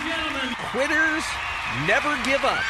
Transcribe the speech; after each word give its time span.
and 0.00 0.08
gentlemen. 0.08 0.54
Quitters 0.70 1.24
never 1.86 2.16
give 2.24 2.44
up. 2.44 2.62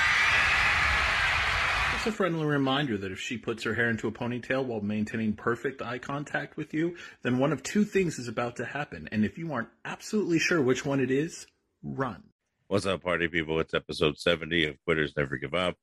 Just 1.92 2.06
a 2.06 2.12
friendly 2.12 2.46
reminder 2.46 2.96
that 2.96 3.12
if 3.12 3.20
she 3.20 3.36
puts 3.36 3.62
her 3.64 3.74
hair 3.74 3.90
into 3.90 4.08
a 4.08 4.12
ponytail 4.12 4.64
while 4.64 4.80
maintaining 4.80 5.34
perfect 5.34 5.82
eye 5.82 5.98
contact 5.98 6.56
with 6.56 6.72
you, 6.72 6.96
then 7.22 7.38
one 7.38 7.52
of 7.52 7.62
two 7.62 7.84
things 7.84 8.18
is 8.18 8.26
about 8.26 8.56
to 8.56 8.64
happen. 8.64 9.08
And 9.12 9.24
if 9.24 9.36
you 9.36 9.52
aren't 9.52 9.68
absolutely 9.84 10.38
sure 10.38 10.62
which 10.62 10.84
one 10.84 11.00
it 11.00 11.10
is, 11.10 11.46
run. 11.82 12.22
What's 12.68 12.86
up, 12.86 13.02
party 13.02 13.28
people? 13.28 13.60
It's 13.60 13.74
episode 13.74 14.18
70 14.18 14.66
of 14.66 14.76
Quitters 14.84 15.12
Never 15.16 15.36
Give 15.36 15.54
Up. 15.54 15.76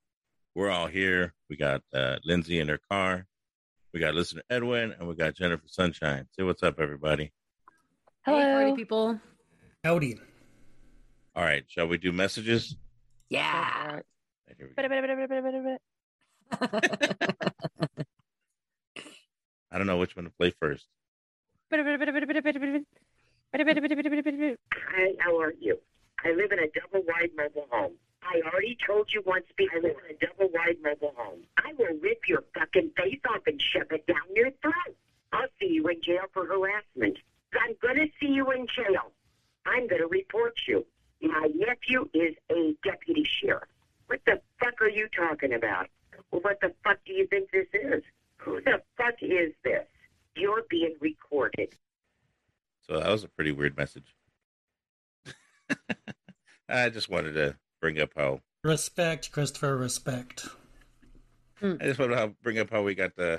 We're 0.56 0.72
all 0.72 0.88
here. 0.88 1.34
We 1.50 1.58
got 1.58 1.84
uh, 1.94 2.16
Lindsay 2.24 2.60
in 2.60 2.68
her 2.70 2.80
car. 2.90 3.28
We 3.94 4.00
got 4.00 4.16
listener 4.16 4.42
Edwin, 4.50 4.94
and 4.98 5.08
we 5.08 5.16
got 5.16 5.36
Jennifer 5.36 5.68
Sunshine. 5.68 6.28
Say 6.32 6.44
what's 6.44 6.64
up, 6.64 6.80
everybody. 6.80 7.32
Hello. 8.26 8.40
Hey, 8.40 8.54
party 8.54 8.76
people. 8.76 9.20
Howdy. 9.84 10.18
All 11.38 11.44
right, 11.44 11.64
shall 11.68 11.88
we 11.88 12.00
do 12.00 12.12
messages? 12.12 12.76
Yeah. 13.30 14.00
Here. 14.58 14.72
I 19.72 19.78
don't 19.78 19.86
know 19.86 19.98
which 19.98 20.16
one 20.16 20.26
to 20.26 20.32
play 20.32 20.52
first. 20.60 20.88
Hi, 24.74 25.12
how 25.20 25.40
are 25.40 25.54
you? 25.60 25.78
I 26.26 26.32
live 26.32 26.52
in 26.52 26.58
a 26.58 26.70
double 26.74 27.06
wide 27.06 27.30
mobile 27.38 27.68
home. 27.70 27.94
I 28.24 28.42
already 28.52 28.76
told 28.88 29.14
you 29.14 29.22
once 29.24 29.46
before, 29.56 29.78
I 29.78 29.82
live 29.82 29.96
in 30.10 30.16
a 30.16 30.18
double 30.26 30.52
wide 30.52 30.78
mobile 30.84 31.14
home. 31.16 31.42
I 31.58 31.72
will 31.78 32.00
rip 32.02 32.28
your 32.28 32.46
fucking 32.56 32.94
face 32.98 33.22
off 33.30 33.44
and 33.46 33.62
shove 33.62 33.92
it 33.92 34.08
down 34.08 34.26
your 34.34 34.50
throat. 34.64 34.96
I'll 35.34 35.50
see 35.60 35.68
you 35.68 35.88
in 35.88 36.02
jail 36.02 36.24
for 36.34 36.48
harassment. 36.48 37.20
I'm 37.54 37.76
gonna 37.80 38.08
see 38.20 38.30
you 38.30 38.50
in 38.54 38.66
jail. 38.76 39.12
I'm 39.68 39.88
gonna 39.88 40.08
report 40.08 40.56
you. 40.68 40.84
My 41.22 41.50
nephew 41.56 42.10
is 42.14 42.36
a 42.52 42.76
deputy 42.84 43.24
sheriff. 43.24 43.70
What 44.08 44.20
the 44.26 44.40
fuck 44.60 44.82
are 44.82 44.90
you 44.90 45.08
talking 45.16 45.54
about? 45.54 45.88
Well, 46.32 46.42
what 46.42 46.60
the 46.62 46.74
fuck 46.84 46.98
do 47.06 47.14
you 47.14 47.28
think 47.28 47.50
this 47.52 47.68
is? 47.74 48.04
Who 48.38 48.62
the 48.62 48.82
fuck 48.98 49.16
is 49.22 49.54
this? 49.64 49.86
You're 50.36 50.64
being 50.70 50.96
recorded. 51.02 51.74
So 52.88 53.00
that 53.00 53.10
was 53.10 53.24
a 53.24 53.28
pretty 53.28 53.52
weird 53.52 53.76
message. 53.78 54.16
I 56.70 56.90
just 56.90 57.10
wanted 57.10 57.34
to 57.34 57.58
bring 57.82 58.00
up 58.00 58.12
how 58.16 58.42
Respect, 58.64 59.32
Christopher, 59.32 59.78
respect. 59.78 60.48
I 61.62 61.78
just 61.82 62.00
wanted 62.00 62.16
to 62.16 62.34
bring 62.42 62.60
up 62.60 62.70
how 62.70 62.84
we 62.84 62.96
got 62.96 63.18
uh, 63.18 63.38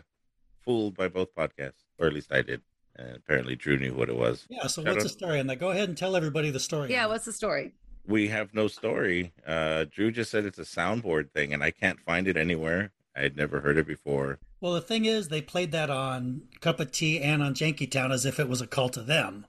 fooled 0.65 0.97
by 0.97 1.09
both 1.09 1.35
podcasts, 1.35 1.85
or 1.99 2.07
at 2.07 2.13
least 2.13 2.33
I 2.33 2.43
did. 2.43 2.63
And 2.99 3.15
apparently, 3.17 3.55
Drew 3.55 3.79
knew 3.79 3.95
what 3.95 4.09
it 4.09 4.17
was. 4.17 4.45
Yeah, 4.49 4.67
so 4.67 4.83
I 4.85 4.91
what's 4.91 5.05
the 5.05 5.09
story 5.09 5.39
And 5.39 5.49
like, 5.49 5.61
Go 5.61 5.71
ahead 5.71 5.89
and 5.89 5.97
tell 5.97 6.17
everybody 6.17 6.51
the 6.51 6.59
story. 6.61 6.91
Yeah, 6.91 7.07
what's 7.07 7.25
the 7.25 7.33
story? 7.33 7.73
we 8.07 8.29
have 8.29 8.55
no 8.55 8.69
story. 8.69 9.33
Uh, 9.47 9.85
Drew 9.85 10.11
just 10.11 10.31
said 10.31 10.47
it's 10.47 10.59
a 10.59 10.63
soundboard 10.63 11.31
thing, 11.31 11.53
and 11.53 11.63
I 11.63 11.71
can't 11.71 12.01
find 12.01 12.27
it 12.27 12.39
anywhere. 12.39 12.91
I 13.15 13.21
had 13.21 13.37
never 13.37 13.61
heard 13.61 13.77
it 13.77 13.87
before. 13.87 14.39
Well, 14.63 14.73
the 14.73 14.81
thing 14.81 15.05
is, 15.05 15.29
they 15.29 15.43
played 15.43 15.73
that 15.73 15.91
on 15.91 16.43
Cup 16.61 16.81
of 16.81 16.91
Tea 16.91 17.21
and 17.21 17.43
on 17.43 17.55
Jankytown 17.55 18.11
as 18.11 18.25
if 18.25 18.41
it 18.41 18.49
was 18.49 18.63
a 18.63 18.67
call 18.67 18.89
to 18.91 19.03
them. 19.03 19.47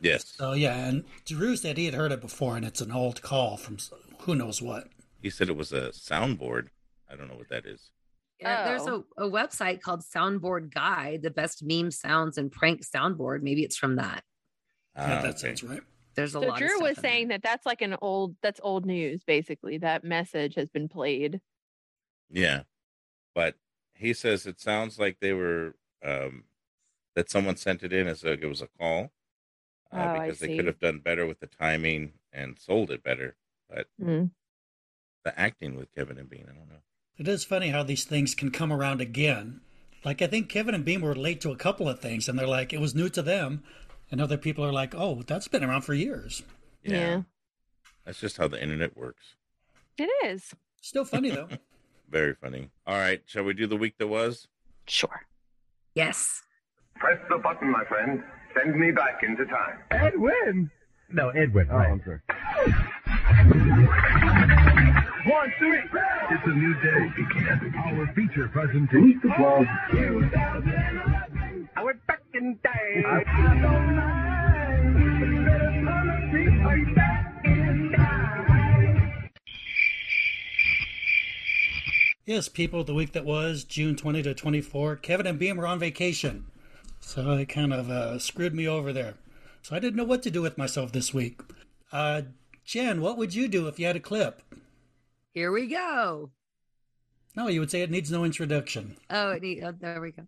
Yes, 0.00 0.34
So, 0.36 0.52
yeah, 0.52 0.86
and 0.86 1.04
Drew 1.24 1.56
said 1.56 1.78
he 1.78 1.84
had 1.86 1.94
heard 1.94 2.10
it 2.12 2.20
before, 2.20 2.56
and 2.56 2.64
it's 2.66 2.80
an 2.80 2.90
old 2.90 3.22
call 3.22 3.56
from 3.56 3.78
who 4.22 4.34
knows 4.34 4.60
what. 4.60 4.88
he 5.22 5.30
said 5.30 5.48
it 5.48 5.56
was 5.56 5.72
a 5.72 5.90
soundboard. 5.90 6.68
I 7.10 7.14
don't 7.16 7.28
know 7.28 7.36
what 7.36 7.48
that 7.48 7.64
is. 7.64 7.90
Yeah, 8.44 8.64
There's 8.64 8.86
Oh. 8.86 9.04
a, 9.18 9.24
a 9.24 9.30
website 9.30 9.80
called 9.80 10.00
Soundboard 10.02 10.72
Guide, 10.72 11.22
the 11.22 11.30
best 11.30 11.62
meme 11.64 11.90
sounds 11.90 12.38
and 12.38 12.50
prank 12.52 12.82
soundboard. 12.84 13.42
Maybe 13.42 13.62
it's 13.64 13.76
from 13.76 13.96
that. 13.96 14.24
Yeah, 14.96 15.18
Ah, 15.18 15.22
that 15.22 15.38
sounds 15.40 15.62
right. 15.62 15.82
There's 16.14 16.34
a 16.34 16.40
So 16.40 16.46
lot. 16.46 16.50
of 16.50 16.58
Drew 16.58 16.76
stuff 16.76 16.82
was 16.82 16.98
in 16.98 17.02
there. 17.02 17.10
saying 17.10 17.28
that 17.28 17.42
that's 17.42 17.66
like 17.66 17.82
an 17.82 17.96
old, 18.00 18.36
that's 18.42 18.60
old 18.62 18.86
news, 18.86 19.24
basically. 19.24 19.78
That 19.78 20.04
message 20.04 20.54
has 20.54 20.70
been 20.70 20.88
played. 20.88 21.40
Yeah, 22.30 22.64
but 23.34 23.56
he 23.94 24.14
says 24.14 24.46
it 24.46 24.60
sounds 24.60 24.98
like 24.98 25.20
they 25.20 25.32
were 25.32 25.76
um, 26.02 26.44
that 27.16 27.30
someone 27.30 27.56
sent 27.56 27.82
it 27.82 27.92
in 27.92 28.08
as 28.08 28.24
a, 28.24 28.32
it 28.32 28.46
was 28.46 28.62
a 28.62 28.68
call 28.68 29.12
uh, 29.92 30.08
Oh, 30.08 30.20
I 30.20 30.30
because 30.30 30.40
they 30.40 30.48
see. 30.48 30.56
could 30.56 30.66
have 30.66 30.80
done 30.80 31.00
better 31.00 31.26
with 31.26 31.40
the 31.40 31.46
timing 31.48 32.14
and 32.32 32.58
sold 32.58 32.90
it 32.90 33.02
better. 33.04 33.36
But 33.68 33.88
Hmm. 33.98 34.26
the 35.24 35.38
acting 35.38 35.74
with 35.76 35.92
Kevin 35.92 36.18
and 36.18 36.28
Bean, 36.28 36.46
I 36.48 36.52
don't 36.54 36.68
know. 36.68 36.82
It 37.16 37.28
is 37.28 37.44
funny 37.44 37.68
how 37.68 37.82
these 37.84 38.04
things 38.04 38.34
can 38.34 38.50
come 38.50 38.72
around 38.72 39.00
again. 39.00 39.60
Like, 40.04 40.20
I 40.20 40.26
think 40.26 40.48
Kevin 40.48 40.74
and 40.74 40.84
Bean 40.84 41.00
were 41.00 41.14
late 41.14 41.40
to 41.42 41.52
a 41.52 41.56
couple 41.56 41.88
of 41.88 42.00
things, 42.00 42.28
and 42.28 42.38
they're 42.38 42.46
like, 42.46 42.72
it 42.72 42.80
was 42.80 42.94
new 42.94 43.08
to 43.10 43.22
them. 43.22 43.62
And 44.10 44.20
other 44.20 44.36
people 44.36 44.64
are 44.64 44.72
like, 44.72 44.94
oh, 44.94 45.22
that's 45.26 45.48
been 45.48 45.64
around 45.64 45.82
for 45.82 45.94
years. 45.94 46.42
Yeah. 46.82 47.22
that's 48.04 48.20
just 48.20 48.36
how 48.36 48.48
the 48.48 48.60
internet 48.62 48.96
works. 48.96 49.34
It 49.96 50.10
is. 50.26 50.52
Still 50.82 51.04
funny, 51.04 51.30
though. 51.30 51.48
Very 52.10 52.34
funny. 52.34 52.70
All 52.86 52.98
right, 52.98 53.22
shall 53.26 53.44
we 53.44 53.54
do 53.54 53.66
the 53.66 53.76
week 53.76 53.96
that 53.98 54.08
was? 54.08 54.48
Sure. 54.86 55.22
Yes. 55.94 56.42
Press 56.96 57.18
the 57.30 57.38
button, 57.38 57.70
my 57.70 57.84
friend. 57.86 58.22
Send 58.54 58.76
me 58.76 58.90
back 58.90 59.22
into 59.22 59.46
time. 59.46 59.78
Edwin? 59.90 60.70
No, 61.10 61.30
Edwin. 61.30 61.68
Oh, 61.70 61.76
I'm 61.76 62.02
sorry. 62.04 62.20
One, 65.26 65.52
three. 65.58 65.80
It's 66.30 66.44
a 66.44 66.50
new 66.50 66.74
day. 66.82 67.12
Our 67.86 68.06
feature 68.14 68.46
presentation. 68.48 69.20
Our 71.76 71.94
back 72.06 72.20
in 72.34 72.58
time. 72.62 73.04
Yes, 82.26 82.48
people, 82.48 82.84
the 82.84 82.92
week 82.92 83.12
that 83.12 83.24
was 83.24 83.64
June 83.64 83.96
20 83.96 84.22
to 84.24 84.34
24, 84.34 84.96
Kevin 84.96 85.26
and 85.26 85.38
Bean 85.38 85.56
were 85.56 85.66
on 85.66 85.78
vacation. 85.78 86.44
So 87.00 87.34
they 87.34 87.46
kind 87.46 87.72
of 87.72 87.90
uh, 87.90 88.18
screwed 88.18 88.54
me 88.54 88.68
over 88.68 88.92
there. 88.92 89.14
So 89.62 89.74
I 89.74 89.78
didn't 89.78 89.96
know 89.96 90.04
what 90.04 90.22
to 90.24 90.30
do 90.30 90.42
with 90.42 90.58
myself 90.58 90.92
this 90.92 91.14
week. 91.14 91.40
Uh, 91.92 92.22
Jen, 92.66 93.00
what 93.00 93.16
would 93.16 93.34
you 93.34 93.48
do 93.48 93.68
if 93.68 93.78
you 93.78 93.86
had 93.86 93.96
a 93.96 94.00
clip? 94.00 94.42
Here 95.34 95.50
we 95.50 95.66
go. 95.66 96.30
No, 97.36 97.48
you 97.48 97.58
would 97.58 97.70
say 97.70 97.82
it 97.82 97.90
needs 97.90 98.10
no 98.10 98.24
introduction. 98.24 98.96
Oh, 99.10 99.32
it 99.32 99.42
need, 99.42 99.64
oh 99.64 99.72
there 99.72 100.00
we 100.00 100.12
go. 100.12 100.22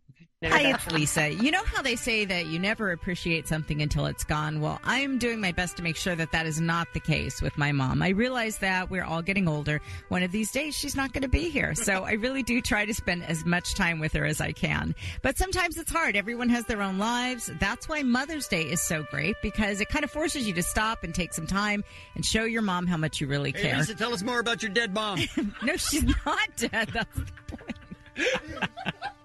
Okay. 0.46 0.64
Hi, 0.70 0.74
it's 0.74 0.92
Lisa. 0.92 1.32
You 1.32 1.50
know 1.50 1.64
how 1.64 1.82
they 1.82 1.96
say 1.96 2.24
that 2.24 2.46
you 2.46 2.58
never 2.60 2.92
appreciate 2.92 3.48
something 3.48 3.82
until 3.82 4.06
it's 4.06 4.22
gone? 4.22 4.60
Well, 4.60 4.78
I'm 4.84 5.18
doing 5.18 5.40
my 5.40 5.50
best 5.50 5.76
to 5.78 5.82
make 5.82 5.96
sure 5.96 6.14
that 6.14 6.30
that 6.30 6.46
is 6.46 6.60
not 6.60 6.86
the 6.94 7.00
case 7.00 7.42
with 7.42 7.58
my 7.58 7.72
mom. 7.72 8.00
I 8.00 8.10
realize 8.10 8.58
that 8.58 8.88
we're 8.88 9.02
all 9.02 9.22
getting 9.22 9.48
older. 9.48 9.80
One 10.08 10.22
of 10.22 10.30
these 10.30 10.52
days, 10.52 10.76
she's 10.76 10.94
not 10.94 11.12
going 11.12 11.22
to 11.22 11.28
be 11.28 11.50
here. 11.50 11.74
So 11.74 12.04
I 12.04 12.12
really 12.12 12.44
do 12.44 12.60
try 12.62 12.84
to 12.84 12.94
spend 12.94 13.24
as 13.24 13.44
much 13.44 13.74
time 13.74 13.98
with 13.98 14.12
her 14.12 14.24
as 14.24 14.40
I 14.40 14.52
can. 14.52 14.94
But 15.20 15.36
sometimes 15.36 15.78
it's 15.78 15.90
hard. 15.90 16.14
Everyone 16.14 16.48
has 16.50 16.64
their 16.66 16.80
own 16.80 16.98
lives. 16.98 17.50
That's 17.58 17.88
why 17.88 18.04
Mother's 18.04 18.46
Day 18.46 18.62
is 18.62 18.80
so 18.80 19.04
great 19.10 19.34
because 19.42 19.80
it 19.80 19.88
kind 19.88 20.04
of 20.04 20.12
forces 20.12 20.46
you 20.46 20.54
to 20.54 20.62
stop 20.62 21.02
and 21.02 21.12
take 21.12 21.34
some 21.34 21.48
time 21.48 21.82
and 22.14 22.24
show 22.24 22.44
your 22.44 22.62
mom 22.62 22.86
how 22.86 22.96
much 22.96 23.20
you 23.20 23.26
really 23.26 23.50
Hey, 23.52 23.62
care. 23.62 23.78
Lisa, 23.78 23.94
tell 23.96 24.12
us 24.14 24.22
more 24.22 24.38
about 24.38 24.62
your 24.62 24.70
dead 24.70 24.94
mom. 24.94 25.18
No, 25.62 25.76
she's 25.76 26.04
not 26.04 26.48
dead. 26.56 26.90
That's 26.92 27.16
the 27.16 27.56
point. 27.56 28.94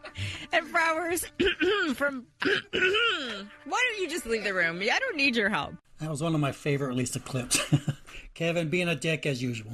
and 0.52 0.68
flowers 0.68 1.26
from. 1.96 2.28
Why 2.44 3.48
don't 3.90 4.02
you 4.02 4.10
just 4.10 4.26
leave 4.26 4.44
the 4.44 4.54
room? 4.54 4.80
I 4.82 5.00
don't 5.00 5.18
need 5.18 5.36
your 5.36 5.50
help. 5.50 5.76
That 6.00 6.10
was 6.10 6.24
one 6.24 6.34
of 6.34 6.42
my 6.42 6.52
favorite 6.52 6.96
Lisa 6.96 7.20
clips. 7.20 7.62
Kevin 8.34 8.70
being 8.70 8.88
a 8.88 8.96
dick 8.96 9.26
as 9.26 9.42
usual. 9.42 9.74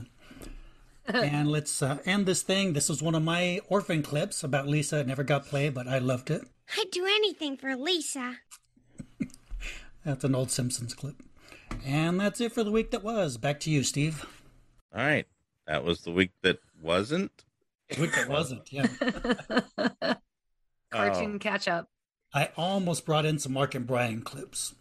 and 1.08 1.50
let's 1.50 1.82
uh, 1.82 2.00
end 2.06 2.26
this 2.26 2.42
thing. 2.42 2.74
This 2.74 2.90
was 2.90 3.02
one 3.02 3.16
of 3.16 3.24
my 3.24 3.62
orphan 3.70 4.04
clips 4.04 4.44
about 4.44 4.68
Lisa. 4.68 5.00
It 5.00 5.08
never 5.08 5.24
got 5.24 5.46
played, 5.46 5.74
but 5.74 5.88
I 5.88 6.00
loved 6.00 6.30
it. 6.30 6.42
I'd 6.78 6.92
do 6.92 7.06
anything 7.06 7.56
for 7.56 7.76
Lisa. 7.78 8.36
That's 10.06 10.26
an 10.26 10.36
old 10.36 10.52
Simpsons 10.52 10.94
clip. 10.94 11.16
And 11.86 12.20
that's 12.20 12.42
it 12.42 12.54
for 12.54 12.64
the 12.64 12.72
week 12.72 12.92
that 12.92 13.04
was. 13.04 13.38
Back 13.38 13.60
to 13.62 13.70
you, 13.70 13.84
Steve. 13.84 14.26
All 14.94 15.02
right, 15.02 15.28
that 15.68 15.84
was 15.84 16.02
the 16.02 16.12
week 16.12 16.32
that 16.42 16.60
wasn't. 16.82 17.44
Week 18.00 18.14
that 18.14 18.30
wasn't, 18.30 18.72
yeah. 18.72 18.88
Cartoon 20.92 21.36
Oh. 21.36 21.40
catch 21.40 21.68
up. 21.68 21.90
I 22.34 22.50
almost 22.58 23.06
brought 23.06 23.26
in 23.26 23.40
some 23.40 23.54
Mark 23.54 23.74
and 23.76 23.88
Brian 23.88 24.22
clips. 24.22 24.76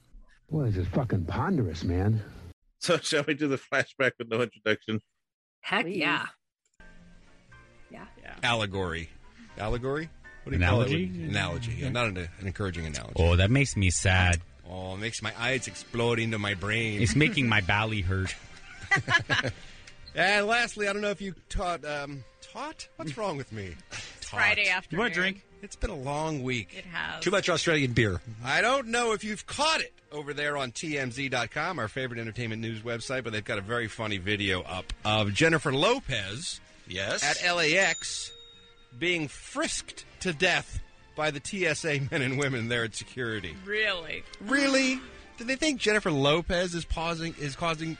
Boy, 0.50 0.66
this 0.66 0.76
is 0.76 0.88
fucking 0.88 1.24
ponderous, 1.26 1.84
man. 1.84 2.22
So 2.78 2.98
shall 2.98 3.24
we 3.26 3.34
do 3.34 3.48
the 3.48 3.56
flashback 3.56 4.12
with 4.18 4.28
no 4.28 4.42
introduction? 4.42 5.00
Heck 5.62 5.86
Please. 5.86 5.96
Yeah. 5.96 6.26
Yeah. 7.90 8.04
allegory. 8.42 9.08
Allegory? 9.58 10.08
What 10.44 10.50
do 10.52 10.58
you 10.58 10.62
Analogy? 10.62 11.06
call 11.08 11.16
it? 11.16 11.28
Analogy. 11.30 11.72
Yeah, 11.78 11.88
not 11.88 12.06
an, 12.08 12.16
an 12.18 12.46
encouraging 12.46 12.86
analogy. 12.86 13.14
Oh, 13.16 13.34
that 13.36 13.50
makes 13.50 13.76
me 13.76 13.90
sad. 13.90 14.40
Oh, 14.68 14.94
it 14.94 14.98
makes 14.98 15.22
my 15.22 15.32
eyes 15.38 15.66
explode 15.66 16.18
into 16.20 16.38
my 16.38 16.54
brain. 16.54 17.00
It's 17.02 17.16
making 17.16 17.48
my 17.48 17.60
belly 17.62 18.02
hurt. 18.02 18.34
and 20.14 20.46
lastly, 20.46 20.86
I 20.86 20.92
don't 20.92 21.02
know 21.02 21.10
if 21.10 21.20
you 21.20 21.34
taught. 21.48 21.84
Um, 21.84 22.24
taught? 22.52 22.88
What's 22.96 23.16
wrong 23.16 23.36
with 23.36 23.50
me? 23.52 23.74
Taught. 24.20 24.40
Friday 24.40 24.68
afternoon. 24.68 24.98
You 24.98 25.02
want 25.02 25.12
a 25.12 25.14
drink? 25.14 25.45
It's 25.62 25.76
been 25.76 25.90
a 25.90 25.96
long 25.96 26.42
week. 26.42 26.74
It 26.76 26.84
has. 26.84 27.22
Too 27.22 27.30
much 27.30 27.48
Australian 27.48 27.92
beer. 27.92 28.20
I 28.44 28.60
don't 28.60 28.88
know 28.88 29.12
if 29.12 29.24
you've 29.24 29.46
caught 29.46 29.80
it 29.80 29.92
over 30.12 30.32
there 30.34 30.56
on 30.56 30.70
TMZ.com, 30.72 31.78
our 31.78 31.88
favorite 31.88 32.20
entertainment 32.20 32.62
news 32.62 32.80
website, 32.82 33.24
but 33.24 33.32
they've 33.32 33.44
got 33.44 33.58
a 33.58 33.62
very 33.62 33.88
funny 33.88 34.18
video 34.18 34.62
up 34.62 34.92
of 35.04 35.32
Jennifer 35.32 35.72
Lopez 35.72 36.60
Yes. 36.86 37.22
at 37.24 37.54
LAX 37.56 38.32
being 38.98 39.28
frisked 39.28 40.04
to 40.20 40.32
death 40.32 40.80
by 41.16 41.30
the 41.30 41.40
TSA 41.42 42.00
men 42.10 42.22
and 42.22 42.38
women 42.38 42.68
there 42.68 42.84
at 42.84 42.94
security. 42.94 43.56
Really? 43.64 44.22
Really? 44.42 45.00
Do 45.38 45.44
they 45.44 45.56
think 45.56 45.80
Jennifer 45.80 46.10
Lopez 46.10 46.74
is 46.74 46.84
pausing 46.84 47.34
is 47.40 47.56
causing 47.56 47.98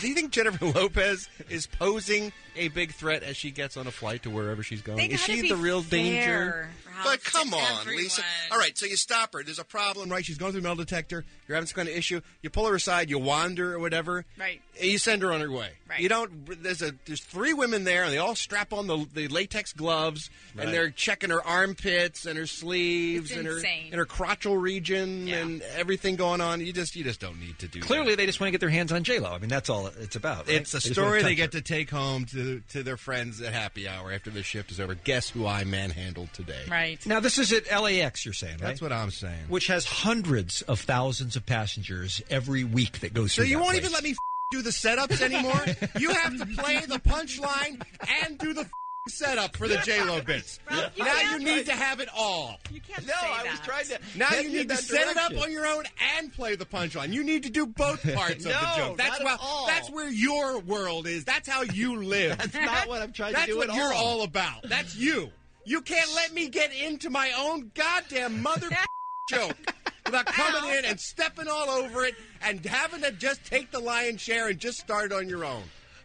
do 0.00 0.08
you 0.08 0.14
think 0.14 0.30
Jennifer 0.30 0.66
Lopez 0.66 1.28
is 1.48 1.66
posing 1.66 2.32
a 2.56 2.68
big 2.68 2.92
threat 2.92 3.22
as 3.22 3.36
she 3.36 3.50
gets 3.50 3.76
on 3.76 3.86
a 3.86 3.90
flight 3.90 4.22
to 4.24 4.30
wherever 4.30 4.62
she's 4.62 4.82
going? 4.82 4.98
They 4.98 5.06
is 5.06 5.20
gotta 5.20 5.32
she 5.32 5.42
be 5.42 5.48
the 5.48 5.56
real 5.56 5.82
fair, 5.82 6.00
danger? 6.00 6.70
Ralph, 6.94 7.04
But 7.04 7.24
to 7.24 7.30
come 7.30 7.54
on, 7.54 7.80
everyone. 7.80 8.02
Lisa. 8.04 8.22
All 8.50 8.58
right, 8.58 8.76
so 8.76 8.86
you 8.86 8.96
stop 8.96 9.32
her. 9.34 9.42
There's 9.42 9.58
a 9.58 9.64
problem, 9.64 10.08
right? 10.10 10.24
She's 10.24 10.38
going 10.38 10.52
through 10.52 10.60
a 10.60 10.62
metal 10.62 10.76
detector. 10.76 11.24
You're 11.48 11.56
having 11.56 11.66
some 11.66 11.76
kind 11.76 11.88
of 11.88 11.94
issue. 11.96 12.20
You 12.42 12.50
pull 12.50 12.66
her 12.66 12.74
aside. 12.74 13.10
You 13.10 13.18
wander 13.18 13.74
or 13.74 13.78
whatever. 13.78 14.24
Right. 14.38 14.60
And 14.80 14.90
you 14.90 14.98
send 14.98 15.22
her 15.22 15.32
on 15.32 15.40
her 15.40 15.50
way. 15.50 15.70
Right. 15.88 16.00
You 16.00 16.08
don't. 16.08 16.62
There's 16.62 16.82
a. 16.82 16.92
There's 17.04 17.20
three 17.20 17.52
women 17.52 17.84
there, 17.84 18.04
and 18.04 18.12
they 18.12 18.18
all 18.18 18.34
strap 18.34 18.72
on 18.72 18.86
the, 18.86 19.06
the 19.14 19.28
latex 19.28 19.72
gloves, 19.72 20.30
Right. 20.54 20.64
and 20.66 20.74
they're 20.74 20.90
checking 20.90 21.30
her 21.30 21.44
armpits 21.46 22.26
and 22.26 22.38
her 22.38 22.46
sleeves 22.46 23.30
It's 23.30 23.38
and 23.38 23.46
her 23.46 23.56
insane. 23.56 23.86
and 23.92 23.94
her 23.98 24.06
crotchal 24.06 24.60
region 24.60 25.28
and 25.28 25.62
everything 25.76 26.16
going 26.16 26.40
on. 26.40 26.60
You 26.60 26.72
just 26.72 26.96
you 26.96 27.04
just 27.04 27.20
don't 27.20 27.38
need 27.40 27.58
to 27.60 27.68
do. 27.68 27.80
that. 27.80 27.86
Clearly, 27.86 28.14
they 28.14 28.26
just 28.26 28.40
want 28.40 28.48
to 28.48 28.52
get 28.52 28.60
their 28.60 28.70
hands 28.70 28.90
on 28.92 29.04
J 29.04 29.18
Lo. 29.20 29.30
I 29.32 29.38
mean, 29.38 29.48
that's 29.50 29.68
all 29.70 29.86
it's 29.86 30.16
about. 30.16 30.46
right? 30.46 30.56
It's 30.56 30.72
a 30.74 30.78
They 30.78 30.92
story 30.92 31.06
wanna 31.08 31.22
they 31.22 31.28
touch 31.30 31.36
get 31.36 31.52
to 31.52 31.60
take 31.60 31.90
home 31.90 32.24
to 32.26 32.62
to 32.70 32.82
their 32.82 32.96
friends 32.96 33.40
at 33.40 33.52
happy 33.52 33.86
hour 33.86 34.10
after 34.12 34.30
the 34.30 34.42
shift 34.42 34.70
is 34.70 34.80
over. 34.80 34.94
Guess 34.94 35.30
who 35.30 35.46
I 35.46 35.64
manhandled 35.64 36.32
today? 36.32 36.62
Right. 36.68 36.83
Her. 36.92 37.08
Now, 37.08 37.20
this 37.20 37.38
is 37.38 37.52
at 37.52 37.66
LAX. 37.82 38.24
You're 38.24 38.34
saying, 38.34 38.54
right? 38.58 38.68
That's 38.68 38.80
what 38.82 38.92
I'm 38.92 39.10
saying. 39.10 39.44
Which 39.48 39.66
has 39.68 39.84
hundreds 39.84 40.62
of 40.62 40.80
thousands 40.80 41.36
of 41.36 41.44
passengers 41.46 42.22
every 42.30 42.64
week 42.64 43.00
that 43.00 43.14
goes 43.14 43.32
So 43.32 43.42
through. 43.42 43.44
So 43.46 43.50
you 43.50 43.56
that 43.58 43.62
won't 43.62 43.72
place. 43.74 43.82
even 43.84 43.92
let 43.92 44.04
me 44.04 44.10
f- 44.10 44.16
do 44.52 44.62
the 44.62 44.70
setups 44.70 45.20
anymore? 45.20 45.64
you 45.98 46.10
have 46.10 46.38
to 46.38 46.46
play 46.62 46.80
the 46.86 46.98
punchline 47.00 47.82
and 48.24 48.38
do 48.38 48.52
the 48.52 48.60
f- 48.62 48.70
setup 49.08 49.54
for 49.56 49.68
the 49.68 49.76
J 49.78 50.02
Lo 50.04 50.20
bits. 50.22 50.60
Ralph, 50.70 50.92
you 50.96 51.04
now 51.04 51.20
you 51.32 51.38
need 51.40 51.66
to 51.66 51.72
have 51.72 52.00
it 52.00 52.08
all. 52.16 52.58
You 52.72 52.80
can't 52.80 53.06
No, 53.06 53.12
say 53.20 53.26
I 53.26 53.42
was 53.50 53.60
trying 53.60 53.84
to. 53.86 53.98
Now 54.16 54.30
you 54.34 54.42
you 54.48 54.50
need 54.50 54.62
to 54.70 54.76
that 54.76 54.78
set 54.78 55.08
it 55.08 55.16
up 55.18 55.36
on 55.42 55.52
your 55.52 55.66
own 55.66 55.84
and 56.18 56.32
play 56.32 56.54
the 56.56 56.64
punchline. 56.64 57.12
You 57.12 57.22
need 57.24 57.42
to 57.42 57.50
do 57.50 57.66
both 57.66 58.02
parts 58.14 58.46
of 58.46 58.52
the 58.52 58.60
No, 58.62 58.76
joke. 58.76 58.96
That's 58.98 59.10
not 59.10 59.20
at 59.20 59.24
where 59.24 59.36
all. 59.42 59.66
that's 59.66 59.90
where 59.90 60.08
your 60.08 60.58
world 60.60 61.06
is. 61.06 61.24
That's 61.24 61.46
how 61.48 61.62
you 61.62 61.96
live. 62.02 62.38
That's 62.38 62.54
not 62.54 62.88
what 62.88 63.02
I'm 63.02 63.12
trying 63.12 63.32
That's 63.34 63.44
to 63.46 63.52
do 63.52 63.58
That's 63.58 63.68
what 63.68 63.76
at 63.76 63.82
you're 63.82 63.92
all. 63.94 64.20
all 64.20 64.22
about. 64.22 64.62
That's 64.70 64.96
you. 64.96 65.30
You 65.64 65.80
can't 65.80 66.10
let 66.14 66.32
me 66.34 66.48
get 66.48 66.72
into 66.74 67.10
my 67.10 67.32
own 67.38 67.70
goddamn 67.74 68.42
mother 68.42 68.68
joke 69.30 69.56
without 70.04 70.26
coming 70.26 70.70
in 70.76 70.84
and 70.84 71.00
stepping 71.00 71.48
all 71.48 71.70
over 71.70 72.04
it 72.04 72.14
and 72.42 72.64
having 72.64 73.00
to 73.02 73.10
just 73.12 73.44
take 73.46 73.70
the 73.70 73.78
lion's 73.80 74.20
share 74.20 74.48
and 74.48 74.58
just 74.58 74.78
start 74.78 75.12
on 75.12 75.28
your 75.28 75.44
own. 75.44 75.62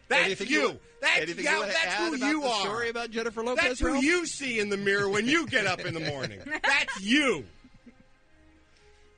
That's 0.08 0.26
Anything 0.26 0.48
you. 0.48 0.62
you- 0.62 0.80
That's, 1.02 1.18
anything 1.22 1.46
yeah, 1.46 1.60
you 1.60 1.66
that's 1.66 1.96
who 1.96 2.16
you 2.18 2.44
are. 2.44 2.62
story 2.62 2.90
about 2.90 3.12
Jennifer 3.12 3.44
Lopez, 3.44 3.64
That's 3.64 3.80
who 3.80 3.88
Ralph? 3.94 4.04
you 4.04 4.26
see 4.26 4.60
in 4.60 4.70
the 4.70 4.78
mirror 4.78 5.08
when 5.10 5.28
you 5.28 5.46
get 5.48 5.66
up 5.66 5.82
in 5.82 5.94
the 5.94 6.00
morning. 6.02 6.40
That's 6.64 7.02
you. 7.02 7.46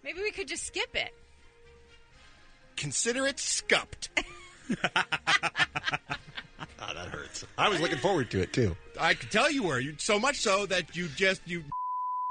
Maybe 0.03 0.21
we 0.21 0.31
could 0.31 0.47
just 0.47 0.65
skip 0.65 0.95
it. 0.95 1.13
Consider 2.75 3.25
it 3.27 3.39
scupped. 3.39 4.09
Oh, 6.83 6.93
that 6.93 7.07
hurts. 7.09 7.45
I 7.57 7.69
was 7.69 7.79
looking 7.79 7.99
forward 7.99 8.31
to 8.31 8.41
it 8.41 8.53
too. 8.53 8.75
I 8.99 9.13
can 9.13 9.29
tell 9.29 9.51
you 9.51 9.63
were. 9.63 9.79
You 9.79 9.95
so 9.99 10.19
much 10.19 10.37
so 10.37 10.65
that 10.65 10.95
you 10.95 11.07
just 11.09 11.41
you 11.45 11.63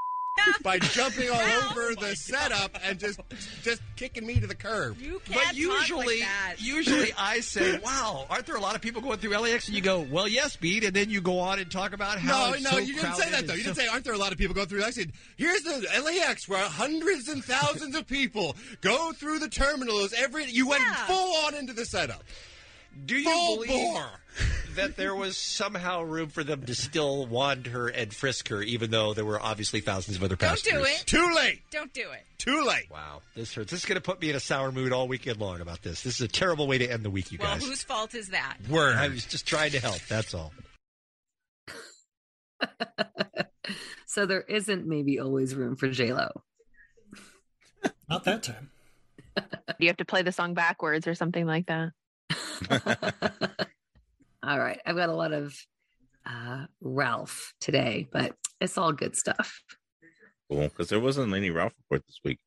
by 0.63 0.79
jumping 0.79 1.29
all 1.29 1.41
over 1.71 1.95
the 1.95 2.15
setup 2.17 2.77
and 2.85 2.99
just 2.99 3.21
just 3.63 3.83
kicking 3.97 4.27
me 4.27 4.41
to 4.41 4.47
the 4.47 4.55
curb. 4.55 4.99
You 5.01 5.21
But 5.29 5.37
can't 5.37 5.57
usually, 5.57 6.21
talk 6.21 6.29
like 6.29 6.57
that. 6.57 6.57
usually 6.59 7.13
I 7.19 7.41
say, 7.41 7.79
"Wow, 7.79 8.27
aren't 8.31 8.47
there 8.47 8.57
a 8.57 8.61
lot 8.61 8.75
of 8.75 8.81
people 8.81 9.03
going 9.03 9.19
through 9.19 9.37
LAX?" 9.37 9.67
And 9.69 9.77
you 9.77 9.83
go, 9.83 10.01
"Well, 10.01 10.27
yes, 10.27 10.57
Pete," 10.57 10.83
and 10.85 10.95
then 10.97 11.11
you 11.11 11.21
go 11.21 11.39
on 11.41 11.59
and 11.59 11.71
talk 11.71 11.93
about 11.93 12.19
how 12.19 12.49
No, 12.49 12.53
it's 12.55 12.63
no, 12.65 12.71
so 12.71 12.79
you 12.79 12.95
didn't 12.95 13.15
say 13.17 13.31
that 13.31 13.47
though. 13.47 13.53
and 13.53 13.59
You 13.59 13.65
didn't 13.65 13.77
so- 13.77 13.83
say, 13.83 13.89
"Aren't 13.89 14.05
there 14.05 14.15
a 14.15 14.19
lot 14.19 14.33
of 14.33 14.39
people 14.39 14.55
going 14.55 14.67
through?" 14.69 14.81
LAX? 14.81 14.97
I 14.99 15.03
said, 15.03 15.13
"Here's 15.37 15.63
the 15.63 15.87
LAX 16.05 16.49
where 16.49 16.65
hundreds 16.69 17.29
and 17.29 17.45
thousands 17.45 17.95
of 17.95 18.07
people 18.09 18.57
go 18.81 19.13
through 19.13 19.41
the 19.41 19.49
terminals 19.49 20.13
every." 20.15 20.47
You 20.47 20.69
went 20.69 20.83
Yeah. 20.83 21.07
full 21.07 21.37
on 21.47 21.55
into 21.55 21.73
the 21.73 21.85
setup. 21.85 22.25
Do 23.07 23.17
you 23.17 23.25
Full 23.25 23.57
believe 23.57 23.71
bore. 23.95 24.11
that 24.77 24.97
there 24.97 25.15
was 25.15 25.37
somehow 25.37 26.03
room 26.03 26.29
for 26.29 26.45
them 26.45 26.65
to 26.67 26.75
still 26.75 27.27
wand 27.27 27.69
her 27.69 27.89
and 27.89 28.13
frisk 28.13 28.49
her, 28.49 28.63
even 28.63 28.91
though 28.91 29.15
there 29.15 29.25
were 29.25 29.41
obviously 29.41 29.81
thousands 29.81 30.17
of 30.17 30.23
other 30.25 30.37
Don't 30.37 30.51
passengers? 30.51 30.81
do 30.83 30.85
it. 30.85 31.03
Too 31.07 31.35
late. 31.35 31.63
Don't 31.71 31.93
do 31.93 32.11
it. 32.11 32.25
Too 32.39 32.65
late. 32.65 32.91
Wow, 32.91 33.23
this 33.35 33.55
hurts. 33.55 33.71
This 33.71 33.81
is 33.81 33.87
going 33.87 33.97
to 33.97 34.01
put 34.03 34.21
me 34.21 34.31
in 34.31 34.37
a 34.37 34.41
sour 34.41 34.73
mood 34.73 34.93
all 34.93 35.09
weekend 35.09 35.39
long 35.41 35.61
about 35.61 35.83
this. 35.83 36.03
This 36.03 36.15
is 36.17 36.21
a 36.23 36.29
terrible 36.29 36.67
way 36.67 36.79
to 36.79 36.87
end 36.91 37.03
the 37.05 37.11
week, 37.11 37.31
you 37.33 37.39
guys. 37.39 37.47
Well, 37.47 37.59
guys. 37.59 37.69
whose 37.69 37.83
fault 37.83 38.15
is 38.15 38.29
that? 38.31 38.57
Word. 38.69 38.97
I 38.97 39.09
was 39.09 39.25
just 39.27 39.47
trying 39.47 39.73
to 39.73 39.81
help. 39.81 40.01
That's 40.09 40.35
all. 40.35 40.53
So 44.07 44.27
there 44.27 44.41
isn't 44.41 44.89
maybe 44.89 45.21
always 45.21 45.55
room 45.55 45.77
for 45.77 45.89
J 45.89 46.13
Lo. 46.13 46.29
Not 48.09 48.25
that 48.25 48.43
time. 48.43 48.71
You 49.79 49.87
have 49.87 49.99
to 49.99 50.05
play 50.05 50.23
the 50.23 50.33
song 50.33 50.53
backwards 50.55 51.07
or 51.07 51.15
something 51.15 51.47
like 51.47 51.67
that. 51.67 51.91
All 54.43 54.59
right, 54.59 54.81
I've 54.87 54.97
got 54.97 55.09
a 55.09 55.15
lot 55.15 55.33
of 55.33 55.55
uh, 56.27 56.65
Ralph 56.81 57.55
today, 57.61 58.09
but 58.11 58.35
it's 58.61 58.77
all 58.79 58.93
good 58.93 59.17
stuff. 59.17 59.63
Cool, 60.51 60.63
because 60.63 60.89
there 60.89 61.01
wasn't 61.01 61.35
any 61.35 61.51
Ralph 61.51 61.73
report 61.79 62.07
this 62.07 62.19
week. 62.25 62.39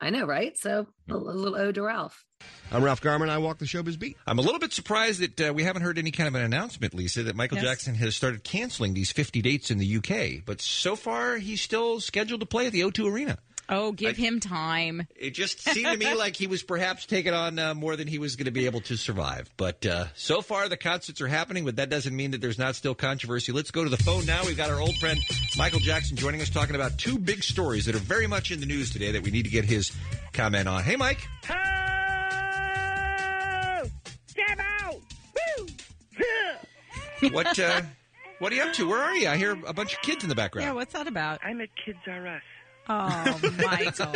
I 0.00 0.10
know, 0.10 0.26
right? 0.26 0.56
So 0.56 0.86
a, 1.08 1.14
a 1.14 1.16
little 1.16 1.56
ode 1.56 1.74
to 1.76 1.82
Ralph. 1.82 2.24
I'm 2.70 2.84
Ralph 2.84 3.00
Garman. 3.00 3.30
I 3.30 3.38
walk 3.38 3.58
the 3.58 3.64
showbiz 3.64 3.98
beat. 3.98 4.16
I'm 4.26 4.38
a 4.38 4.42
little 4.42 4.60
bit 4.60 4.72
surprised 4.72 5.20
that 5.20 5.48
uh, 5.48 5.52
we 5.52 5.64
haven't 5.64 5.82
heard 5.82 5.98
any 5.98 6.10
kind 6.12 6.28
of 6.28 6.34
an 6.36 6.42
announcement, 6.42 6.94
Lisa, 6.94 7.24
that 7.24 7.34
Michael 7.34 7.56
Yes. 7.58 7.64
Jackson 7.66 7.94
has 7.96 8.14
started 8.14 8.44
canceling 8.44 8.94
these 8.94 9.10
50 9.10 9.42
dates 9.42 9.70
in 9.72 9.78
the 9.78 9.96
UK. 9.96 10.44
But 10.44 10.60
so 10.60 10.94
far, 10.94 11.36
he's 11.38 11.60
still 11.60 11.98
scheduled 12.00 12.40
to 12.40 12.46
play 12.46 12.66
at 12.66 12.72
the 12.72 12.82
O2 12.82 13.10
Arena. 13.10 13.38
Oh, 13.68 13.92
give 13.92 14.16
him 14.16 14.40
time. 14.40 15.06
It 15.14 15.30
just 15.30 15.60
seemed 15.60 15.86
to 15.86 15.96
me 15.98 16.14
like 16.14 16.36
he 16.36 16.46
was 16.46 16.62
perhaps 16.62 17.04
taking 17.04 17.34
on 17.34 17.58
uh, 17.58 17.74
more 17.74 17.96
than 17.96 18.08
he 18.08 18.18
was 18.18 18.36
going 18.36 18.46
to 18.46 18.50
be 18.50 18.64
able 18.66 18.80
to 18.82 18.96
survive. 18.96 19.50
But 19.56 19.84
uh, 19.84 20.06
so 20.14 20.40
far, 20.40 20.68
the 20.68 20.76
concerts 20.76 21.20
are 21.20 21.28
happening, 21.28 21.64
but 21.64 21.76
that 21.76 21.90
doesn't 21.90 22.14
mean 22.16 22.30
that 22.30 22.40
there's 22.40 22.58
not 22.58 22.76
still 22.76 22.94
controversy. 22.94 23.52
Let's 23.52 23.70
go 23.70 23.84
to 23.84 23.90
the 23.90 23.98
phone 23.98 24.24
now. 24.24 24.42
We've 24.46 24.56
got 24.56 24.70
our 24.70 24.80
old 24.80 24.96
friend 24.96 25.18
Michael 25.56 25.80
Jackson 25.80 26.16
joining 26.16 26.40
us, 26.40 26.48
talking 26.48 26.76
about 26.76 26.96
two 26.96 27.18
big 27.18 27.42
stories 27.42 27.84
that 27.86 27.94
are 27.94 27.98
very 27.98 28.26
much 28.26 28.50
in 28.50 28.60
the 28.60 28.66
news 28.66 28.90
today 28.90 29.12
that 29.12 29.22
we 29.22 29.30
need 29.30 29.44
to 29.44 29.50
get 29.50 29.64
his 29.64 29.92
comment 30.32 30.66
on. 30.66 30.82
Hey, 30.82 30.96
Mike. 30.96 31.28
What 37.32 37.58
uh, 37.58 37.82
what 38.38 38.52
are 38.52 38.54
you 38.54 38.62
up 38.62 38.72
to? 38.74 38.88
Where 38.88 39.02
are 39.02 39.14
you? 39.16 39.28
I 39.28 39.36
hear 39.36 39.58
a 39.66 39.72
bunch 39.72 39.92
of 39.94 40.00
kids 40.02 40.22
in 40.22 40.28
the 40.28 40.36
background. 40.36 40.66
Yeah, 40.66 40.72
what's 40.72 40.92
that 40.92 41.08
about? 41.08 41.40
I'm 41.44 41.60
at 41.60 41.68
Kids 41.84 41.98
R 42.06 42.26
Us. 42.26 42.42
Oh, 42.88 43.40
Michael. 43.58 44.14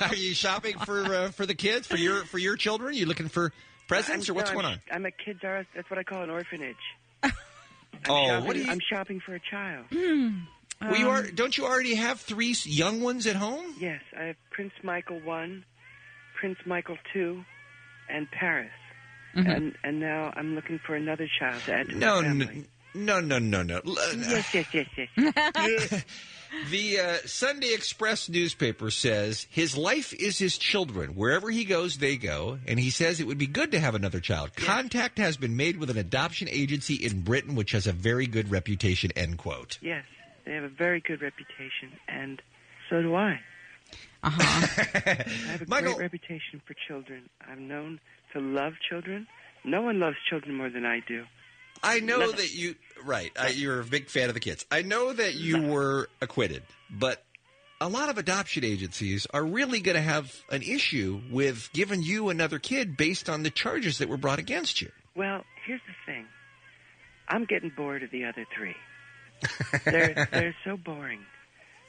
are 0.08 0.14
you 0.14 0.34
shopping 0.34 0.78
for 0.78 1.02
uh, 1.04 1.30
for 1.30 1.46
the 1.46 1.54
kids 1.54 1.86
for 1.86 1.96
your 1.96 2.24
for 2.24 2.38
your 2.38 2.56
children? 2.56 2.94
you 2.94 3.06
looking 3.06 3.28
for 3.28 3.52
presents 3.88 4.28
I'm- 4.28 4.34
or 4.34 4.36
what's 4.38 4.50
no, 4.50 4.54
going 4.60 4.66
I'm, 4.66 4.72
on? 4.72 4.80
I'm 4.92 5.06
a 5.06 5.10
Kids 5.10 5.40
R 5.42 5.58
Us. 5.58 5.66
That's 5.74 5.88
what 5.90 5.98
I 5.98 6.02
call 6.02 6.22
an 6.22 6.30
orphanage. 6.30 6.76
Oh, 8.08 8.26
shopping, 8.28 8.46
what 8.46 8.54
do 8.54 8.62
you? 8.62 8.70
I'm 8.70 8.78
shopping 8.92 9.20
for 9.24 9.34
a 9.34 9.40
child. 9.40 9.86
well, 9.90 10.96
you 10.96 11.08
are. 11.08 11.22
Don't 11.28 11.56
you 11.56 11.64
already 11.64 11.94
have 11.94 12.20
three 12.20 12.54
young 12.64 13.00
ones 13.00 13.26
at 13.26 13.36
home? 13.36 13.74
Yes, 13.80 14.02
I 14.16 14.24
have 14.24 14.36
Prince 14.50 14.74
Michael 14.84 15.18
one, 15.20 15.64
Prince 16.38 16.58
Michael 16.66 16.98
two, 17.14 17.42
and 18.10 18.30
Paris. 18.30 18.70
Mm-hmm. 19.34 19.50
And 19.50 19.74
and 19.82 19.98
now 19.98 20.30
I'm 20.36 20.54
looking 20.54 20.78
for 20.86 20.94
another 20.94 21.26
child 21.40 21.62
to 21.64 21.72
add 21.72 21.88
to 21.88 21.94
No, 21.96 22.16
my 22.20 22.28
family. 22.28 22.64
no, 22.94 23.20
no, 23.20 23.38
no, 23.38 23.62
no. 23.62 23.76
L- 23.84 23.96
Yes, 24.18 24.54
yes, 24.54 24.66
yes, 24.72 25.08
yes. 25.16 26.04
The 26.70 27.00
uh, 27.00 27.14
Sunday 27.26 27.72
Express 27.74 28.28
newspaper 28.28 28.90
says 28.90 29.46
his 29.50 29.76
life 29.76 30.12
is 30.14 30.38
his 30.38 30.58
children. 30.58 31.10
Wherever 31.14 31.50
he 31.50 31.64
goes, 31.64 31.98
they 31.98 32.16
go. 32.16 32.58
And 32.66 32.78
he 32.80 32.90
says 32.90 33.20
it 33.20 33.26
would 33.26 33.38
be 33.38 33.46
good 33.46 33.72
to 33.72 33.78
have 33.80 33.94
another 33.94 34.20
child. 34.20 34.54
Contact 34.56 35.18
has 35.18 35.36
been 35.36 35.56
made 35.56 35.76
with 35.78 35.90
an 35.90 35.98
adoption 35.98 36.48
agency 36.50 36.94
in 36.94 37.20
Britain, 37.22 37.54
which 37.54 37.72
has 37.72 37.86
a 37.86 37.92
very 37.92 38.26
good 38.26 38.50
reputation. 38.50 39.10
End 39.16 39.38
quote. 39.38 39.78
yes, 39.80 40.04
they 40.44 40.52
have 40.52 40.64
a 40.64 40.68
very 40.68 41.00
good 41.00 41.22
reputation, 41.22 41.92
and 42.08 42.40
so 42.90 43.02
do 43.02 43.14
I. 43.14 43.40
Uh-huh. 44.22 44.36
I 45.06 45.22
have 45.50 45.62
a 45.62 45.66
Michael- 45.68 45.94
great 45.94 46.02
reputation 46.04 46.60
for 46.66 46.74
children. 46.88 47.28
I'm 47.48 47.68
known 47.68 48.00
to 48.32 48.40
love 48.40 48.74
children. 48.88 49.26
No 49.64 49.82
one 49.82 49.98
loves 50.00 50.16
children 50.28 50.54
more 50.56 50.70
than 50.70 50.84
I 50.84 51.00
do. 51.06 51.24
I 51.86 52.00
know 52.00 52.30
that 52.30 52.54
you 52.54 52.74
right. 53.04 53.30
I, 53.38 53.48
you're 53.48 53.80
a 53.80 53.84
big 53.84 54.08
fan 54.08 54.28
of 54.28 54.34
the 54.34 54.40
kids. 54.40 54.64
I 54.70 54.82
know 54.82 55.12
that 55.12 55.34
you 55.34 55.62
were 55.62 56.08
acquitted, 56.20 56.62
but 56.90 57.22
a 57.80 57.88
lot 57.88 58.08
of 58.08 58.18
adoption 58.18 58.64
agencies 58.64 59.26
are 59.34 59.44
really 59.44 59.80
going 59.80 59.96
to 59.96 60.02
have 60.02 60.34
an 60.50 60.62
issue 60.62 61.20
with 61.30 61.70
giving 61.72 62.02
you 62.02 62.30
another 62.30 62.58
kid 62.58 62.96
based 62.96 63.28
on 63.28 63.42
the 63.42 63.50
charges 63.50 63.98
that 63.98 64.08
were 64.08 64.16
brought 64.16 64.38
against 64.38 64.80
you. 64.80 64.90
Well, 65.14 65.44
here's 65.66 65.80
the 65.86 66.12
thing. 66.12 66.26
I'm 67.28 67.44
getting 67.44 67.70
bored 67.70 68.02
of 68.02 68.10
the 68.10 68.24
other 68.24 68.46
three. 68.56 68.76
They're 69.84 70.26
they're 70.32 70.54
so 70.64 70.76
boring. 70.76 71.20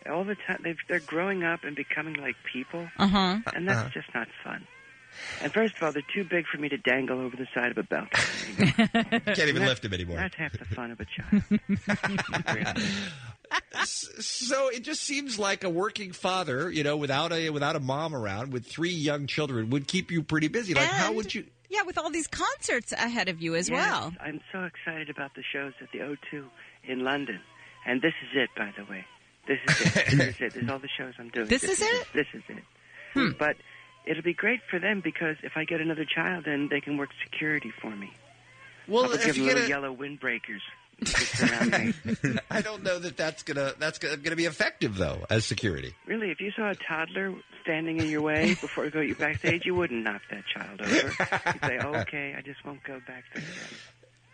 All 0.09 0.23
the 0.25 0.35
time 0.35 0.59
they've, 0.63 0.77
they're 0.89 0.99
growing 0.99 1.43
up 1.43 1.63
and 1.63 1.75
becoming 1.75 2.15
like 2.15 2.35
people, 2.51 2.87
Uh-huh. 2.97 3.39
and 3.53 3.67
that's 3.67 3.79
Uh-huh. 3.79 3.89
just 3.93 4.07
not 4.13 4.27
fun. 4.43 4.65
And 5.41 5.51
first 5.53 5.75
of 5.75 5.83
all, 5.83 5.91
they're 5.91 6.03
too 6.13 6.23
big 6.23 6.45
for 6.47 6.57
me 6.57 6.69
to 6.69 6.77
dangle 6.77 7.19
over 7.19 7.35
the 7.35 7.47
side 7.53 7.71
of 7.71 7.77
a 7.77 7.83
balcony. 7.83 8.71
Can't 9.25 9.39
even 9.39 9.65
lift 9.65 9.83
him 9.83 9.93
anymore. 9.93 10.17
That's 10.17 10.35
half 10.35 10.57
the 10.57 10.65
fun 10.65 10.91
of 10.91 10.99
a 10.99 11.05
child. 11.05 12.81
So 13.85 14.67
it 14.69 14.83
just 14.83 15.03
seems 15.03 15.39
like 15.39 15.63
a 15.63 15.69
working 15.69 16.11
father, 16.11 16.69
you 16.69 16.83
know, 16.83 16.97
without 16.97 17.31
a 17.31 17.49
without 17.49 17.77
a 17.77 17.79
mom 17.79 18.13
around 18.13 18.51
with 18.51 18.65
three 18.65 18.91
young 18.91 19.25
children 19.27 19.69
would 19.69 19.87
keep 19.87 20.11
you 20.11 20.21
pretty 20.21 20.49
busy. 20.49 20.73
Like, 20.73 20.87
how 20.89 21.13
would 21.13 21.33
you? 21.33 21.45
Yeah, 21.69 21.83
with 21.83 21.97
all 21.97 22.09
these 22.09 22.27
concerts 22.27 22.91
ahead 22.91 23.29
of 23.29 23.41
you 23.41 23.55
as 23.55 23.69
Yes, 23.69 23.77
well. 23.77 24.13
I'm 24.19 24.41
so 24.51 24.63
excited 24.63 25.09
about 25.09 25.33
the 25.35 25.43
shows 25.53 25.73
at 25.81 25.91
the 25.91 25.99
O2 25.99 26.43
in 26.85 27.05
London. 27.05 27.39
And 27.85 28.01
this 28.01 28.13
is 28.21 28.29
it, 28.35 28.49
by 28.57 28.73
the 28.77 28.83
way. 28.89 29.05
This 29.47 29.59
is 29.67 29.95
it. 29.95 30.07
This 30.17 30.35
is 30.35 30.41
it. 30.41 30.53
This 30.53 30.63
is 30.63 30.69
all 30.69 30.79
the 30.79 30.89
shows 30.97 31.13
I'm 31.19 31.29
doing. 31.29 31.47
This 31.47 31.63
is 31.63 31.81
it? 31.81 32.07
This 32.13 32.27
is 32.33 32.43
it. 32.49 32.63
Hmm. 33.13 33.31
But 33.39 33.55
it'll 34.07 34.23
be 34.23 34.33
great 34.33 34.61
for 34.69 34.79
them 34.79 35.01
because 35.01 35.35
if 35.43 35.53
I 35.55 35.65
get 35.65 35.81
another 35.81 36.05
child, 36.05 36.45
then 36.45 36.67
they 36.69 36.81
can 36.81 36.97
work 36.97 37.09
security 37.23 37.71
for 37.81 37.95
me. 37.95 38.11
Well, 38.87 39.05
I'll 39.05 39.11
if 39.13 39.25
give 39.25 39.37
you 39.37 39.43
them 39.43 39.55
get 39.55 39.55
little 39.55 39.65
a- 39.65 39.69
yellow 39.69 39.95
windbreakers 39.95 40.61
to 41.05 41.05
surround 41.11 41.71
me. 41.71 42.39
I 42.49 42.61
don't 42.61 42.81
know 42.83 42.97
that 42.97 43.17
that's 43.17 43.43
gonna 43.43 43.73
that's 43.77 43.99
gonna, 43.99 44.17
gonna 44.17 44.35
be 44.35 44.45
effective 44.45 44.95
though 44.97 45.25
as 45.29 45.45
security. 45.45 45.93
Really, 46.07 46.31
if 46.31 46.39
you 46.41 46.51
saw 46.51 46.71
a 46.71 46.75
toddler 46.75 47.35
standing 47.61 47.99
in 47.99 48.09
your 48.09 48.21
way 48.21 48.47
before 48.61 48.85
you 48.85 48.91
go 48.91 49.01
you 49.01 49.13
backstage, 49.13 49.65
you 49.65 49.75
wouldn't 49.75 50.03
knock 50.03 50.21
that 50.31 50.43
child 50.47 50.81
over. 50.81 50.95
You'd 50.95 51.61
say, 51.61 51.79
"Okay, 52.01 52.35
I 52.35 52.41
just 52.41 52.65
won't 52.65 52.83
go 52.83 52.99
back 53.05 53.25
backstage." 53.33 53.77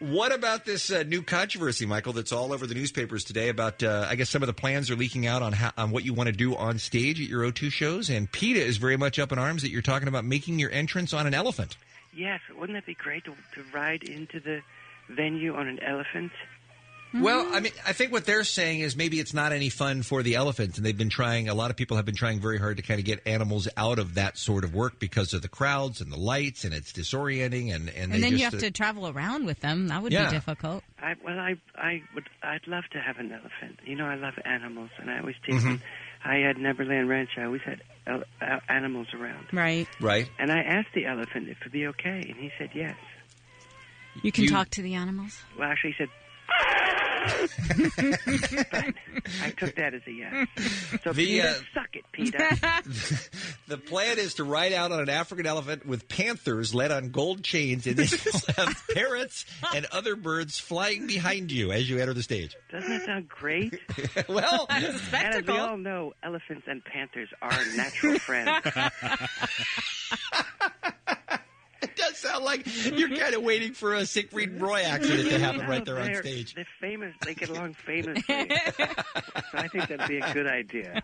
What 0.03 0.33
about 0.33 0.65
this 0.65 0.91
uh, 0.91 1.03
new 1.03 1.21
controversy, 1.21 1.85
Michael? 1.85 2.11
That's 2.11 2.33
all 2.33 2.51
over 2.51 2.67
the 2.67 2.73
newspapers 2.73 3.23
today. 3.23 3.47
About 3.47 3.81
uh, 3.81 4.05
I 4.09 4.15
guess 4.15 4.29
some 4.29 4.43
of 4.43 4.47
the 4.47 4.53
plans 4.53 4.91
are 4.91 4.97
leaking 4.97 5.27
out 5.27 5.41
on 5.41 5.53
how, 5.53 5.71
on 5.77 5.91
what 5.91 6.03
you 6.03 6.13
want 6.13 6.27
to 6.27 6.33
do 6.33 6.57
on 6.57 6.77
stage 6.77 7.21
at 7.21 7.29
your 7.29 7.49
O2 7.49 7.71
shows, 7.71 8.09
and 8.09 8.29
PETA 8.29 8.59
is 8.59 8.75
very 8.75 8.97
much 8.97 9.17
up 9.17 9.31
in 9.31 9.39
arms 9.39 9.61
that 9.61 9.69
you're 9.69 9.81
talking 9.81 10.09
about 10.09 10.25
making 10.25 10.59
your 10.59 10.71
entrance 10.71 11.13
on 11.13 11.25
an 11.25 11.33
elephant. 11.33 11.77
Yes, 12.13 12.41
wouldn't 12.53 12.75
that 12.75 12.85
be 12.85 12.95
great 12.95 13.23
to, 13.23 13.31
to 13.31 13.63
ride 13.73 14.03
into 14.03 14.41
the 14.41 14.59
venue 15.07 15.55
on 15.55 15.69
an 15.69 15.79
elephant? 15.81 16.33
Well, 17.13 17.47
I 17.53 17.59
mean, 17.59 17.71
I 17.85 17.93
think 17.93 18.11
what 18.11 18.25
they're 18.25 18.43
saying 18.43 18.79
is 18.79 18.95
maybe 18.95 19.19
it's 19.19 19.33
not 19.33 19.51
any 19.51 19.69
fun 19.69 20.01
for 20.01 20.23
the 20.23 20.35
elephants, 20.35 20.77
and 20.77 20.85
they've 20.85 20.97
been 20.97 21.09
trying. 21.11 21.47
A 21.47 21.53
lot 21.53 21.69
of 21.69 21.77
people 21.77 21.97
have 21.97 22.05
been 22.05 22.15
trying 22.15 22.39
very 22.39 22.57
hard 22.57 22.77
to 22.77 22.83
kind 22.83 22.99
of 22.99 23.05
get 23.05 23.21
animals 23.27 23.67
out 23.77 23.99
of 23.99 24.15
that 24.15 24.37
sort 24.37 24.63
of 24.63 24.73
work 24.73 24.97
because 24.99 25.33
of 25.33 25.41
the 25.43 25.47
crowds 25.47 26.01
and 26.01 26.11
the 26.11 26.17
lights, 26.17 26.63
and 26.63 26.73
it's 26.73 26.91
disorienting. 26.91 27.73
And 27.73 27.89
and, 27.89 28.11
And 28.11 28.13
they 28.13 28.19
then 28.21 28.37
you 28.37 28.45
have 28.45 28.55
uh, 28.55 28.59
to 28.59 28.71
travel 28.71 29.07
around 29.07 29.45
with 29.45 29.59
them. 29.59 29.89
That 29.89 30.01
would 30.01 30.11
Yeah. 30.11 30.25
be 30.25 30.31
difficult. 30.31 30.83
I, 30.99 31.13
well, 31.23 31.37
I, 31.37 31.55
I 31.75 32.01
would, 32.15 32.27
I'd 32.41 32.65
love 32.67 32.85
to 32.93 32.99
have 32.99 33.17
an 33.19 33.31
elephant. 33.31 33.79
You 33.85 33.95
know, 33.95 34.05
I 34.05 34.15
love 34.15 34.33
animals, 34.45 34.89
and 34.97 35.09
I 35.11 35.19
always 35.19 35.35
take 35.45 35.55
Mhm. 35.55 35.63
them. 35.63 35.81
I 36.25 36.37
had 36.37 36.57
Neverland 36.57 37.09
Ranch. 37.09 37.31
I 37.37 37.43
always 37.43 37.61
had 37.61 37.81
el- 38.07 38.23
uh, 38.41 38.59
animals 38.69 39.07
around. 39.13 39.47
Right. 39.51 39.87
Right. 39.99 40.29
And 40.39 40.51
I 40.51 40.59
asked 40.61 40.93
the 40.95 41.05
elephant 41.05 41.49
if 41.49 41.57
it'd 41.61 41.71
be 41.73 41.85
okay, 41.87 42.23
and 42.27 42.37
he 42.37 42.49
said 42.57 42.69
yes. 42.73 42.95
You 44.23 44.31
can 44.31 44.45
You- 44.45 44.49
talk 44.49 44.69
to 44.71 44.81
the 44.81 44.93
animals. 44.95 45.41
Well, 45.59 45.69
actually, 45.69 45.91
he 45.91 45.97
said. 45.97 46.09
But 48.71 48.93
I 49.41 49.49
took 49.57 49.75
that 49.75 49.93
as 49.93 50.01
a 50.07 50.11
yes. 50.11 50.47
So 51.03 51.13
The, 51.13 51.25
Peter, 51.25 51.47
uh, 51.47 51.53
suck 51.73 51.95
it, 51.95 52.05
Peter. 52.11 52.39
The 53.67 53.77
plan 53.77 54.19
is 54.19 54.35
to 54.35 54.43
ride 54.43 54.73
out 54.73 54.91
on 54.91 54.99
an 54.99 55.09
African 55.09 55.45
elephant 55.47 55.85
with 55.85 56.07
panthers 56.07 56.75
led 56.75 56.91
on 56.91 57.09
gold 57.09 57.43
chains, 57.43 57.87
and 57.87 57.95
then 57.95 58.07
you'll 58.07 58.55
have 58.55 58.83
parrots 58.93 59.45
and 59.73 59.85
other 59.91 60.15
birds 60.15 60.59
flying 60.59 61.07
behind 61.07 61.51
you 61.51 61.71
as 61.71 61.89
you 61.89 61.97
enter 61.99 62.13
the 62.13 62.21
stage. 62.21 62.55
Doesn't 62.71 62.89
that 62.89 63.05
sound 63.05 63.29
great? 63.29 63.79
well, 64.29 64.67
and 64.69 64.85
as 65.13 65.45
we 65.47 65.57
all 65.57 65.77
know, 65.77 66.13
elephants 66.21 66.65
and 66.67 66.83
panthers 66.83 67.29
are 67.41 67.57
natural 67.75 68.19
friends. 68.19 68.63
Does 72.13 72.21
sound 72.21 72.45
like 72.45 72.65
you're 72.97 73.15
kind 73.15 73.33
of 73.33 73.43
waiting 73.43 73.73
for 73.73 73.93
a 73.93 74.05
Siegfried 74.05 74.53
Roy 74.61 74.81
accident 74.83 75.29
to 75.29 75.39
happen 75.39 75.67
right 75.67 75.83
there 75.83 75.99
on 75.99 76.13
stage. 76.15 76.53
They're 76.55 76.65
famous. 76.79 77.13
They 77.25 77.33
get 77.33 77.49
along 77.49 77.73
famously. 77.85 78.23
so 78.27 78.37
I 79.53 79.67
think 79.67 79.87
that'd 79.87 80.07
be 80.07 80.17
a 80.19 80.33
good 80.33 80.47
idea. 80.47 81.01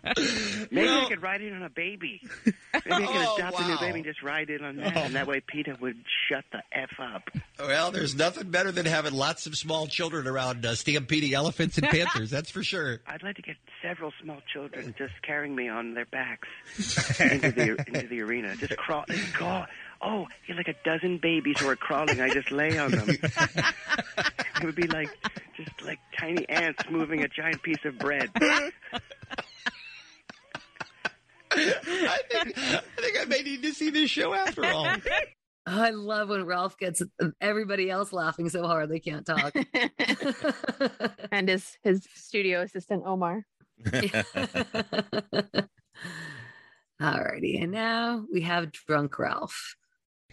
Maybe 0.71 0.87
Well- 0.87 1.05
I 1.05 1.09
could 1.09 1.21
ride 1.21 1.41
in 1.41 1.53
on 1.53 1.63
a 1.63 1.69
baby. 1.69 2.21
Maybe 2.45 2.55
I 2.91 2.97
could 3.05 3.15
Oh, 3.15 3.35
adopt 3.37 3.59
a 3.59 3.67
new 3.67 3.77
baby 3.79 3.99
and 3.99 4.05
just 4.05 4.21
ride 4.23 4.49
in 4.49 4.63
on 4.63 4.77
that, 4.77 4.95
Oh. 4.95 5.01
and 5.01 5.15
that 5.15 5.27
way 5.27 5.41
Peter 5.45 5.75
would 5.79 5.97
shut 6.29 6.45
the 6.51 6.61
f 6.71 6.89
up. 6.99 7.29
Well, 7.59 7.91
there's 7.91 8.15
nothing 8.15 8.49
better 8.51 8.71
than 8.71 8.85
having 8.85 9.13
lots 9.13 9.45
of 9.47 9.55
small 9.57 9.87
children 9.87 10.27
around 10.27 10.65
uh, 10.65 10.75
stampeding 10.75 11.33
elephants 11.33 11.77
and 11.77 11.87
panthers. 11.87 12.29
That's 12.29 12.49
for 12.51 12.63
sure. 12.63 13.01
I'd 13.07 13.23
like 13.23 13.35
to 13.37 13.41
get 13.41 13.55
several 13.81 14.11
small 14.21 14.41
children 14.51 14.93
just 14.97 15.13
carrying 15.21 15.55
me 15.55 15.67
on 15.69 15.93
their 15.93 16.05
backs 16.05 16.47
into 17.19 17.51
the 17.51 17.83
into 17.87 18.07
the 18.07 18.21
arena. 18.21 18.55
Just 18.55 18.77
crawl. 18.77 19.05
Go. 19.37 19.65
Oh, 20.01 20.27
you're 20.47 20.57
like 20.57 20.67
a 20.67 20.75
dozen 20.85 21.17
babies 21.17 21.59
who 21.59 21.67
are 21.69 21.75
crawling. 21.75 22.21
I 22.21 22.29
just 22.29 22.51
lay 22.51 22.77
on 22.77 22.91
them. 22.91 23.09
it 23.19 24.63
would 24.63 24.75
be 24.75 24.87
like 24.87 25.09
just 25.57 25.81
like 25.83 25.99
tiny 26.17 26.47
ants 26.47 26.83
moving 26.89 27.23
a 27.23 27.27
giant 27.27 27.61
piece 27.61 27.83
of 27.83 27.97
bread. 27.97 28.29
I 28.35 28.71
think, 31.51 32.57
I 32.57 32.81
think 33.01 33.19
I 33.19 33.25
may 33.27 33.41
need 33.41 33.63
to 33.63 33.73
see 33.73 33.89
this 33.89 34.09
show 34.09 34.33
after 34.33 34.65
all. 34.65 34.87
Oh, 35.71 35.81
I 35.81 35.89
love 35.91 36.29
when 36.29 36.45
Ralph 36.45 36.77
gets 36.77 37.01
everybody 37.39 37.91
else 37.91 38.11
laughing 38.11 38.49
so 38.49 38.65
hard 38.65 38.89
they 38.89 38.99
can't 38.99 39.25
talk. 39.25 39.53
and 41.31 41.47
his 41.47 41.77
his 41.83 42.07
studio 42.15 42.61
assistant 42.61 43.03
Omar. 43.05 43.45
Alrighty, 47.01 47.61
and 47.61 47.71
now 47.71 48.25
we 48.31 48.41
have 48.41 48.71
drunk 48.71 49.19
Ralph. 49.19 49.75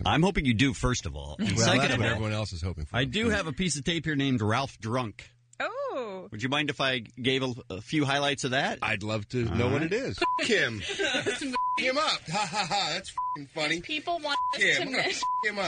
I'm 0.05 0.23
hoping 0.23 0.45
you 0.45 0.55
do, 0.55 0.75
first 0.75 1.07
of 1.07 1.17
all. 1.17 1.37
And 1.39 1.49
Well, 1.57 1.65
second 1.67 1.81
that's 1.81 1.95
of 1.95 1.99
what 2.01 2.07
all, 2.07 2.13
everyone 2.13 2.33
else 2.33 2.53
is 2.53 2.63
hoping 2.63 2.85
for. 2.85 2.97
I 2.97 3.05
do 3.05 3.31
have 3.31 3.47
a 3.47 3.53
piece 3.53 3.77
of 3.79 3.85
tape 3.85 4.05
here 4.05 4.15
named 4.17 4.43
Ralph 4.43 4.79
Drunk. 4.79 5.31
Oh. 5.59 6.29
Would 6.31 6.43
you 6.43 6.51
mind 6.51 6.69
if 6.69 6.81
I 6.83 6.99
gave 7.21 7.43
a, 7.43 7.55
a 7.71 7.81
few 7.81 8.05
highlights 8.05 8.45
of 8.45 8.51
that? 8.51 8.79
I'd 8.83 9.03
love 9.03 9.27
to 9.31 9.45
know 9.57 9.69
what 9.69 9.83
it 9.83 9.93
is. 9.95 10.19
Kim. 10.43 10.81
him 11.79 11.97
up. 11.97 12.21
Ha 12.31 12.49
ha 12.51 12.67
ha. 12.69 12.91
That's 12.93 13.11
fing 13.37 13.49
funny. 13.55 13.81
People 13.81 14.19
want 14.23 14.37
us 14.55 14.61
Kim, 14.61 14.77
to 14.77 14.83
I'm 14.83 14.91
gonna 14.93 15.07
miss. 15.07 15.23
f- 15.23 15.51
him 15.51 15.59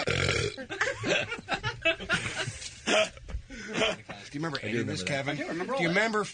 up. 2.96 3.18
Do 3.66 3.82
you 4.32 4.40
remember 4.40 4.58
any 4.62 4.78
of 4.78 4.86
this, 4.86 5.02
Kevin? 5.02 5.36
I 5.38 5.40
do 5.42 5.48
remember 5.48 5.74
Do 5.76 5.82
you 5.82 5.88
all 5.88 5.94
that. 5.94 6.00
remember 6.00 6.24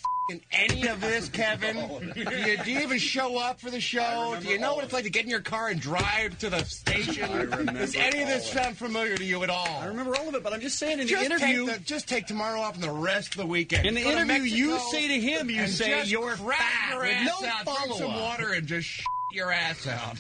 any 0.52 0.86
of 0.88 1.00
this, 1.00 1.28
Kevin? 1.28 1.76
do, 2.14 2.20
you, 2.20 2.56
do 2.64 2.70
you 2.72 2.80
even 2.80 2.98
show 2.98 3.38
up 3.38 3.60
for 3.60 3.70
the 3.70 3.80
show? 3.80 4.36
Do 4.40 4.48
you 4.48 4.58
know 4.58 4.74
what 4.74 4.84
it's 4.84 4.92
like 4.92 5.04
to 5.04 5.10
get 5.10 5.24
in 5.24 5.30
your 5.30 5.40
car 5.40 5.68
and 5.68 5.80
drive 5.80 6.38
to 6.40 6.50
the 6.50 6.64
station? 6.64 7.28
Does 7.74 7.94
any 7.94 8.22
of 8.22 8.28
this 8.28 8.50
sound 8.50 8.76
familiar 8.76 9.16
to 9.16 9.24
you 9.24 9.42
at 9.42 9.50
all? 9.50 9.78
I 9.80 9.86
remember 9.86 10.16
all 10.16 10.28
of 10.28 10.34
it, 10.34 10.42
but 10.42 10.52
I'm 10.52 10.60
just 10.60 10.78
saying 10.78 11.00
in 11.00 11.06
just 11.06 11.20
the 11.20 11.26
interview. 11.34 11.66
Take 11.66 11.78
the, 11.78 11.84
just 11.84 12.08
take 12.08 12.26
tomorrow 12.26 12.60
off 12.60 12.74
and 12.74 12.82
the 12.82 12.90
rest 12.90 13.32
of 13.32 13.36
the 13.38 13.46
weekend. 13.46 13.86
In 13.86 13.94
the 13.94 14.02
Go 14.02 14.12
to 14.12 14.20
interview, 14.20 14.42
you 14.42 14.78
say 14.90 15.08
to 15.08 15.20
him, 15.20 15.50
you 15.50 15.60
and 15.62 15.70
say, 15.70 15.90
just 15.90 16.10
"You're 16.10 16.36
fat," 16.36 16.90
your 16.92 17.00
with 17.02 17.10
ass 17.12 17.26
no 17.42 17.48
out, 17.48 17.64
drink 17.64 17.78
some 17.78 17.98
follow-up. 17.98 18.20
water 18.20 18.52
and 18.52 18.66
just 18.66 18.88
shit 18.88 19.04
your 19.34 19.50
ass 19.50 19.86
out. 19.86 20.16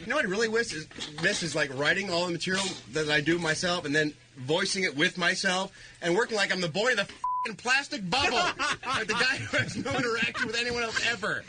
you 0.00 0.06
know 0.06 0.16
what 0.16 0.24
I 0.24 0.28
really 0.28 0.48
wish 0.48 0.72
is 0.72 0.88
miss 1.22 1.42
is 1.42 1.54
like 1.54 1.76
writing 1.76 2.10
all 2.10 2.26
the 2.26 2.32
material 2.32 2.64
that 2.92 3.10
I 3.10 3.20
do 3.20 3.38
myself 3.38 3.84
and 3.84 3.94
then 3.94 4.14
voicing 4.38 4.84
it 4.84 4.96
with 4.96 5.18
myself 5.18 5.72
and 6.00 6.14
working 6.14 6.36
like 6.36 6.52
I'm 6.52 6.60
the 6.60 6.68
boy 6.68 6.90
in 6.90 6.96
the 6.96 7.06
fing 7.44 7.56
plastic 7.56 8.08
bubble, 8.08 8.36
like 8.86 9.06
the 9.06 9.14
guy 9.14 9.36
who 9.36 9.58
has 9.58 9.76
no 9.76 9.92
interaction 9.92 10.46
with 10.46 10.56
anyone 10.58 10.82
else 10.82 11.00
ever. 11.10 11.44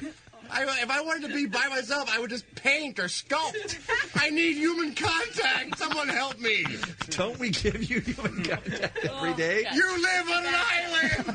I, 0.51 0.63
if 0.82 0.91
I 0.91 1.01
wanted 1.01 1.27
to 1.27 1.34
be 1.34 1.48
by 1.48 1.67
myself, 1.70 2.10
I 2.13 2.20
would 2.20 2.29
just 2.29 2.46
paint 2.55 3.00
or 3.00 3.05
sculpt. 3.05 3.79
I 4.15 4.29
need 4.29 4.58
human 4.58 4.94
contact. 4.94 5.77
Someone 5.77 6.08
help 6.08 6.39
me. 6.39 6.65
Don't 7.10 7.39
we 7.39 7.50
give 7.50 7.84
you 7.84 8.00
human 8.00 8.44
contact 8.44 9.05
every 9.05 9.32
oh, 9.32 9.36
day? 9.36 9.65
You 9.74 10.01
live 10.01 10.29
on 10.29 10.46
an 10.46 10.53
island. 10.55 11.25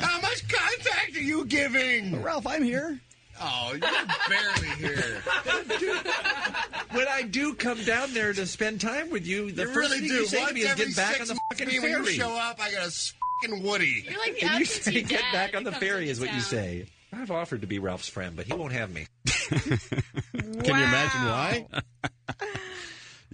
How 0.00 0.20
much 0.20 0.48
contact 0.48 1.16
are 1.16 1.22
you 1.22 1.44
giving? 1.44 2.22
Ralph, 2.22 2.46
I'm 2.46 2.62
here. 2.62 3.00
Oh, 3.40 3.70
you're 3.72 3.80
barely 4.28 4.68
here. 4.78 5.22
when 6.92 7.06
I 7.08 7.22
do 7.22 7.54
come 7.54 7.82
down 7.84 8.12
there 8.14 8.32
to 8.32 8.46
spend 8.46 8.80
time 8.80 9.10
with 9.10 9.26
you, 9.26 9.52
the 9.52 9.62
you 9.62 9.68
first 9.68 9.90
really 9.90 9.98
thing 10.00 10.08
do. 10.08 10.14
you 10.14 10.26
say 10.26 10.46
to 10.46 10.54
me 10.54 10.60
is 10.60 10.70
every 10.70 10.86
get 10.86 10.96
back 10.96 11.16
six 11.16 11.20
on 11.22 11.26
the 11.28 11.34
months, 11.34 11.44
fucking 11.52 11.68
me, 11.68 11.80
When 11.80 11.90
you 11.90 11.96
ferry. 12.04 12.14
show 12.14 12.34
up, 12.34 12.60
I 12.60 12.70
got 12.70 12.86
a 12.88 13.12
fucking 13.42 13.62
Woody. 13.62 14.04
You're 14.08 14.18
like 14.18 14.34
the 14.40 14.42
and 14.46 14.54
you 14.58 14.62
absentee 14.64 15.00
say 15.00 15.06
get 15.06 15.22
back 15.32 15.54
on 15.56 15.64
the 15.64 15.72
ferry 15.72 16.08
is 16.08 16.18
what 16.20 16.32
you 16.32 16.40
say. 16.40 16.86
I've 17.12 17.30
offered 17.30 17.60
to 17.62 17.66
be 17.66 17.78
Ralph's 17.78 18.08
friend, 18.08 18.36
but 18.36 18.46
he 18.46 18.52
won't 18.54 18.72
have 18.72 18.90
me. 18.90 19.06
Can 19.48 19.78
you 20.32 20.72
imagine 20.72 21.24
why? 21.24 21.66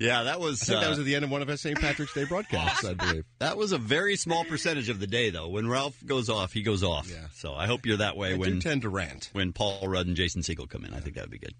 Yeah, 0.03 0.25
that 0.25 0.41
was. 0.41 0.63
I 0.63 0.67
think 0.67 0.81
that 0.81 0.87
uh, 0.87 0.91
was 0.91 0.99
at 0.99 1.05
the 1.05 1.15
end 1.15 1.25
of 1.25 1.31
one 1.31 1.43
of 1.43 1.49
our 1.49 1.57
St. 1.57 1.81
Patrick's 1.81 2.13
Day 2.13 2.25
broadcasts, 2.25 2.85
I 2.85 2.95
believe. 2.95 3.25
That 3.39 3.57
was 3.57 3.73
a 3.73 3.79
very 3.79 4.17
small 4.17 4.45
percentage 4.45 4.89
of 4.89 5.01
the 5.01 5.07
day, 5.07 5.31
though. 5.31 5.49
When 5.49 5.69
Ralph 5.69 5.97
goes 6.05 6.29
off, 6.29 6.53
he 6.53 6.63
goes 6.63 6.83
off. 6.83 7.09
Yeah. 7.11 7.27
So 7.35 7.55
I 7.55 7.67
hope 7.67 7.87
you're 7.87 7.99
that 7.99 8.17
way 8.17 8.31
I 8.31 8.33
do 8.35 8.39
when 8.41 8.61
tend 8.61 8.83
to 8.83 8.89
rant. 8.89 9.31
when 9.33 9.53
Paul 9.53 9.87
Rudd 9.89 10.07
and 10.07 10.17
Jason 10.17 10.43
Segel 10.43 10.69
come 10.69 10.85
in. 10.85 10.93
I 10.95 11.01
think 11.01 11.17
that 11.17 11.29
would 11.29 11.31
be 11.31 11.39
good. 11.39 11.55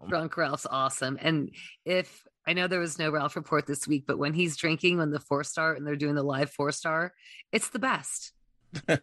Drunk 0.08 0.36
Ralph's 0.36 0.66
awesome. 0.70 1.18
And 1.20 1.50
if 1.84 2.26
I 2.46 2.52
know 2.52 2.66
there 2.66 2.80
was 2.80 2.98
no 2.98 3.10
Ralph 3.10 3.36
report 3.36 3.66
this 3.66 3.86
week, 3.86 4.04
but 4.06 4.18
when 4.18 4.32
he's 4.32 4.56
drinking 4.56 4.98
when 4.98 5.10
the 5.10 5.20
four 5.20 5.44
star 5.44 5.74
and 5.74 5.86
they're 5.86 5.96
doing 5.96 6.14
the 6.14 6.22
live 6.22 6.50
four 6.50 6.72
star, 6.72 7.12
it's 7.52 7.70
the 7.70 7.78
best. 7.78 8.32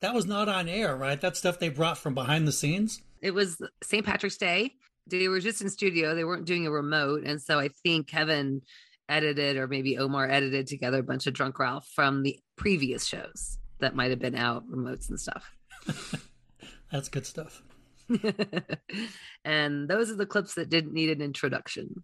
That 0.00 0.14
was 0.14 0.26
not 0.26 0.48
on 0.48 0.68
air, 0.68 0.94
right? 0.96 1.20
That 1.20 1.36
stuff 1.36 1.58
they 1.58 1.70
brought 1.70 1.98
from 1.98 2.14
behind 2.14 2.46
the 2.46 2.52
scenes. 2.52 3.02
It 3.20 3.32
was 3.32 3.60
St. 3.82 4.06
Patrick's 4.06 4.36
Day. 4.36 4.74
They 5.08 5.28
were 5.28 5.40
just 5.40 5.62
in 5.62 5.70
studio. 5.70 6.14
They 6.14 6.24
weren't 6.24 6.44
doing 6.46 6.66
a 6.66 6.70
remote. 6.70 7.24
And 7.24 7.40
so 7.40 7.58
I 7.58 7.68
think 7.82 8.08
Kevin 8.08 8.62
edited 9.08 9.56
or 9.56 9.66
maybe 9.66 9.96
Omar 9.98 10.28
edited 10.30 10.66
together 10.66 10.98
a 10.98 11.02
bunch 11.02 11.26
of 11.26 11.34
drunk 11.34 11.58
Ralph 11.58 11.88
from 11.94 12.22
the 12.22 12.38
previous 12.56 13.06
shows 13.06 13.58
that 13.80 13.94
might 13.96 14.10
have 14.10 14.18
been 14.18 14.34
out 14.34 14.68
remotes 14.70 15.08
and 15.08 15.18
stuff. 15.18 15.50
That's 16.92 17.08
good 17.08 17.26
stuff. 17.26 17.62
and 19.44 19.88
those 19.88 20.10
are 20.10 20.16
the 20.16 20.26
clips 20.26 20.54
that 20.54 20.70
didn't 20.70 20.92
need 20.92 21.10
an 21.10 21.20
introduction. 21.22 22.02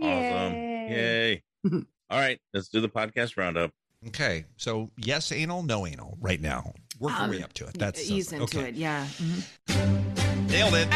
Awesome. 0.00 0.52
Yay. 0.52 1.42
All 2.10 2.18
right, 2.18 2.40
let's 2.54 2.68
do 2.68 2.80
the 2.80 2.88
podcast 2.88 3.36
roundup. 3.36 3.70
Okay, 4.06 4.44
so 4.56 4.88
yes, 4.96 5.32
anal, 5.32 5.62
no 5.62 5.86
anal, 5.86 6.16
right 6.20 6.40
now. 6.40 6.72
Work 7.00 7.12
your 7.12 7.22
Um, 7.24 7.30
way 7.30 7.42
up 7.42 7.52
to 7.54 7.66
it. 7.66 7.76
That's 7.78 8.08
ease 8.10 8.32
into 8.32 8.44
okay. 8.44 8.68
it. 8.70 8.74
Yeah. 8.76 9.06
Mhm. 9.06 10.50
Nailed 10.50 10.74
it. 10.74 10.88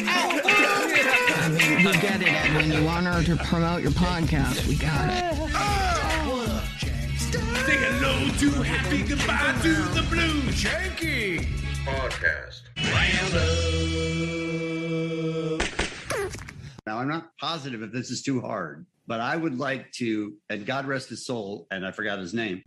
We 0.00 1.92
get 2.00 2.22
it, 2.22 2.28
Edwin. 2.28 2.72
You 2.72 2.84
want 2.84 3.06
her 3.06 3.22
to 3.22 3.36
promote 3.44 3.82
your 3.82 3.92
podcast. 3.92 4.66
We 4.66 4.76
got 4.76 5.10
it. 5.10 5.34
Say 7.66 7.76
hello 7.76 8.28
to 8.38 8.62
happy, 8.62 9.02
goodbye 9.02 9.54
to 9.62 9.74
the 9.92 10.02
blue. 10.08 10.40
Janky 10.52 11.46
Podcast. 11.84 12.62
Now, 16.86 16.98
I'm 16.98 17.08
not 17.08 17.36
positive 17.38 17.82
if 17.82 17.92
this 17.92 18.10
is 18.10 18.22
too 18.22 18.40
hard, 18.40 18.86
but 19.06 19.20
I 19.20 19.36
would 19.36 19.58
like 19.58 19.92
to, 19.92 20.34
and 20.48 20.64
God 20.64 20.86
rest 20.86 21.10
his 21.10 21.26
soul, 21.26 21.66
and 21.70 21.86
I 21.86 21.92
forgot 21.92 22.18
his 22.18 22.32
name. 22.32 22.62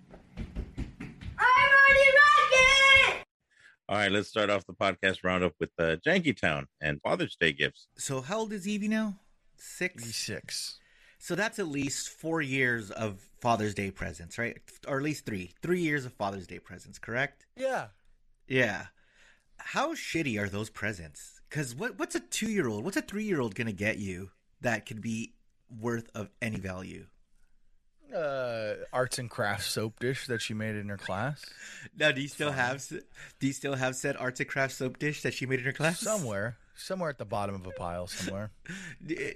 All 3.93 3.99
right, 3.99 4.11
let's 4.11 4.27
start 4.27 4.49
off 4.49 4.65
the 4.65 4.73
podcast 4.73 5.19
roundup 5.23 5.53
with 5.59 5.69
uh, 5.77 5.97
Janky 6.03 6.35
Town 6.35 6.65
and 6.81 6.99
Father's 7.03 7.35
Day 7.35 7.53
gifts. 7.53 7.89
So 7.95 8.21
how 8.21 8.39
old 8.39 8.51
is 8.51 8.67
Evie 8.67 8.87
now? 8.87 9.13
Six. 9.55 10.15
Six. 10.15 10.79
So 11.19 11.35
that's 11.35 11.59
at 11.59 11.67
least 11.67 12.09
four 12.09 12.41
years 12.41 12.89
of 12.89 13.19
Father's 13.39 13.75
Day 13.75 13.91
presents, 13.91 14.39
right? 14.39 14.57
Or 14.87 14.97
at 14.97 15.03
least 15.03 15.27
three. 15.27 15.51
Three 15.61 15.81
years 15.81 16.05
of 16.05 16.13
Father's 16.13 16.47
Day 16.47 16.57
presents, 16.57 16.97
correct? 16.97 17.45
Yeah. 17.55 17.89
Yeah. 18.47 18.87
How 19.57 19.93
shitty 19.93 20.41
are 20.41 20.49
those 20.49 20.71
presents? 20.71 21.39
Because 21.47 21.75
what 21.75 21.99
what's 21.99 22.15
a 22.15 22.19
two 22.19 22.49
year 22.49 22.67
old? 22.67 22.85
What's 22.85 22.97
a 22.97 23.01
three 23.03 23.25
year 23.25 23.41
old 23.41 23.53
gonna 23.53 23.73
get 23.73 23.99
you 23.99 24.31
that 24.61 24.87
could 24.87 25.01
be 25.01 25.35
worth 25.69 26.09
of 26.15 26.31
any 26.41 26.57
value? 26.57 27.05
Uh, 28.13 28.75
arts 28.91 29.19
and 29.19 29.29
crafts 29.29 29.67
soap 29.67 29.99
dish 29.99 30.27
that 30.27 30.41
she 30.41 30.53
made 30.53 30.75
in 30.75 30.89
her 30.89 30.97
class. 30.97 31.43
Now, 31.97 32.11
do 32.11 32.21
you 32.21 32.27
still 32.27 32.51
have 32.51 32.87
do 32.87 33.47
you 33.47 33.53
still 33.53 33.75
have 33.75 33.95
said 33.95 34.15
arts 34.17 34.39
and 34.39 34.49
crafts 34.49 34.75
soap 34.75 34.99
dish 34.99 35.21
that 35.23 35.33
she 35.33 35.45
made 35.45 35.59
in 35.59 35.65
her 35.65 35.73
class? 35.73 35.99
Somewhere, 35.99 36.57
somewhere 36.75 37.09
at 37.09 37.17
the 37.17 37.25
bottom 37.25 37.55
of 37.55 37.65
a 37.65 37.71
pile, 37.71 38.07
somewhere. 38.07 38.51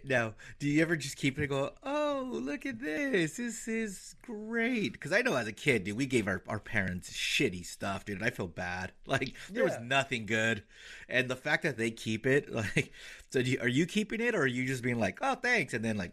Now, 0.06 0.36
do 0.60 0.68
you 0.68 0.82
ever 0.82 0.96
just 0.96 1.18
keep 1.18 1.38
it 1.38 1.42
and 1.42 1.50
go, 1.50 1.72
"Oh, 1.84 2.30
look 2.32 2.66
at 2.66 2.80
this! 2.80 3.38
This 3.38 3.68
is 3.68 4.16
great"? 4.22 4.94
Because 4.94 5.12
I 5.12 5.22
know 5.22 5.36
as 5.36 5.48
a 5.48 5.52
kid, 5.52 5.84
dude, 5.84 5.98
we 5.98 6.06
gave 6.06 6.28
our, 6.28 6.42
our 6.48 6.60
parents 6.60 7.12
shitty 7.12 7.66
stuff, 7.66 8.06
dude. 8.06 8.18
And 8.18 8.26
I 8.26 8.30
feel 8.30 8.48
bad. 8.48 8.92
Like 9.08 9.36
there 9.50 9.64
was 9.64 9.78
nothing 9.82 10.26
good, 10.26 10.64
and 11.08 11.30
the 11.30 11.36
fact 11.36 11.64
that 11.64 11.78
they 11.78 11.92
keep 11.92 12.26
it, 12.26 12.52
like, 12.54 12.92
so 13.30 13.42
do 13.42 13.50
you, 13.50 13.60
are 13.62 13.68
you 13.68 13.86
keeping 13.86 14.20
it, 14.20 14.36
or 14.36 14.42
are 14.42 14.48
you 14.48 14.66
just 14.66 14.84
being 14.84 15.00
like, 15.00 15.20
"Oh, 15.22 15.36
thanks," 15.36 15.74
and 15.74 15.84
then 15.84 15.98
like, 15.98 16.12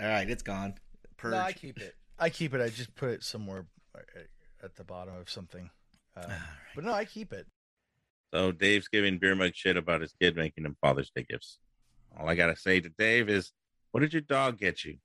"All 0.00 0.08
right, 0.08 0.28
it's 0.28 0.42
gone." 0.42 0.74
Purge. 1.16 1.32
No, 1.32 1.38
I 1.38 1.52
keep 1.52 1.80
it. 1.80 1.94
I 2.22 2.30
keep 2.30 2.54
it. 2.54 2.60
I 2.60 2.68
just 2.68 2.94
put 2.94 3.10
it 3.10 3.24
somewhere 3.24 3.66
uh, 3.96 4.00
at 4.62 4.76
the 4.76 4.84
bottom 4.84 5.14
of 5.16 5.28
something. 5.28 5.70
Um, 6.16 6.30
But 6.74 6.84
no, 6.84 6.92
I 6.92 7.04
keep 7.04 7.32
it. 7.32 7.46
So 8.32 8.52
Dave's 8.52 8.86
giving 8.88 9.18
beer 9.18 9.34
mug 9.34 9.52
shit 9.54 9.76
about 9.76 10.00
his 10.00 10.14
kid 10.20 10.36
making 10.36 10.64
him 10.64 10.76
Father's 10.80 11.10
Day 11.14 11.26
gifts. 11.28 11.58
All 12.16 12.28
I 12.28 12.34
gotta 12.34 12.56
say 12.56 12.80
to 12.80 12.88
Dave 12.90 13.28
is, 13.28 13.52
what 13.90 14.00
did 14.00 14.12
your 14.12 14.22
dog 14.22 14.58
get 14.58 14.84
you? 14.84 14.98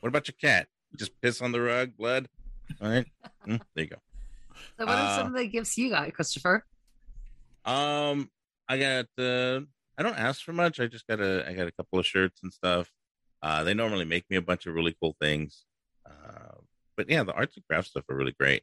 What 0.00 0.08
about 0.10 0.28
your 0.28 0.34
cat? 0.40 0.68
Just 0.96 1.18
piss 1.20 1.40
on 1.40 1.52
the 1.52 1.60
rug, 1.60 1.96
blood. 1.96 2.28
All 2.80 2.88
right, 2.90 3.06
Mm, 3.46 3.60
there 3.74 3.84
you 3.84 3.90
go. 3.90 3.96
So, 4.78 4.84
what 4.86 4.98
are 4.98 5.04
Uh, 5.06 5.16
some 5.16 5.26
of 5.28 5.34
the 5.34 5.46
gifts 5.48 5.78
you 5.78 5.88
got, 5.90 6.12
Christopher? 6.12 6.64
Um, 7.64 8.30
I 8.68 8.78
got. 8.78 9.06
Uh, 9.18 9.60
I 9.96 10.02
don't 10.02 10.16
ask 10.18 10.42
for 10.42 10.52
much. 10.52 10.78
I 10.78 10.86
just 10.86 11.06
got 11.06 11.20
a. 11.20 11.48
I 11.48 11.54
got 11.54 11.66
a 11.66 11.72
couple 11.72 11.98
of 11.98 12.06
shirts 12.06 12.40
and 12.42 12.52
stuff. 12.52 12.92
Uh, 13.42 13.64
they 13.64 13.74
normally 13.74 14.04
make 14.04 14.28
me 14.30 14.36
a 14.36 14.42
bunch 14.42 14.66
of 14.66 14.74
really 14.74 14.94
cool 15.00 15.16
things. 15.20 15.64
Uh, 16.08 16.56
but 16.96 17.08
yeah, 17.08 17.22
the 17.22 17.32
arts 17.32 17.56
and 17.56 17.66
crafts 17.66 17.90
stuff 17.90 18.04
are 18.08 18.16
really 18.16 18.32
great. 18.32 18.62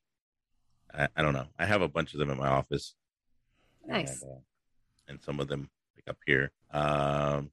I, 0.94 1.08
I 1.16 1.22
don't 1.22 1.34
know. 1.34 1.48
I 1.58 1.66
have 1.66 1.82
a 1.82 1.88
bunch 1.88 2.14
of 2.14 2.20
them 2.20 2.30
in 2.30 2.38
my 2.38 2.48
office. 2.48 2.96
Nice. 3.86 4.22
And, 4.22 4.32
uh, 4.32 4.36
and 5.08 5.22
some 5.22 5.40
of 5.40 5.48
them 5.48 5.70
like 5.96 6.10
up 6.10 6.18
here. 6.26 6.52
Um, 6.72 7.52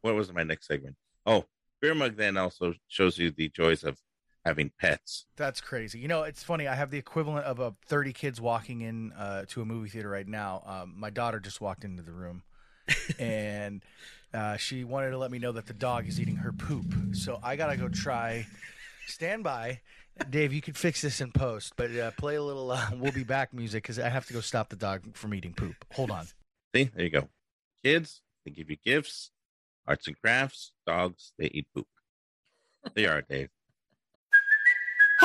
what 0.00 0.14
was 0.14 0.32
my 0.32 0.42
next 0.42 0.66
segment? 0.66 0.96
Oh, 1.26 1.44
beer 1.80 1.94
mug 1.94 2.16
then 2.16 2.36
also 2.36 2.74
shows 2.88 3.18
you 3.18 3.30
the 3.30 3.48
joys 3.48 3.84
of 3.84 3.98
having 4.44 4.70
pets. 4.80 5.26
That's 5.36 5.60
crazy. 5.60 5.98
You 5.98 6.08
know, 6.08 6.22
it's 6.22 6.42
funny. 6.42 6.66
I 6.66 6.74
have 6.74 6.90
the 6.90 6.98
equivalent 6.98 7.44
of 7.44 7.60
a 7.60 7.74
30 7.86 8.12
kids 8.12 8.40
walking 8.40 8.80
in 8.80 9.12
uh, 9.12 9.44
to 9.48 9.60
a 9.60 9.64
movie 9.64 9.90
theater 9.90 10.08
right 10.08 10.26
now. 10.26 10.62
Um, 10.66 10.94
my 10.96 11.10
daughter 11.10 11.40
just 11.40 11.60
walked 11.60 11.84
into 11.84 12.02
the 12.02 12.12
room, 12.12 12.42
and 13.18 13.82
uh, 14.32 14.56
she 14.56 14.84
wanted 14.84 15.10
to 15.10 15.18
let 15.18 15.30
me 15.30 15.38
know 15.38 15.52
that 15.52 15.66
the 15.66 15.74
dog 15.74 16.08
is 16.08 16.18
eating 16.18 16.36
her 16.36 16.52
poop. 16.52 16.86
So 17.12 17.38
I 17.42 17.56
gotta 17.56 17.76
go 17.76 17.88
try. 17.88 18.46
Stand 19.10 19.42
by, 19.44 19.80
Dave. 20.28 20.52
You 20.52 20.62
could 20.62 20.76
fix 20.76 21.02
this 21.02 21.20
in 21.20 21.32
post, 21.32 21.74
but 21.76 21.90
uh, 21.96 22.12
play 22.12 22.36
a 22.36 22.42
little. 22.42 22.70
Uh, 22.70 22.90
we'll 22.96 23.12
be 23.12 23.24
back 23.24 23.52
music 23.52 23.82
because 23.82 23.98
I 23.98 24.08
have 24.08 24.26
to 24.26 24.32
go 24.32 24.40
stop 24.40 24.68
the 24.68 24.76
dog 24.76 25.16
from 25.16 25.34
eating 25.34 25.52
poop. 25.52 25.74
Hold 25.92 26.10
on. 26.10 26.26
See, 26.74 26.90
there 26.94 27.04
you 27.04 27.10
go. 27.10 27.28
Kids, 27.84 28.22
they 28.44 28.52
give 28.52 28.70
you 28.70 28.76
gifts, 28.84 29.30
arts 29.86 30.06
and 30.06 30.18
crafts. 30.20 30.72
Dogs, 30.86 31.32
they 31.38 31.46
eat 31.46 31.66
poop. 31.74 31.86
They 32.94 33.06
are, 33.06 33.22
Dave. 33.22 33.50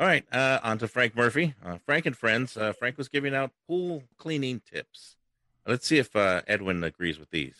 All 0.00 0.06
right, 0.06 0.24
uh, 0.32 0.58
on 0.62 0.78
to 0.78 0.88
Frank 0.88 1.14
Murphy. 1.14 1.54
Uh, 1.64 1.78
Frank 1.86 2.06
and 2.06 2.16
friends. 2.16 2.56
Uh, 2.56 2.72
Frank 2.72 2.98
was 2.98 3.08
giving 3.08 3.34
out 3.34 3.52
pool 3.68 4.02
cleaning 4.18 4.60
tips. 4.60 5.16
Let's 5.66 5.86
see 5.86 5.98
if 5.98 6.14
uh, 6.16 6.42
Edwin 6.48 6.82
agrees 6.82 7.18
with 7.18 7.30
these. 7.30 7.54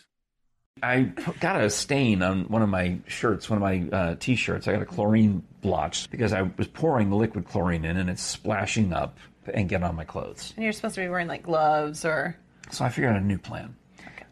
I 0.83 1.03
got 1.38 1.61
a 1.62 1.70
stain 1.70 2.23
on 2.23 2.44
one 2.44 2.61
of 2.61 2.68
my 2.68 2.99
shirts, 3.07 3.49
one 3.49 3.59
of 3.59 3.62
my 3.62 3.97
uh, 3.97 4.16
t-shirts. 4.18 4.66
I 4.66 4.73
got 4.73 4.83
a 4.83 4.87
chlorine 4.87 5.44
blotch 5.61 6.11
because 6.11 6.33
I 6.33 6.42
was 6.42 6.66
pouring 6.66 7.11
the 7.11 7.16
liquid 7.16 7.47
chlorine 7.47 7.85
in, 7.85 7.97
and 7.97 8.11
it's 8.11 8.23
splashing 8.23 8.92
up 8.92 9.18
and 9.53 9.68
getting 9.68 9.85
on 9.85 9.94
my 9.94 10.05
clothes. 10.05 10.53
And 10.57 10.64
you're 10.64 10.73
supposed 10.73 10.97
to 10.97 11.03
be 11.03 11.09
wearing 11.09 11.29
like 11.29 11.44
gloves 11.44 12.05
or. 12.05 12.37
So 12.73 12.85
I 12.85 12.88
figured 12.88 13.12
out 13.12 13.23
a 13.23 13.25
new 13.25 13.38
plan. 13.38 13.77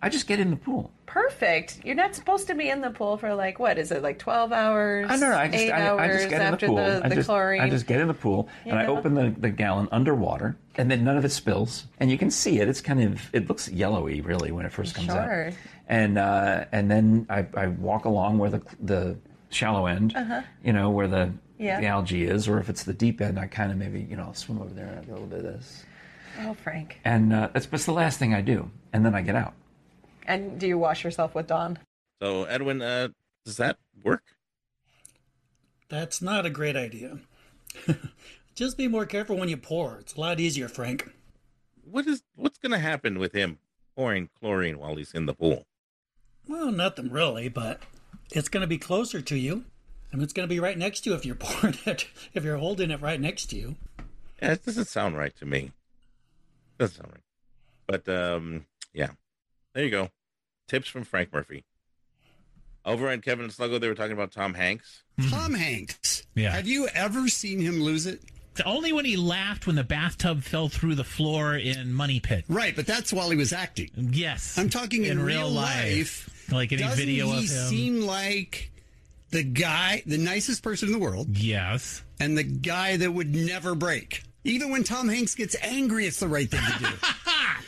I 0.05 0.09
just 0.09 0.27
get 0.27 0.41
in 0.41 0.51
the 0.51 0.57
pool. 0.57 0.91
Perfect. 1.07 1.79
You're 1.85 1.95
not 1.95 2.15
supposed 2.15 2.47
to 2.49 2.55
be 2.55 2.69
in 2.71 2.81
the 2.81 2.91
pool 2.91 3.17
for 3.19 3.35
like 3.35 3.59
what 3.59 3.79
is 3.79 3.93
it 3.93 4.03
like 4.03 4.19
12 4.19 4.53
hours? 4.53 5.07
I 5.09 5.11
don't 5.17 5.21
know. 5.21 5.37
I 5.37 5.47
just 5.49 5.59
eight 5.63 5.71
I, 5.71 5.87
hours 5.89 6.01
I 6.01 6.09
just 6.09 6.29
get 6.29 6.41
in 6.43 6.51
the 6.51 6.57
pool. 6.67 6.77
the, 6.77 7.01
I 7.05 7.09
just 7.11 7.27
chlorine. 7.29 7.61
I 7.61 7.69
just 7.71 7.87
get 7.87 8.01
in 8.01 8.09
the 8.09 8.15
pool 8.15 8.49
and 8.65 8.79
I 8.79 8.87
open 8.87 9.15
the, 9.15 9.35
the 9.39 9.51
gallon 9.51 9.89
underwater, 9.93 10.57
and 10.77 10.91
then 10.91 11.05
none 11.05 11.17
of 11.17 11.25
it 11.25 11.31
spills, 11.31 11.87
and 12.01 12.11
you 12.11 12.19
can 12.19 12.31
see 12.31 12.59
it. 12.61 12.69
It's 12.69 12.81
kind 12.81 13.03
of 13.03 13.31
it 13.33 13.49
looks 13.49 13.69
yellowy 13.69 14.21
really 14.23 14.51
when 14.53 14.67
it 14.67 14.73
first 14.73 14.95
comes 14.95 15.09
Sure. 15.09 15.49
out, 15.49 15.53
and 15.87 16.19
uh, 16.19 16.65
and 16.73 16.91
then 16.91 17.27
I, 17.31 17.47
I 17.55 17.67
walk 17.69 18.05
along 18.07 18.39
where 18.39 18.51
the 18.51 18.63
the 18.81 19.17
shallow 19.51 19.87
end, 19.87 20.17
Uh-huh. 20.17 20.41
you 20.65 20.73
know, 20.73 20.89
where 20.91 21.07
the 21.09 21.31
Yeah. 21.59 21.79
the 21.79 21.87
algae 21.87 22.25
is, 22.25 22.49
or 22.49 22.59
if 22.59 22.69
it's 22.71 22.85
the 22.85 22.95
deep 22.95 23.21
end, 23.21 23.39
I 23.39 23.47
kind 23.47 23.71
of 23.71 23.77
maybe 23.77 24.01
you 24.01 24.17
know 24.17 24.25
I'll 24.25 24.35
swim 24.35 24.61
over 24.63 24.73
there 24.75 24.87
and 24.87 25.05
do 25.07 25.13
a 25.13 25.15
little 25.15 25.29
bit 25.29 25.39
of 25.41 25.45
this, 25.45 25.85
Oh, 26.41 26.55
Frank. 26.55 26.99
and 27.05 27.33
uh, 27.35 27.51
that's 27.53 27.67
that's 27.67 27.85
the 27.85 27.93
last 27.93 28.19
thing 28.19 28.33
I 28.35 28.41
do, 28.41 28.71
and 28.95 29.05
then 29.05 29.15
I 29.15 29.21
get 29.21 29.37
out. 29.37 29.53
And 30.27 30.59
do 30.59 30.67
you 30.67 30.79
wash 30.79 31.05
yourself 31.05 31.35
with 31.35 31.49
Dawn? 31.49 31.79
So, 32.21 32.45
Edwin, 32.45 32.83
uh, 32.83 33.09
does 33.45 33.57
that 33.57 33.79
work? 34.03 34.23
That's 35.89 36.23
not 36.23 36.47
a 36.47 36.51
great 36.51 36.77
idea. 36.77 37.19
Just 38.55 38.77
be 38.77 38.89
more 38.89 39.07
careful 39.07 39.37
when 39.37 39.49
you 39.49 39.57
pour. 39.57 39.99
It's 39.99 40.15
a 40.15 40.21
lot 40.21 40.41
easier, 40.41 40.69
Frank. 40.69 41.11
What 41.85 42.07
is 42.07 42.23
what's 42.37 42.59
going 42.59 42.73
to 42.73 42.79
happen 42.79 43.19
with 43.19 43.33
him 43.33 43.59
pouring 43.97 44.29
chlorine 44.39 44.79
while 44.79 44.97
he's 44.97 45.13
in 45.13 45.27
the 45.27 45.35
pool? 45.35 45.67
Well, 46.47 46.71
nothing 46.71 47.11
really, 47.11 47.49
but 47.49 47.83
it's 48.31 48.49
going 48.49 48.63
to 48.63 48.67
be 48.67 48.79
closer 48.79 49.21
to 49.21 49.37
you. 49.37 49.65
I 50.13 50.17
mean, 50.17 50.25
it's 50.25 50.33
going 50.33 50.49
to 50.49 50.55
be 50.55 50.61
right 50.61 50.77
next 50.77 51.01
to 51.01 51.11
you 51.11 51.17
if 51.17 51.25
you're 51.25 51.35
pouring 51.41 51.79
it, 51.87 52.07
if 52.35 52.45
you're 52.45 52.59
holding 52.59 52.91
it 52.91 53.01
right 53.01 53.21
next 53.21 53.47
to 53.47 53.57
you. 53.57 53.77
Yeah, 54.41 54.53
it 54.53 54.65
doesn't 54.65 54.89
sound 54.89 55.17
right 55.17 55.35
to 55.37 55.47
me. 55.47 55.73
It 56.79 56.79
Doesn't 56.79 56.97
sound 56.97 57.13
right. 57.13 57.23
But 57.87 58.09
um, 58.09 58.67
yeah, 58.93 59.11
there 59.75 59.85
you 59.85 59.91
go. 59.91 60.09
Tips 60.69 60.89
from 60.89 61.05
Frank 61.05 61.33
Murphy. 61.33 61.65
Over 62.85 63.09
on 63.11 63.21
Kevin 63.21 63.45
and 63.45 63.53
Sluggo, 63.53 63.81
they 63.81 63.89
were 63.89 63.95
talking 63.95 64.13
about 64.13 64.33
Tom 64.33 64.55
Hanks. 64.55 65.03
Mm-hmm. 65.21 65.31
Tom 65.31 65.55
Hanks. 65.55 66.27
Yeah. 66.35 66.51
Have 66.53 66.67
you 66.67 66.89
ever 66.89 67.29
seen 67.29 67.61
him 67.61 67.81
lose 67.83 68.07
it? 68.07 68.21
Only 68.67 68.93
when 68.93 69.05
he 69.05 69.17
laughed 69.17 69.67
when 69.67 69.77
the 69.77 69.85
bathtub 69.85 70.43
fell 70.43 70.69
through 70.69 70.97
the 70.97 71.05
floor 71.05 71.57
in 71.57 71.93
Money 71.95 72.21
Pit. 72.21 72.45
Right, 72.49 72.75
but 72.77 72.87
that's 72.87 73.13
while 73.13 73.31
he 73.31 73.37
was 73.37 73.53
acting. 73.53 73.91
Yes. 73.97 74.59
I'm 74.59 74.69
talking 74.69 75.05
in, 75.05 75.13
In 75.13 75.23
real, 75.23 75.43
real 75.43 75.51
life. 75.51 76.29
life. 76.29 76.53
Like 76.53 76.73
any 76.73 76.83
doesn't 76.83 76.99
video 76.99 77.27
he 77.29 77.45
of 77.45 77.51
him. 77.51 77.67
seem 77.69 78.01
like 78.03 78.71
the 79.31 79.43
guy, 79.43 80.03
the 80.05 80.19
nicest 80.19 80.63
person 80.63 80.89
in 80.89 80.93
the 80.93 80.99
world? 80.99 81.29
Yes. 81.39 82.03
And 82.21 82.37
the 82.37 82.43
guy 82.43 82.97
that 82.99 83.11
would 83.13 83.35
never 83.35 83.75
break. 83.75 84.23
Even 84.45 84.71
when 84.71 84.83
Tom 84.85 85.09
Hanks 85.09 85.35
gets 85.35 85.57
angry, 85.63 86.05
it's 86.07 86.21
the 86.21 86.29
right 86.29 86.51
thing 86.51 86.61
to 86.61 86.79
do. 86.79 86.89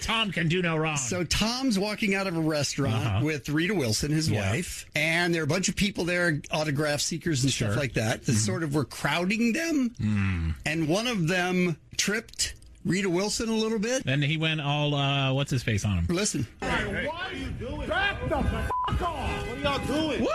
Tom 0.04 0.30
can 0.32 0.48
do 0.48 0.60
no 0.62 0.76
wrong. 0.76 0.96
So 0.96 1.24
Tom's 1.24 1.78
walking 1.78 2.14
out 2.14 2.26
of 2.26 2.36
a 2.36 2.40
restaurant 2.40 2.94
Uh-huh. 3.06 3.24
with 3.24 3.48
Rita 3.48 3.74
Wilson, 3.74 4.10
his 4.12 4.28
Yeah. 4.30 4.50
wife, 4.52 4.84
and 4.94 5.34
there 5.34 5.40
are 5.42 5.44
a 5.44 5.48
bunch 5.48 5.68
of 5.68 5.76
people 5.76 6.04
there, 6.04 6.40
autograph 6.50 7.00
seekers 7.00 7.42
and 7.42 7.52
stuff 7.52 7.76
like 7.76 7.94
that, 7.94 8.24
that 8.26 8.34
sort 8.34 8.62
of 8.62 8.74
were 8.74 8.84
crowding 8.84 9.52
them. 9.54 9.90
Mm. 10.00 10.54
And 10.66 10.88
one 10.88 11.06
of 11.06 11.26
them 11.28 11.76
tripped 11.96 12.54
Rita 12.84 13.08
Wilson 13.08 13.48
a 13.48 13.54
little 13.56 13.78
bit. 13.78 14.04
Then 14.04 14.20
he 14.20 14.36
went 14.36 14.60
all, 14.60 14.94
uh, 14.94 15.32
what's 15.32 15.50
his 15.50 15.62
face 15.62 15.84
on 15.86 15.98
him? 15.98 16.06
Listen. 16.10 16.46
What 16.58 16.70
are 16.70 17.32
you 17.34 17.46
doing? 17.58 17.88
Back 17.88 18.22
the 18.28 18.36
fuck 18.36 19.02
off! 19.02 19.48
What 19.48 19.56
are 19.58 19.60
y'all 19.60 19.86
doing? 19.86 20.20
Woo! 20.20 20.28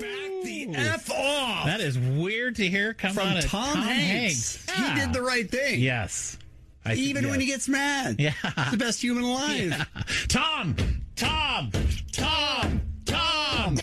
Back 0.00 0.44
the 0.44 0.68
F 0.74 1.10
off! 1.10 1.66
That 1.66 1.80
is 1.80 1.98
weird 1.98 2.56
to 2.56 2.68
hear 2.68 2.94
come 2.94 3.12
From 3.14 3.28
out 3.28 3.38
of 3.44 3.50
Tom, 3.50 3.74
Tom, 3.74 3.82
Hanks. 3.82 4.64
Hanks. 4.66 4.88
He 4.94 5.00
did 5.00 5.12
the 5.12 5.22
right 5.22 5.50
thing. 5.50 5.80
Yes. 5.80 6.38
I 6.86 6.94
think- 6.94 7.06
Even 7.08 7.28
when 7.28 7.40
he 7.40 7.46
gets 7.46 7.68
mad. 7.68 8.16
Yeah. 8.18 8.30
He's 8.30 8.70
the 8.72 8.76
best 8.76 9.02
human 9.02 9.24
alive. 9.24 9.70
Yeah. 9.70 9.84
Tom! 10.28 10.76
Tom! 11.16 11.70
Tom! 12.12 12.80
Tom! 13.04 13.78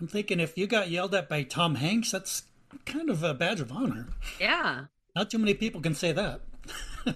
I'm 0.00 0.06
thinking 0.08 0.40
if 0.40 0.58
you 0.58 0.66
got 0.66 0.90
yelled 0.90 1.14
at 1.14 1.28
by 1.28 1.42
Tom 1.44 1.76
Hanks, 1.76 2.10
that's 2.10 2.42
kind 2.86 3.08
of 3.08 3.22
a 3.22 3.34
badge 3.34 3.60
of 3.60 3.70
honor. 3.72 4.08
Yeah. 4.40 4.86
Not 5.14 5.30
too 5.30 5.38
many 5.38 5.54
people 5.54 5.80
can 5.80 5.94
say 5.94 6.12
that. 6.12 6.40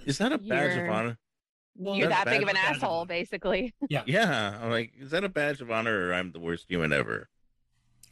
Is 0.05 0.17
that 0.19 0.31
a 0.31 0.37
badge 0.37 0.71
of 0.71 0.77
You're- 0.77 0.89
honor? 0.89 1.17
You're 1.79 2.09
that 2.09 2.25
big 2.25 2.41
of 2.41 2.49
an 2.49 2.57
asshole, 2.57 3.05
basically. 3.05 3.73
Yeah. 3.89 4.01
Yeah, 4.07 4.57
I'm 4.61 4.71
like, 4.71 4.93
is 4.99 5.11
that 5.11 5.23
a 5.23 5.29
badge 5.29 5.61
of 5.61 5.69
honor 5.69 6.07
or 6.07 6.13
I'm 6.13 6.31
the 6.31 6.39
worst 6.39 6.65
human 6.69 6.91
ever? 6.91 7.29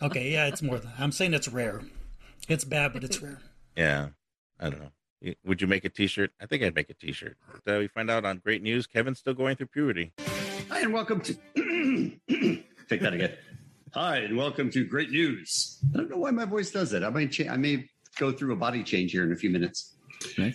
Okay, 0.01 0.31
yeah, 0.31 0.45
it's 0.47 0.61
more 0.61 0.77
than 0.77 0.91
I'm 0.99 1.11
saying 1.11 1.33
it's 1.33 1.47
rare. 1.47 1.81
It's 2.47 2.63
bad, 2.63 2.93
but 2.93 3.03
it's 3.03 3.21
rare. 3.21 3.41
Yeah, 3.77 4.09
I 4.59 4.69
don't 4.69 4.79
know. 4.81 4.91
Y- 5.21 5.35
Would 5.45 5.61
you 5.61 5.67
make 5.67 5.85
a 5.85 5.89
T-shirt? 5.89 6.31
I 6.41 6.45
think 6.45 6.63
I'd 6.63 6.75
make 6.75 6.89
a 6.89 6.93
T-shirt. 6.93 7.37
But, 7.65 7.75
uh, 7.75 7.79
we 7.79 7.87
find 7.87 8.09
out 8.09 8.25
on 8.25 8.37
great 8.39 8.61
news. 8.61 8.87
Kevin's 8.87 9.19
still 9.19 9.33
going 9.33 9.55
through 9.55 9.67
puberty. 9.67 10.13
Hi, 10.69 10.81
and 10.81 10.93
welcome 10.93 11.21
to. 11.21 11.33
Take 12.89 13.01
that 13.01 13.13
again. 13.13 13.33
Hi, 13.93 14.17
and 14.17 14.35
welcome 14.37 14.69
to 14.71 14.83
Great 14.85 15.09
News. 15.09 15.79
I 15.93 15.97
don't 15.97 16.09
know 16.09 16.17
why 16.17 16.31
my 16.31 16.45
voice 16.45 16.69
does 16.69 16.91
that. 16.91 17.03
I 17.03 17.09
might, 17.09 17.31
cha- 17.31 17.49
I 17.51 17.55
may 17.57 17.87
go 18.17 18.31
through 18.31 18.53
a 18.53 18.55
body 18.57 18.83
change 18.83 19.11
here 19.11 19.23
in 19.23 19.31
a 19.31 19.35
few 19.35 19.49
minutes. 19.49 19.95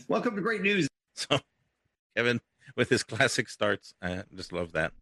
Welcome 0.09 0.37
to 0.37 0.43
Great 0.43 0.61
News. 0.63 0.89
So, 1.15 1.39
Kevin 2.17 2.41
with 2.77 2.89
his 2.91 3.03
classic 3.03 3.49
starts, 3.49 3.95
I 4.03 4.25
just 4.37 4.53
love 4.53 4.73
that. 4.73 4.93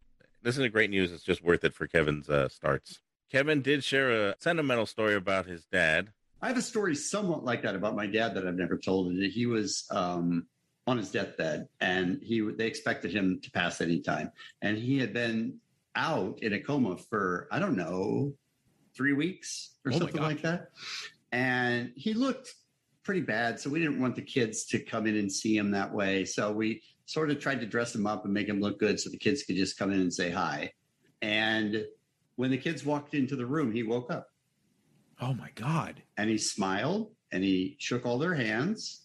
This 0.42 0.56
is 0.56 0.64
a 0.64 0.68
great 0.68 0.90
news. 0.90 1.10
It's 1.12 1.22
just 1.24 1.42
worth 1.42 1.64
it 1.64 1.74
for 1.74 1.86
Kevin's 1.86 2.30
uh, 2.30 2.48
starts. 2.48 3.00
Kevin 3.30 3.60
did 3.60 3.82
share 3.84 4.10
a 4.30 4.34
sentimental 4.38 4.86
story 4.86 5.14
about 5.14 5.46
his 5.46 5.66
dad. 5.66 6.10
I 6.40 6.48
have 6.48 6.56
a 6.56 6.62
story 6.62 6.94
somewhat 6.94 7.44
like 7.44 7.62
that 7.62 7.74
about 7.74 7.96
my 7.96 8.06
dad 8.06 8.34
that 8.34 8.46
I've 8.46 8.56
never 8.56 8.78
told. 8.78 9.08
And 9.08 9.22
he 9.32 9.46
was 9.46 9.86
um, 9.90 10.46
on 10.86 10.96
his 10.96 11.10
deathbed, 11.10 11.68
and 11.80 12.20
he 12.22 12.40
they 12.40 12.66
expected 12.66 13.12
him 13.12 13.40
to 13.42 13.50
pass 13.50 13.80
any 13.80 14.00
time, 14.00 14.32
and 14.62 14.78
he 14.78 14.98
had 14.98 15.12
been 15.12 15.58
out 15.96 16.38
in 16.42 16.54
a 16.54 16.60
coma 16.60 16.96
for 16.96 17.48
I 17.50 17.58
don't 17.58 17.76
know 17.76 18.32
three 18.96 19.12
weeks 19.12 19.76
or 19.84 19.92
Oh 19.92 19.98
something 19.98 20.22
like 20.22 20.42
that, 20.42 20.68
and 21.32 21.92
he 21.94 22.14
looked 22.14 22.54
pretty 23.02 23.20
bad. 23.20 23.60
So 23.60 23.68
we 23.68 23.80
didn't 23.80 24.00
want 24.00 24.16
the 24.16 24.22
kids 24.22 24.64
to 24.66 24.78
come 24.78 25.06
in 25.06 25.16
and 25.16 25.30
see 25.30 25.56
him 25.56 25.70
that 25.72 25.92
way. 25.92 26.24
So 26.24 26.52
we 26.52 26.82
sort 27.04 27.30
of 27.30 27.38
tried 27.38 27.60
to 27.60 27.66
dress 27.66 27.94
him 27.94 28.06
up 28.06 28.24
and 28.24 28.32
make 28.32 28.48
him 28.48 28.60
look 28.60 28.78
good, 28.78 28.98
so 28.98 29.10
the 29.10 29.18
kids 29.18 29.42
could 29.42 29.56
just 29.56 29.78
come 29.78 29.92
in 29.92 30.00
and 30.00 30.12
say 30.12 30.30
hi. 30.30 30.72
And 31.20 31.84
when 32.36 32.50
the 32.50 32.58
kids 32.58 32.84
walked 32.84 33.14
into 33.14 33.36
the 33.36 33.46
room, 33.46 33.72
he 33.72 33.82
woke 33.82 34.10
up. 34.10 34.28
Oh 35.20 35.34
my 35.34 35.50
God. 35.54 36.02
And 36.16 36.30
he 36.30 36.38
smiled 36.38 37.12
and 37.32 37.42
he 37.42 37.76
shook 37.78 38.06
all 38.06 38.18
their 38.18 38.34
hands 38.34 39.02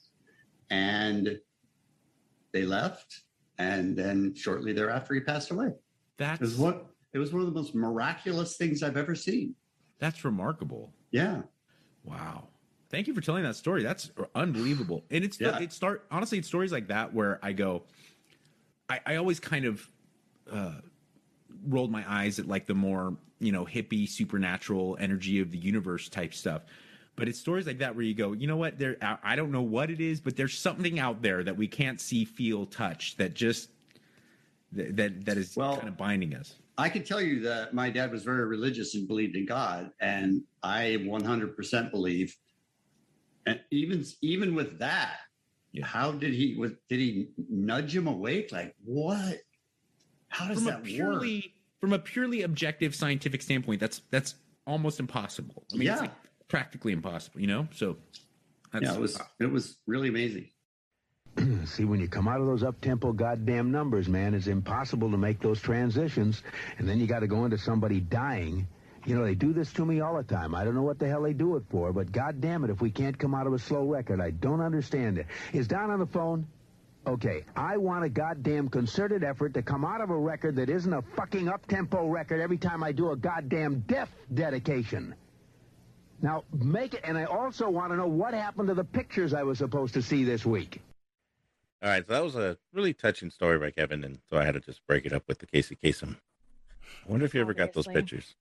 and 0.69 1.39
they 2.51 2.63
left. 2.63 3.21
And 3.59 3.95
then 3.95 4.33
shortly 4.35 4.73
thereafter, 4.73 5.13
he 5.13 5.19
passed 5.19 5.51
away. 5.51 5.73
That's 6.17 6.41
was 6.41 6.57
what 6.57 6.87
it 7.13 7.19
was 7.19 7.31
one 7.31 7.41
of 7.41 7.47
the 7.47 7.53
most 7.53 7.75
miraculous 7.75 8.57
things 8.57 8.81
I've 8.81 8.97
ever 8.97 9.15
seen. 9.15 9.55
That's 9.99 10.25
remarkable. 10.25 10.91
Yeah. 11.11 11.43
Wow. 12.03 12.47
Thank 12.89 13.07
you 13.07 13.13
for 13.13 13.21
telling 13.21 13.43
that 13.43 13.55
story. 13.55 13.83
That's 13.83 14.11
unbelievable. 14.35 15.03
And 15.11 15.23
it's 15.23 15.39
Yeah. 15.39 15.59
it 15.59 15.71
start 15.71 16.05
honestly, 16.11 16.39
it's 16.39 16.47
stories 16.47 16.71
like 16.71 16.87
that 16.87 17.13
where 17.13 17.39
I 17.43 17.53
go, 17.53 17.83
I, 18.89 18.99
I 19.05 19.15
always 19.15 19.39
kind 19.39 19.65
of 19.65 19.87
uh, 20.51 20.81
rolled 21.67 21.91
my 21.91 22.03
eyes 22.07 22.39
at 22.39 22.47
like 22.47 22.65
the 22.65 22.75
more 22.75 23.17
you 23.43 23.51
know 23.51 23.65
hippie 23.65 24.07
supernatural 24.07 24.97
energy 24.99 25.39
of 25.39 25.51
the 25.51 25.57
universe 25.57 26.09
type 26.09 26.33
stuff. 26.33 26.63
But 27.15 27.27
it's 27.27 27.39
stories 27.39 27.67
like 27.67 27.77
that 27.77 27.95
where 27.95 28.03
you 28.03 28.15
go, 28.15 28.33
you 28.33 28.47
know 28.47 28.57
what? 28.57 28.79
There, 28.79 28.97
I 29.23 29.35
don't 29.35 29.51
know 29.51 29.61
what 29.61 29.91
it 29.91 30.01
is, 30.01 30.19
but 30.19 30.35
there's 30.35 30.57
something 30.57 30.99
out 30.99 31.21
there 31.21 31.43
that 31.43 31.55
we 31.55 31.67
can't 31.67 32.01
see, 32.01 32.25
feel, 32.25 32.65
touch 32.65 33.17
that 33.17 33.35
just 33.35 33.69
that 34.71 35.25
that, 35.25 35.37
is 35.37 35.53
kind 35.53 35.87
of 35.87 35.95
binding 35.95 36.33
us. 36.33 36.55
I 36.77 36.89
can 36.89 37.03
tell 37.03 37.21
you 37.21 37.41
that 37.41 37.73
my 37.73 37.89
dad 37.89 38.11
was 38.11 38.23
very 38.23 38.45
religious 38.45 38.95
and 38.95 39.07
believed 39.07 39.35
in 39.35 39.45
God, 39.45 39.91
and 39.99 40.41
I 40.63 40.97
100% 41.01 41.91
believe. 41.91 42.35
And 43.45 43.59
even 43.69 44.03
even 44.21 44.55
with 44.55 44.79
that, 44.79 45.17
how 45.83 46.11
did 46.13 46.33
he 46.33 46.55
was 46.55 46.71
did 46.89 46.99
he 46.99 47.29
nudge 47.49 47.95
him 47.95 48.07
awake? 48.07 48.51
Like 48.51 48.73
what? 48.83 49.39
How 50.29 50.47
does 50.47 50.57
from 50.57 50.65
that 50.65 50.83
purely 50.83 51.35
work? 51.35 51.52
From 51.83 51.91
a 51.91 51.99
purely 51.99 52.43
objective 52.43 52.95
scientific 52.95 53.41
standpoint 53.41 53.77
that's 53.77 53.99
that's 54.09 54.35
almost 54.65 55.01
impossible 55.01 55.65
i 55.73 55.75
mean 55.75 55.89
it's 55.89 55.97
Yeah. 55.97 56.03
like 56.03 56.13
practically 56.47 56.93
impossible 56.93 57.41
you 57.41 57.47
know 57.47 57.67
so 57.73 57.97
that's, 58.71 58.85
Yeah, 58.85 58.93
it 58.93 59.01
was 59.01 59.21
it 59.41 59.51
was 59.51 59.77
really 59.85 60.07
amazing. 60.07 60.47
See, 61.65 61.83
when 61.83 61.99
you 61.99 62.07
come 62.07 62.27
out 62.29 62.39
of 62.39 62.47
those 62.47 62.63
up-tempo 62.63 63.11
goddamn 63.11 63.69
numbers, 63.69 64.07
man, 64.07 64.33
it's 64.33 64.47
impossible 64.47 65.11
to 65.11 65.17
make 65.17 65.41
those 65.41 65.61
transitions. 65.61 66.41
And 66.79 66.87
then 66.89 66.99
you 66.99 67.05
got 67.05 67.19
to 67.19 67.27
go 67.27 67.45
into 67.45 67.57
somebody 67.59 67.99
dying. 67.99 68.67
You 69.05 69.15
know, 69.15 69.25
they 69.25 69.35
do 69.35 69.53
this 69.53 69.71
to 69.73 69.85
me 69.85 69.99
all 69.99 70.15
the 70.17 70.23
time. 70.23 70.55
I 70.55 70.63
don't 70.63 70.73
know 70.73 70.81
what 70.81 70.97
the 70.97 71.07
hell 71.07 71.21
they 71.21 71.33
do 71.33 71.55
it 71.57 71.63
for, 71.69 71.93
but 71.93 72.11
goddamn 72.11 72.63
it, 72.63 72.71
if 72.71 72.81
we 72.81 72.89
can't 72.89 73.15
come 73.19 73.35
out 73.35 73.45
of 73.45 73.53
a 73.53 73.59
slow 73.59 73.85
record, 73.85 74.19
I 74.19 74.31
don't 74.31 74.61
understand 74.61 75.19
it. 75.19 75.27
Is 75.51 75.67
Don 75.67 75.91
on 75.91 75.99
the 75.99 76.07
phone? 76.07 76.47
Okay, 77.05 77.43
I 77.55 77.75
want 77.75 78.05
a 78.05 78.09
goddamn 78.09 78.69
concerted 78.69 79.23
effort 79.23 79.53
to 79.55 79.61
come 79.61 79.83
out 79.83 79.99
of 79.99 80.09
a 80.09 80.15
record 80.17 80.55
that 80.55 80.69
isn't 80.69 80.93
a 80.93 81.01
fucking 81.15 81.49
up-tempo 81.49 82.07
record 82.07 82.39
every 82.39 82.57
time 82.57 82.81
I 82.81 82.93
do 82.93 83.11
a 83.11 83.15
goddamn 83.15 83.79
death 83.87 84.09
dedication. 84.33 85.13
Now, 86.21 86.45
make 86.53 86.93
it, 86.93 87.01
and 87.03 87.17
I 87.17 87.25
also 87.25 87.69
want 87.69 87.91
to 87.91 87.97
know 87.97 88.07
what 88.07 88.33
happened 88.33 88.69
to 88.69 88.73
the 88.73 88.85
pictures 88.85 89.33
I 89.33 89.43
was 89.43 89.57
supposed 89.57 89.93
to 89.95 90.01
see 90.01 90.23
this 90.23 90.45
week. 90.45 90.81
All 91.81 91.89
right, 91.89 92.05
so 92.07 92.13
that 92.13 92.23
was 92.23 92.37
a 92.37 92.57
really 92.71 92.93
touching 92.93 93.29
story 93.29 93.59
by 93.59 93.71
Kevin, 93.71 94.05
and 94.05 94.19
so 94.29 94.37
I 94.37 94.45
had 94.45 94.53
to 94.53 94.61
just 94.61 94.85
break 94.87 95.05
it 95.05 95.11
up 95.11 95.23
with 95.27 95.39
the 95.39 95.45
Casey 95.45 95.75
Kasem. 95.75 96.15
I 97.05 97.11
wonder 97.11 97.25
if 97.25 97.33
you 97.33 97.41
ever 97.41 97.53
got 97.53 97.73
those 97.73 97.87
pictures. 97.87 98.35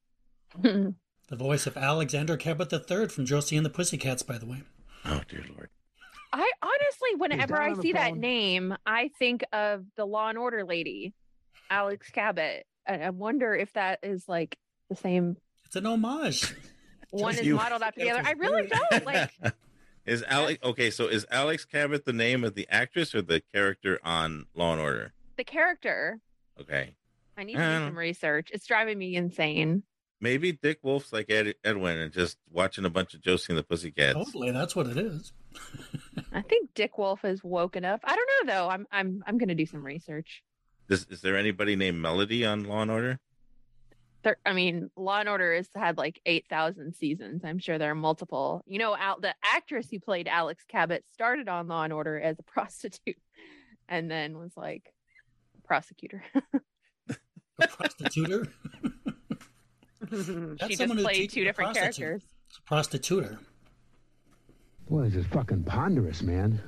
The 1.29 1.37
voice 1.37 1.66
of 1.66 1.79
Alexander 1.79 2.37
Cabot 2.37 2.70
III 2.70 3.09
from 3.09 3.25
Josie 3.25 3.57
and 3.57 3.64
the 3.64 3.70
Pussycats, 3.70 4.22
by 4.22 4.37
the 4.37 4.44
way. 4.44 4.64
Oh 5.07 5.22
dear 5.27 5.42
lord! 5.57 5.70
I 6.33 6.51
honestly, 6.62 7.11
whenever 7.18 7.61
I 7.61 7.75
see 7.75 7.92
that 7.92 8.16
name, 8.16 8.75
I 8.87 9.11
think 9.18 9.45
of 9.53 9.85
the 9.97 10.05
Law 10.07 10.29
and 10.29 10.38
Order 10.38 10.64
lady, 10.64 11.12
Alex 11.71 12.11
Cabot. 12.11 12.64
And 12.87 13.05
I 13.05 13.11
wonder 13.11 13.55
if 13.55 13.73
that 13.75 13.99
is 14.03 14.25
like 14.29 14.57
the 14.88 14.97
same. 14.97 15.37
It's 15.66 15.77
an 15.77 15.87
homage. 15.87 16.55
One 17.11 17.35
is 17.35 17.47
You- 17.47 17.57
modeled 17.57 17.83
after 17.83 18.01
the 18.01 18.11
other. 18.11 18.23
I 18.27 18.33
really 18.33 18.66
don't 18.68 19.05
like. 19.07 19.31
Is 20.05 20.25
Alex 20.27 20.59
okay? 20.64 20.90
So 20.90 21.07
is 21.07 21.25
Alex 21.31 21.64
Cabot 21.64 22.05
the 22.05 22.12
name 22.12 22.42
of 22.42 22.57
the 22.57 22.66
actress 22.68 23.14
or 23.14 23.23
the 23.23 23.40
character 23.55 24.01
on 24.03 24.47
Law 24.53 24.73
and 24.73 24.81
Order? 24.81 25.12
the 25.37 25.45
character. 25.45 26.18
Okay, 26.61 26.97
I 27.38 27.45
need 27.45 27.55
to 27.55 27.62
I 27.62 27.79
do 27.79 27.85
uh, 27.85 27.87
some 27.87 27.97
research. 27.99 28.51
It's 28.53 28.66
driving 28.66 28.99
me 28.99 29.14
insane. 29.14 29.85
maybe 30.21 30.51
Dick 30.51 30.81
Wolf's 30.83 31.12
like 31.12 31.31
Ed, 31.31 31.55
Edwin 31.62 31.99
and 31.99 32.12
just 32.12 32.37
watching 32.51 32.85
a 32.85 32.90
bunch 32.90 33.14
of 33.14 33.21
Josie 33.21 33.53
and 33.53 33.59
the 33.59 33.62
Pussycats. 33.62 34.14
Totally, 34.14 34.51
that's 34.51 34.75
what 34.75 34.88
it 34.88 34.97
is. 34.97 35.33
I 36.33 36.43
think 36.43 36.71
Dick 36.75 36.99
Wolf 36.99 37.25
is 37.25 37.43
woken 37.45 37.85
up. 37.85 38.01
I 38.05 38.17
don't 38.17 38.47
know 38.47 38.53
though. 38.55 38.69
I'm 38.69 38.87
I'm 38.91 39.23
I'm 39.27 39.38
gonna 39.38 39.55
do 39.55 39.67
some 39.67 39.85
research. 39.85 40.43
Is, 40.88 41.07
is 41.11 41.21
there 41.21 41.37
anybody 41.37 41.77
named 41.77 41.99
Melody 41.99 42.45
on 42.45 42.65
Law 42.65 42.83
and 42.83 42.91
Order? 42.91 43.19
There, 44.25 44.37
I 44.47 44.53
mean, 44.53 44.91
Law 44.97 45.21
and 45.21 45.29
Order 45.29 45.55
has 45.55 45.69
had 45.75 45.99
like 45.99 46.21
eight 46.27 46.47
thousand 46.49 46.95
seasons. 46.95 47.43
I'm 47.45 47.59
sure 47.59 47.79
there 47.79 47.91
are 47.91 47.95
multiple. 47.95 48.62
You 48.67 48.79
know, 48.79 48.95
out 48.97 49.21
the 49.23 49.35
actress 49.45 49.88
who 49.91 50.01
played 50.01 50.29
Alex 50.29 50.65
Cabot 50.69 51.05
started 51.12 51.49
on 51.49 51.69
Law 51.69 51.83
and 51.83 51.93
Order 51.93 52.21
as 52.21 52.38
a 52.38 52.43
prostitute, 52.51 53.17
and 53.88 54.11
then 54.11 54.38
was 54.38 54.53
like 54.57 54.93
a 55.59 55.67
prosecutor. 55.67 56.23
A 57.61 57.69
prostituter? 57.69 58.49
she 60.11 60.17
just 60.59 60.79
someone 60.79 60.97
who 60.99 61.05
played 61.05 61.17
teaches 61.17 61.35
two 61.35 61.41
a 61.43 61.45
different 61.45 61.75
prostitute. 61.75 61.97
characters. 61.97 62.25
Prostituter. 62.67 63.38
Boy, 64.92 65.05
this 65.05 65.24
is 65.24 65.26
fucking 65.28 65.64
ponderous, 65.64 66.20
man. 66.20 66.61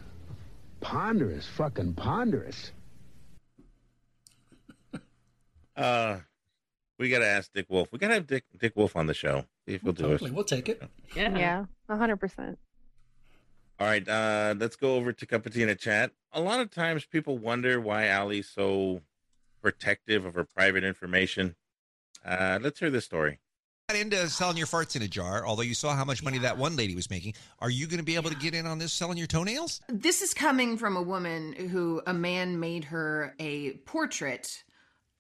Ponderous, 0.81 1.47
fucking 1.47 1.93
ponderous. 1.93 2.73
Uh, 5.77 6.21
we 7.01 7.11
got 7.11 7.19
to 7.19 7.27
ask 7.27 7.53
Dick 7.53 7.67
Wolf. 7.69 7.89
We 7.91 7.99
got 7.99 8.09
to 8.09 8.15
have 8.15 8.29
Dick 8.29 8.45
Dick 8.57 8.75
Wolf 8.77 8.95
on 8.95 9.07
the 9.09 9.13
show. 9.13 9.45
See 9.67 9.75
if 9.75 9.83
he'll 9.83 9.93
do 9.93 10.05
Totally, 10.05 10.31
it. 10.31 10.35
we'll 10.35 10.45
take 10.45 10.69
it. 10.69 10.81
Yeah, 11.17 11.65
a 11.89 11.97
hundred 11.97 12.19
percent. 12.19 12.59
All 13.81 13.89
right, 13.89 14.09
uh, 14.09 14.55
let's 14.57 14.77
go 14.77 14.95
over 14.95 15.13
to 15.13 15.27
Cup 15.27 15.45
of 15.45 15.53
Tea 15.53 15.65
in 15.65 15.69
a 15.69 15.75
chat. 15.75 16.13
A 16.33 16.41
lot 16.41 16.61
of 16.61 16.71
times 16.71 17.05
people 17.05 17.39
wonder 17.39 17.81
why 17.81 18.07
Allie's 18.07 18.49
so 18.49 19.01
protective 19.61 20.25
of 20.25 20.35
her 20.35 20.45
private 20.45 20.85
information. 20.85 21.57
Uh, 22.25 22.61
let's 22.63 22.79
hear 22.79 22.89
this 22.89 23.05
story. 23.05 23.41
Got 23.91 23.99
into 23.99 24.31
selling 24.31 24.57
your 24.57 24.67
farts 24.67 24.97
in 24.97 25.03
a 25.03 25.09
jar, 25.09 25.45
although 25.47 25.61
you 25.61 25.75
saw 25.75 25.95
how 25.95 26.07
much 26.07 26.23
money 26.23 26.39
that 26.39 26.57
one 26.57 26.75
lady 26.75 26.95
was 26.95 27.11
making. 27.11 27.35
Are 27.59 27.69
you 27.69 27.87
going 27.87 27.99
to 27.99 28.05
be 28.05 28.15
able 28.15 28.31
to 28.31 28.37
get 28.37 28.55
in 28.55 28.65
on 28.67 28.79
this 28.79 28.95
selling 28.95 29.19
your 29.19 29.27
toenails? 29.27 29.83
This 29.91 30.23
is 30.23 30.33
coming 30.33 30.79
from 30.79 30.97
a 30.97 31.03
woman 31.03 31.53
who 31.53 32.01
a 32.07 32.15
man 32.15 32.59
made 32.59 32.85
her 32.85 33.35
a 33.39 33.73
portrait 33.85 34.65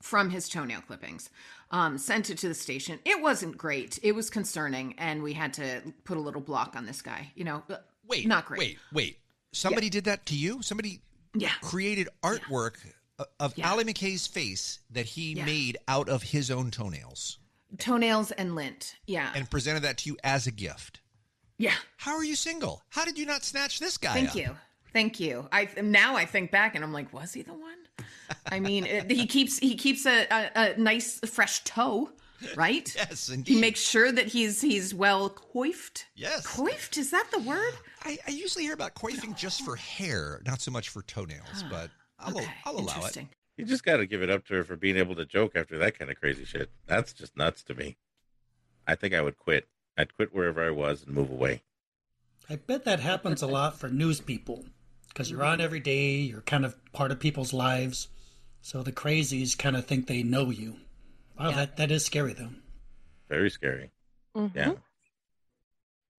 from 0.00 0.30
his 0.30 0.48
toenail 0.48 0.80
clippings. 0.80 1.28
Um, 1.72 1.98
sent 1.98 2.30
it 2.30 2.38
to 2.38 2.48
the 2.48 2.54
station. 2.54 3.00
It 3.04 3.20
wasn't 3.20 3.58
great. 3.58 3.98
It 4.02 4.12
was 4.12 4.30
concerning, 4.30 4.94
and 4.96 5.22
we 5.22 5.34
had 5.34 5.52
to 5.54 5.82
put 6.04 6.16
a 6.16 6.20
little 6.20 6.40
block 6.40 6.74
on 6.74 6.86
this 6.86 7.02
guy. 7.02 7.32
You 7.34 7.44
know, 7.44 7.62
uh, 7.68 7.76
Wait, 8.08 8.26
not 8.26 8.46
great. 8.46 8.60
Wait, 8.60 8.78
wait. 8.94 9.18
Somebody 9.52 9.90
did 9.90 10.04
that 10.04 10.24
to 10.26 10.34
you? 10.34 10.62
Somebody 10.62 11.02
Yeah. 11.34 11.52
created 11.60 12.08
artwork 12.22 12.76
of 13.38 13.58
Yeah. 13.58 13.68
Allie 13.68 13.84
MacKay's 13.84 14.26
face 14.26 14.78
that 14.88 15.04
he 15.04 15.34
Yeah. 15.34 15.44
made 15.44 15.76
out 15.86 16.08
of 16.08 16.22
his 16.22 16.50
own 16.50 16.70
toenails 16.70 17.38
Toenails 17.78 18.30
and 18.32 18.54
lint. 18.54 18.96
Yeah, 19.06 19.30
and 19.34 19.48
presented 19.50 19.80
that 19.82 19.98
to 19.98 20.10
you 20.10 20.16
as 20.24 20.46
a 20.46 20.50
gift. 20.52 21.00
yeah. 21.58 21.74
How 21.96 22.14
are 22.16 22.24
you 22.24 22.36
single? 22.36 22.82
How 22.90 23.04
did 23.04 23.18
you 23.18 23.26
not 23.26 23.44
snatch 23.44 23.78
this 23.80 23.96
guy 23.98 24.12
Thank 24.14 24.30
up? 24.30 24.36
you. 24.36 24.56
Thank 24.92 25.18
you. 25.18 25.48
I 25.50 25.68
now 25.82 26.14
I 26.16 26.24
think 26.24 26.50
back 26.50 26.74
and 26.76 26.84
I'm 26.84 26.92
like, 26.92 27.12
was 27.12 27.32
he 27.32 27.42
the 27.42 27.52
one? 27.52 27.74
I 28.46 28.60
mean, 28.60 28.86
it, 28.86 29.10
he 29.10 29.26
keeps 29.26 29.58
he 29.58 29.74
keeps 29.74 30.06
a, 30.06 30.26
a, 30.30 30.50
a 30.54 30.76
nice 30.78 31.18
fresh 31.20 31.64
toe, 31.64 32.10
right? 32.56 32.94
Yes, 32.96 33.28
indeed. 33.28 33.54
He 33.54 33.60
makes 33.60 33.80
sure 33.80 34.12
that 34.12 34.26
he's 34.28 34.60
he's 34.60 34.94
well 34.94 35.30
coiffed. 35.30 36.06
Yes. 36.14 36.46
Coiffed 36.46 36.96
is 36.96 37.10
that 37.10 37.26
the 37.32 37.40
word? 37.40 37.74
I, 38.04 38.18
I 38.26 38.30
usually 38.30 38.64
hear 38.64 38.74
about 38.74 38.94
coiffing 38.94 39.36
just 39.36 39.62
for 39.64 39.74
hair, 39.76 40.40
not 40.46 40.60
so 40.60 40.70
much 40.70 40.90
for 40.90 41.02
toenails, 41.02 41.64
but 41.70 41.90
I'll, 42.20 42.40
I'll 42.64 42.76
allow 42.78 43.04
it. 43.06 43.18
You 43.56 43.64
just 43.64 43.84
got 43.84 43.98
to 43.98 44.06
give 44.06 44.22
it 44.22 44.30
up 44.30 44.44
to 44.46 44.54
her 44.54 44.64
for 44.64 44.76
being 44.76 44.96
able 44.96 45.14
to 45.14 45.24
joke 45.24 45.54
after 45.54 45.78
that 45.78 45.98
kind 45.98 46.10
of 46.10 46.18
crazy 46.18 46.44
shit. 46.44 46.70
That's 46.86 47.12
just 47.12 47.36
nuts 47.36 47.62
to 47.64 47.74
me. 47.74 47.96
I 48.86 48.94
think 48.94 49.14
I 49.14 49.20
would 49.20 49.38
quit. 49.38 49.68
I'd 49.96 50.14
quit 50.14 50.34
wherever 50.34 50.64
I 50.64 50.70
was 50.70 51.04
and 51.04 51.14
move 51.14 51.30
away. 51.30 51.62
I 52.50 52.56
bet 52.56 52.84
that 52.84 53.00
happens 53.00 53.42
a 53.42 53.46
lot 53.46 53.78
for 53.78 53.88
news 53.88 54.20
people 54.20 54.64
because 55.08 55.30
you're 55.30 55.44
on 55.44 55.60
every 55.60 55.80
day, 55.80 56.16
you're 56.16 56.40
kind 56.40 56.64
of 56.64 56.76
part 56.92 57.12
of 57.12 57.20
people's 57.20 57.52
lives. 57.52 58.08
So 58.60 58.82
the 58.82 58.92
crazies 58.92 59.56
kind 59.56 59.76
of 59.76 59.86
think 59.86 60.06
they 60.06 60.22
know 60.22 60.50
you. 60.50 60.76
Wow, 61.38 61.52
that, 61.52 61.76
that 61.76 61.90
is 61.90 62.04
scary 62.04 62.32
though. 62.32 62.50
Very 63.28 63.50
scary. 63.50 63.90
Mm-hmm. 64.36 64.58
Yeah. 64.58 64.72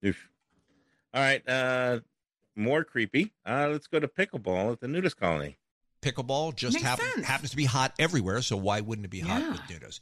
Oof. 0.04 0.28
All 1.12 1.22
right. 1.22 1.46
Uh, 1.48 2.00
more 2.54 2.84
creepy. 2.84 3.32
Uh, 3.44 3.68
let's 3.70 3.86
go 3.86 4.00
to 4.00 4.08
pickleball 4.08 4.72
at 4.72 4.80
the 4.80 4.88
nudist 4.88 5.18
colony. 5.18 5.58
Pickleball 6.02 6.54
just 6.54 6.78
happen, 6.80 7.22
happens 7.22 7.50
to 7.50 7.56
be 7.56 7.64
hot 7.64 7.92
everywhere, 7.98 8.42
so 8.42 8.56
why 8.56 8.80
wouldn't 8.80 9.04
it 9.04 9.10
be 9.10 9.20
hot 9.20 9.40
Yeah. 9.40 9.52
with 9.52 9.60
nudos? 9.62 10.00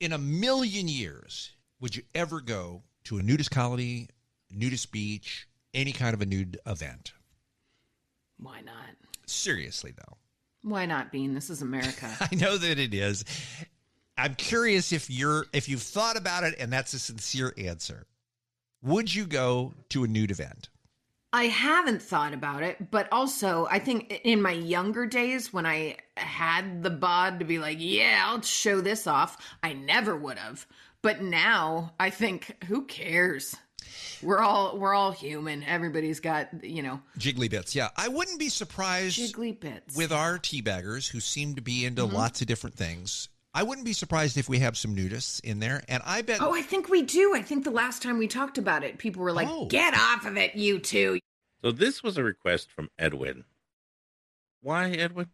In 0.00 0.12
a 0.12 0.18
million 0.18 0.88
years, 0.88 1.52
would 1.80 1.94
you 1.96 2.02
ever 2.14 2.40
go 2.40 2.82
to 3.04 3.18
a 3.18 3.22
nudist 3.22 3.50
colony, 3.50 4.08
nudist 4.50 4.90
beach, 4.92 5.46
any 5.74 5.92
kind 5.92 6.14
of 6.14 6.20
a 6.20 6.26
nude 6.26 6.58
event? 6.66 7.12
Why 8.38 8.60
not? 8.60 8.90
Seriously, 9.26 9.92
though. 9.96 10.16
Why 10.62 10.86
not, 10.86 11.12
Bean? 11.12 11.34
This 11.34 11.50
is 11.50 11.62
America. 11.62 12.10
I 12.32 12.34
know 12.34 12.56
that 12.56 12.78
it 12.78 12.94
is. 12.94 13.24
I'm 14.16 14.34
curious 14.34 14.92
if 14.92 15.10
you're 15.10 15.46
if 15.52 15.68
you've 15.68 15.82
thought 15.82 16.16
about 16.16 16.44
it 16.44 16.54
and 16.58 16.72
that's 16.72 16.94
a 16.94 16.98
sincere 16.98 17.52
answer. 17.58 18.06
Would 18.82 19.14
you 19.14 19.26
go 19.26 19.74
to 19.90 20.04
a 20.04 20.06
nude 20.08 20.30
event? 20.30 20.68
I 21.34 21.46
haven't 21.46 22.00
thought 22.00 22.32
about 22.32 22.62
it, 22.62 22.92
but 22.92 23.08
also 23.10 23.66
I 23.68 23.80
think 23.80 24.20
in 24.22 24.40
my 24.40 24.52
younger 24.52 25.04
days 25.04 25.52
when 25.52 25.66
I 25.66 25.96
had 26.16 26.84
the 26.84 26.90
bod 26.90 27.40
to 27.40 27.44
be 27.44 27.58
like, 27.58 27.78
yeah, 27.80 28.22
I'll 28.26 28.40
show 28.40 28.80
this 28.80 29.08
off, 29.08 29.36
I 29.60 29.72
never 29.72 30.16
would 30.16 30.38
have. 30.38 30.64
But 31.02 31.22
now 31.22 31.92
I 31.98 32.10
think, 32.10 32.64
who 32.66 32.84
cares? 32.86 33.56
We're 34.22 34.38
all 34.38 34.78
we're 34.78 34.94
all 34.94 35.10
human. 35.10 35.64
Everybody's 35.64 36.20
got 36.20 36.48
you 36.64 36.82
know 36.84 37.00
Jiggly 37.18 37.50
bits, 37.50 37.74
yeah. 37.74 37.88
I 37.96 38.06
wouldn't 38.08 38.38
be 38.38 38.48
surprised 38.48 39.18
jiggly 39.18 39.58
bits. 39.58 39.96
with 39.96 40.12
our 40.12 40.38
teabaggers 40.38 41.10
who 41.10 41.18
seem 41.18 41.56
to 41.56 41.60
be 41.60 41.84
into 41.84 42.02
Mhm. 42.02 42.12
lots 42.12 42.40
of 42.42 42.46
different 42.46 42.76
things. 42.76 43.28
I 43.56 43.62
wouldn't 43.62 43.84
be 43.84 43.92
surprised 43.92 44.36
if 44.36 44.48
we 44.48 44.58
have 44.60 44.76
some 44.76 44.96
nudists 44.96 45.40
in 45.44 45.60
there, 45.60 45.84
and 45.88 46.02
I 46.04 46.22
bet. 46.22 46.40
Oh, 46.40 46.52
I 46.54 46.62
think 46.62 46.88
we 46.88 47.02
do. 47.02 47.34
I 47.36 47.42
think 47.42 47.62
the 47.64 47.70
last 47.70 48.02
time 48.02 48.18
we 48.18 48.26
talked 48.26 48.58
about 48.58 48.82
it, 48.82 48.98
people 48.98 49.22
were 49.22 49.30
like, 49.32 49.46
Oh. 49.48 49.66
"Get 49.66 49.94
off 49.94 50.24
of 50.26 50.36
it, 50.36 50.56
you 50.56 50.78
two. 50.80 51.20
So 51.64 51.72
this 51.72 52.02
was 52.02 52.18
a 52.18 52.22
request 52.22 52.70
from 52.70 52.90
Edwin. 52.98 53.44
Why, 54.60 54.90
Edwin? 54.90 55.28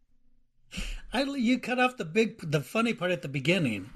I, 1.12 1.24
you 1.24 1.58
cut 1.58 1.80
off 1.80 1.96
the 1.96 2.04
big, 2.04 2.52
the 2.52 2.60
funny 2.60 2.94
part 2.94 3.10
at 3.10 3.22
the 3.22 3.28
beginning, 3.28 3.90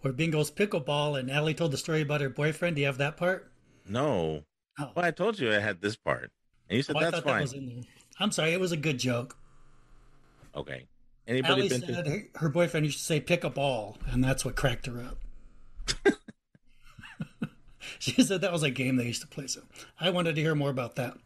where 0.00 0.12
Bingo's 0.12 0.50
pickleball 0.50 1.16
and 1.16 1.30
Allie 1.30 1.54
told 1.54 1.70
the 1.70 1.76
story 1.76 2.00
about 2.00 2.20
her 2.20 2.30
boyfriend. 2.30 2.74
Do 2.74 2.80
you 2.80 2.86
have 2.86 2.98
that 2.98 3.16
part? 3.16 3.52
No. 3.88 4.42
Oh. 4.76 4.90
Well, 4.96 5.04
I 5.04 5.12
told 5.12 5.38
you 5.38 5.52
I 5.52 5.60
had 5.60 5.80
this 5.80 5.94
part, 5.94 6.32
and 6.68 6.76
you 6.76 6.82
said 6.82 6.96
Oh, 6.96 7.00
that's 7.00 7.20
fine. 7.20 7.34
that 7.36 7.42
was 7.42 7.52
in 7.52 7.66
there. 7.66 7.84
I'm 8.18 8.32
sorry, 8.32 8.52
it 8.52 8.58
was 8.58 8.72
a 8.72 8.76
good 8.76 8.98
joke. 8.98 9.36
Okay. 10.56 10.88
Anybody 11.28 11.52
Allie 11.52 11.68
been 11.68 11.80
said 11.82 12.04
to? 12.06 12.10
her, 12.10 12.28
her 12.34 12.48
boyfriend 12.48 12.86
used 12.86 12.98
to 12.98 13.04
say 13.04 13.20
"pick 13.20 13.44
a 13.44 13.50
ball," 13.50 13.98
and 14.10 14.24
that's 14.24 14.44
what 14.44 14.56
cracked 14.56 14.86
her 14.86 15.00
up. 15.00 15.18
she 18.00 18.20
said 18.24 18.40
that 18.40 18.50
was 18.50 18.64
a 18.64 18.70
game 18.70 18.96
they 18.96 19.06
used 19.06 19.22
to 19.22 19.28
play. 19.28 19.46
So 19.46 19.60
I 20.00 20.10
wanted 20.10 20.34
to 20.34 20.42
hear 20.42 20.56
more 20.56 20.70
about 20.70 20.96
that. 20.96 21.16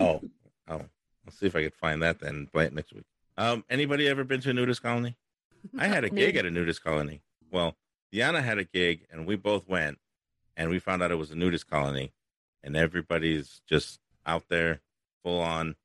Oh, 0.00 0.20
oh. 0.68 0.82
I'll 1.26 1.32
see 1.32 1.46
if 1.46 1.54
I 1.54 1.62
could 1.62 1.74
find 1.74 2.02
that 2.02 2.20
then. 2.20 2.48
Play 2.52 2.64
it 2.64 2.74
next 2.74 2.92
week. 2.92 3.04
Um, 3.36 3.64
anybody 3.70 4.08
ever 4.08 4.24
been 4.24 4.40
to 4.40 4.50
a 4.50 4.52
nudist 4.52 4.82
colony? 4.82 5.16
I 5.78 5.86
had 5.86 6.04
a 6.04 6.10
gig 6.10 6.36
at 6.36 6.46
a 6.46 6.50
nudist 6.50 6.82
colony. 6.82 7.20
Well, 7.52 7.76
Diana 8.12 8.42
had 8.42 8.58
a 8.58 8.64
gig, 8.64 9.06
and 9.12 9.26
we 9.26 9.36
both 9.36 9.68
went, 9.68 9.98
and 10.56 10.70
we 10.70 10.78
found 10.78 11.02
out 11.02 11.10
it 11.10 11.16
was 11.16 11.30
a 11.30 11.36
nudist 11.36 11.68
colony, 11.68 12.12
and 12.64 12.76
everybody's 12.76 13.60
just 13.68 14.00
out 14.26 14.44
there, 14.48 14.80
full 15.22 15.40
on, 15.40 15.76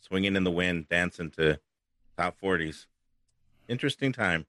swinging 0.00 0.36
in 0.36 0.44
the 0.44 0.50
wind, 0.50 0.88
dancing 0.88 1.30
to 1.32 1.60
top 2.16 2.38
forties. 2.38 2.86
Interesting 3.68 4.12
time. 4.12 4.46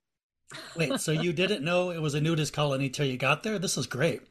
Wait, 0.75 0.99
so 0.99 1.11
you 1.11 1.31
didn't 1.31 1.63
know 1.63 1.91
it 1.91 2.01
was 2.01 2.13
a 2.13 2.21
nudist 2.21 2.53
colony 2.53 2.89
till 2.89 3.05
you 3.05 3.17
got 3.17 3.43
there? 3.43 3.59
This 3.59 3.77
is 3.77 3.87
great. 3.87 4.21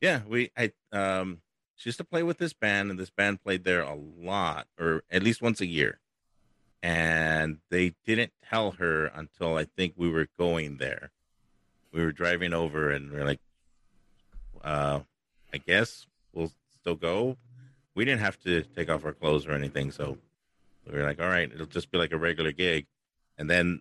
Yeah, 0.00 0.20
we 0.26 0.50
I 0.56 0.72
um 0.92 1.40
she 1.76 1.88
used 1.88 1.98
to 1.98 2.04
play 2.04 2.22
with 2.22 2.38
this 2.38 2.52
band 2.52 2.90
and 2.90 2.98
this 2.98 3.10
band 3.10 3.42
played 3.42 3.64
there 3.64 3.82
a 3.82 3.94
lot 3.94 4.66
or 4.78 5.04
at 5.10 5.22
least 5.22 5.42
once 5.42 5.60
a 5.60 5.66
year. 5.66 6.00
And 6.82 7.58
they 7.70 7.94
didn't 8.04 8.32
tell 8.48 8.72
her 8.72 9.06
until 9.06 9.56
I 9.56 9.64
think 9.64 9.94
we 9.96 10.10
were 10.10 10.28
going 10.38 10.78
there. 10.78 11.10
We 11.92 12.04
were 12.04 12.12
driving 12.12 12.52
over 12.52 12.90
and 12.90 13.10
we 13.10 13.18
are 13.18 13.24
like 13.24 13.40
uh 14.62 15.00
I 15.52 15.58
guess 15.58 16.06
we'll 16.32 16.52
still 16.80 16.96
go. 16.96 17.36
We 17.94 18.04
didn't 18.04 18.20
have 18.20 18.38
to 18.40 18.62
take 18.62 18.90
off 18.90 19.04
our 19.04 19.12
clothes 19.12 19.46
or 19.46 19.52
anything, 19.52 19.90
so 19.90 20.18
we 20.86 20.98
were 20.98 21.04
like, 21.04 21.20
all 21.20 21.28
right, 21.28 21.50
it'll 21.50 21.66
just 21.66 21.90
be 21.90 21.98
like 21.98 22.12
a 22.12 22.18
regular 22.18 22.52
gig. 22.52 22.86
And 23.38 23.48
then 23.48 23.80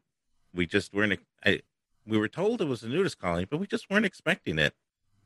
we 0.54 0.66
just 0.66 0.94
weren't 0.94 1.20
I, 1.46 1.62
we 2.06 2.18
were 2.18 2.28
told 2.28 2.62
it 2.62 2.66
was 2.66 2.84
a 2.84 2.88
nudist 2.88 3.20
colony, 3.20 3.46
but 3.46 3.60
we 3.60 3.68
just 3.68 3.90
weren't 3.90 4.06
expecting 4.06 4.60
it 4.60 4.74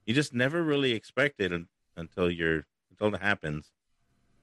you 0.09 0.15
just 0.15 0.33
never 0.33 0.63
really 0.63 0.93
expect 0.93 1.39
it 1.39 1.53
un- 1.53 1.67
until 1.95 2.29
you're 2.29 2.65
until 2.91 3.13
it 3.13 3.21
happens. 3.21 3.71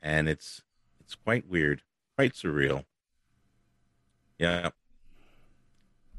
And 0.02 0.28
it's 0.28 0.62
it's 1.00 1.14
quite 1.14 1.48
weird 1.48 1.82
quite 2.16 2.32
surreal. 2.32 2.85
Yeah. 4.38 4.70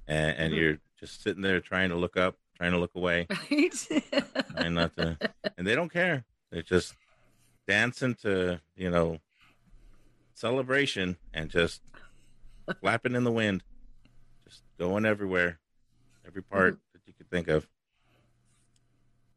And, 0.08 0.38
and 0.38 0.54
hmm. 0.54 0.60
you're 0.60 0.78
just 1.00 1.22
sitting 1.22 1.42
there 1.42 1.60
trying 1.60 1.90
to 1.90 1.96
look 1.96 2.16
up 2.16 2.36
trying 2.56 2.72
to 2.72 2.80
look 2.80 2.96
away. 2.96 3.28
Right? 3.52 3.72
trying 4.56 4.74
not 4.74 4.96
to 4.98 5.18
and 5.58 5.68
they 5.68 5.76
don't 5.76 5.92
care. 5.92 6.24
They're 6.52 6.62
just 6.62 6.94
dancing 7.68 8.16
to 8.22 8.62
you 8.76 8.90
know 8.90 9.20
celebration 10.34 11.18
and 11.34 11.50
just 11.50 11.82
flapping 12.82 13.16
in 13.16 13.24
the 13.24 13.32
wind. 13.32 13.64
Just 14.48 14.64
going 14.80 15.06
everywhere. 15.06 15.60
Every 16.26 16.42
part 16.42 16.76
mm-hmm. 16.76 16.82
that 16.94 17.02
you 17.06 17.14
could 17.14 17.30
think 17.30 17.48
of. 17.48 17.68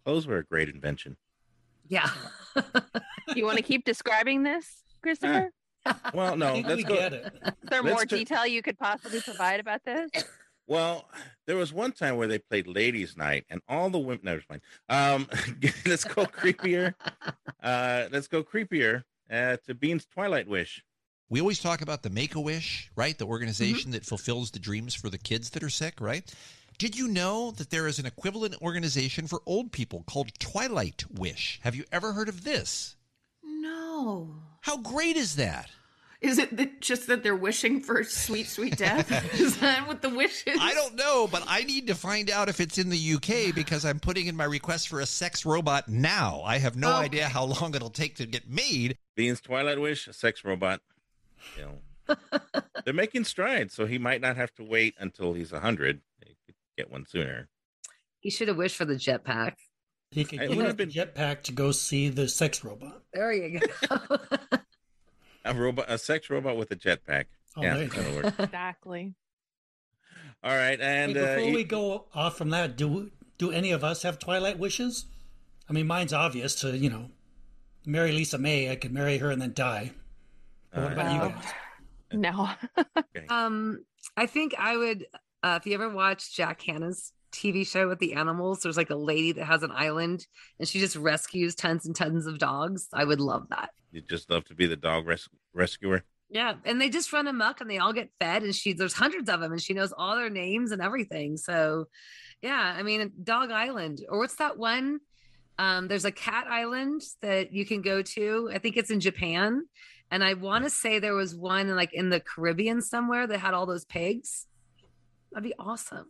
Clothes 0.05 0.27
were 0.27 0.39
a 0.39 0.45
great 0.45 0.69
invention. 0.69 1.17
Yeah. 1.91 2.09
you 3.37 3.45
want 3.45 3.59
to 3.59 3.63
keep 3.63 3.85
describing 3.85 4.43
this, 4.43 4.83
Christopher? 5.03 5.51
Well, 6.13 6.37
no, 6.37 6.53
think 6.53 6.67
let's 6.67 6.77
we 6.77 6.85
go. 6.85 6.95
get 6.95 7.15
it. 7.15 7.33
Is 7.47 7.53
there 7.71 7.83
Let's 7.83 7.95
more 7.95 8.05
do- 8.05 8.19
detail 8.19 8.47
you 8.47 8.61
could 8.61 8.79
possibly 8.79 9.19
provide 9.23 9.61
about 9.61 9.83
this? 9.83 10.11
Well, 10.67 11.09
there 11.47 11.57
was 11.57 11.73
one 11.73 11.93
time 11.93 12.17
where 12.19 12.29
they 12.29 12.39
played 12.39 12.67
Ladies' 12.67 13.17
Night, 13.17 13.47
and 13.49 13.63
all 13.67 13.89
the 13.89 13.99
women. 13.99 14.21
Never 14.25 14.43
mind. 14.51 14.61
Um, 14.91 15.27
let's 15.87 16.05
go 16.05 16.27
creepier. 16.27 16.93
Uh, 17.63 18.09
let's 18.13 18.29
go 18.29 18.43
creepier 18.45 19.05
uh, 19.33 19.57
to 19.67 19.75
Bean's 19.75 20.05
Twilight 20.05 20.47
Wish. 20.49 20.85
We 21.31 21.41
always 21.41 21.61
talk 21.61 21.81
about 21.81 22.03
the 22.03 22.11
Make 22.11 22.35
a 22.35 22.41
Wish, 22.41 22.91
right? 22.95 23.17
The 23.17 23.25
Mm-hmm. 23.25 23.31
organization 23.33 23.91
that 23.93 24.05
fulfills 24.05 24.51
the 24.51 24.59
dreams 24.59 24.95
for 24.95 25.09
the 25.09 25.19
kids 25.19 25.49
that 25.51 25.63
are 25.63 25.71
sick, 25.71 25.99
right? 26.01 26.31
Did 26.81 26.97
you 26.97 27.09
know 27.09 27.51
that 27.59 27.69
there 27.69 27.87
is 27.87 27.99
an 27.99 28.07
equivalent 28.07 28.55
organization 28.63 29.27
for 29.27 29.43
old 29.45 29.71
people 29.71 30.03
called 30.07 30.33
Twilight 30.39 31.05
Wish? 31.13 31.61
Have 31.63 31.75
you 31.75 31.85
ever 31.93 32.15
heard 32.15 32.31
of 32.31 32.43
this? 32.43 32.97
No. 33.45 34.37
How 34.63 34.79
great 34.79 35.17
is 35.17 35.37
that? 35.37 35.69
Is 36.23 36.39
it 36.39 36.81
just 36.81 37.07
that 37.09 37.23
they're 37.23 37.37
wishing 37.37 37.83
for 37.83 38.03
sweet, 38.03 38.47
sweet 38.47 38.79
death? 38.79 39.11
is 39.39 39.59
that 39.59 39.87
what 39.87 40.01
the 40.01 40.09
wish 40.09 40.43
is? 40.47 40.57
I 40.59 40.73
don't 40.73 40.95
know, 40.95 41.29
but 41.31 41.45
I 41.47 41.65
need 41.65 41.87
to 41.89 41.95
find 41.95 42.31
out 42.31 42.49
if 42.49 42.61
it's 42.61 42.79
in 42.79 42.89
the 42.89 43.13
UK 43.13 43.55
because 43.55 43.85
I'm 43.85 44.01
putting 44.01 44.27
in 44.27 44.35
my 44.35 44.45
request 44.45 44.89
for 44.89 45.01
a 45.01 45.07
sex 45.07 45.45
robot 45.45 45.87
now. 45.87 46.41
I 46.47 46.57
have 46.57 46.77
no 46.77 46.89
okay. 46.95 47.05
idea 47.05 47.29
how 47.29 47.45
long 47.45 47.75
it'll 47.75 47.91
take 47.91 48.17
to 48.17 48.27
get 48.27 48.49
made. 48.49 48.97
Bean's 49.17 49.43
Twilight 49.43 49.83
Wish, 49.83 50.09
a 50.09 50.15
sex 50.15 50.47
robot. 50.47 50.81
You 51.59 51.77
know, 52.17 52.41
they're 52.87 52.95
making 52.95 53.25
strides, 53.25 53.75
so 53.75 53.85
he 53.85 53.99
might 53.99 54.23
not 54.23 54.37
have 54.37 54.55
to 54.55 54.65
wait 54.65 54.95
until 54.99 55.35
he's 55.35 55.53
100 55.53 56.01
get 56.81 56.91
one 56.91 57.05
sooner. 57.07 57.49
He 58.21 58.31
should 58.31 58.49
have 58.49 58.57
wished 58.57 58.77
for 58.77 58.85
the 58.85 58.95
jetpack. 58.95 59.55
He 60.11 60.25
could 60.25 60.41
It 60.43 60.51
use 60.51 60.57
would've 60.57 60.77
jetpack 60.89 61.43
to 61.45 61.53
go 61.53 61.73
see 61.73 62.09
the 62.09 62.27
sex 62.29 62.65
robot. 62.65 63.03
There 63.13 63.33
you 63.33 63.61
go. 63.61 63.97
A 65.45 65.55
robot, 65.55 65.87
a 65.89 65.97
sex 65.97 66.29
robot 66.29 66.59
with 66.59 66.71
a 66.71 66.77
jetpack. 66.77 67.25
Oh, 67.57 67.63
yeah, 67.63 67.75
there 67.75 67.89
that'll 67.89 68.15
work. 68.15 68.35
Exactly. 68.39 69.15
All 70.45 70.55
right, 70.55 70.79
and 70.79 71.13
Hey, 71.17 71.19
uh, 71.23 71.35
before 71.37 71.49
he- 71.49 71.55
we 71.57 71.65
go 71.65 72.05
off 72.15 72.37
from 72.37 72.51
that, 72.51 72.77
do 72.77 73.11
do 73.39 73.51
any 73.51 73.71
of 73.73 73.83
us 73.83 74.03
have 74.03 74.19
Twilight 74.19 74.59
wishes? 74.59 75.07
I 75.69 75.73
mean, 75.73 75.87
mine's 75.87 76.13
obvious 76.13 76.55
to 76.57 76.77
you 76.77 76.91
know, 76.91 77.07
marry 77.87 78.13
Lisa 78.13 78.37
May. 78.37 78.71
I 78.71 78.77
could 78.77 78.93
marry 78.93 79.17
her 79.19 79.31
and 79.31 79.41
then 79.41 79.55
die. 79.55 79.93
But 80.75 80.83
what 80.83 80.93
about 80.93 81.15
you 81.15 81.21
Uh, 81.21 81.29
guys? 81.29 81.53
No. 82.13 82.51
Um, 83.31 83.85
I 84.17 84.27
think 84.27 84.55
I 84.59 84.77
would. 84.77 85.07
Uh, 85.43 85.59
if 85.61 85.67
you 85.67 85.75
ever 85.75 85.89
watch 85.89 86.35
Jack 86.35 86.61
Hanna's 86.63 87.13
TV 87.33 87.67
show 87.67 87.89
with 87.89 87.99
the 87.99 88.15
animals, 88.15 88.61
there's 88.61 88.77
like 88.77 88.91
a 88.91 88.97
lady 88.97 89.33
that 89.33 89.45
has 89.45 89.63
an 89.63 89.71
island 89.73 90.27
and 90.59 90.67
she 90.69 90.79
just 90.81 90.97
rescues 90.97 91.55
tons 91.55 91.87
and 91.87 91.95
tons 91.95 92.27
of 92.27 92.39
dogs. 92.39 92.89
I 92.93 93.05
would 93.05 93.21
love 93.21 93.47
that. 93.51 93.71
you'd 93.93 94.09
just 94.09 94.31
love 94.31 94.45
to 94.47 94.55
be 94.55 94.67
the 94.67 94.77
dog 94.77 95.07
res- 95.07 95.29
rescuer. 95.55 96.03
Yeah, 96.33 96.55
and 96.65 96.81
they 96.81 96.91
just 96.91 97.13
run 97.13 97.27
amok 97.27 97.61
and 97.61 97.69
they 97.69 97.79
all 97.79 97.93
get 97.93 98.11
fed, 98.21 98.45
and 98.45 98.55
she 98.55 98.73
there's 98.73 98.93
hundreds 98.93 99.29
of 99.29 99.41
them, 99.41 99.51
and 99.51 99.61
she 99.61 99.75
knows 99.75 99.93
all 99.93 100.15
their 100.15 100.31
names 100.31 100.71
and 100.71 100.81
everything. 100.81 101.37
So, 101.37 101.87
yeah, 102.41 102.75
I 102.79 102.85
mean, 102.85 103.11
Dog 103.25 103.51
Island, 103.51 104.05
or 104.09 104.19
what's 104.21 104.37
that 104.37 104.57
one? 104.57 105.01
Um, 105.59 105.89
there's 105.89 106.05
a 106.05 106.13
cat 106.13 106.47
island 106.49 107.03
that 107.21 107.53
you 107.53 107.67
can 107.67 107.83
go 107.83 108.03
to. 108.03 108.49
I 108.55 108.59
think 108.59 108.77
it's 108.77 108.93
in 108.93 109.01
Japan, 109.01 109.67
and 110.13 110.23
I 110.23 110.35
want 110.35 110.63
to 110.63 110.71
say 110.71 111.01
there 111.01 111.15
was 111.15 111.35
one 111.35 111.75
like 111.75 111.93
in 111.93 112.11
the 112.11 112.21
Caribbean 112.21 112.81
somewhere 112.81 113.27
that 113.27 113.39
had 113.41 113.53
all 113.53 113.67
those 113.67 113.85
pigs. 113.85 114.47
That'd 115.33 115.45
be 115.49 115.55
awesome. 115.59 116.07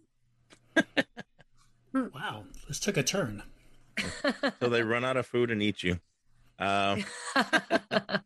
Wow, 1.92 2.44
this 2.68 2.78
took 2.78 2.96
a 2.96 3.02
turn. 3.02 3.42
so 4.60 4.68
they 4.68 4.82
run 4.84 5.04
out 5.04 5.16
of 5.16 5.26
food 5.26 5.50
and 5.50 5.60
eat 5.60 5.82
you. 5.82 5.98
Um, 6.60 7.04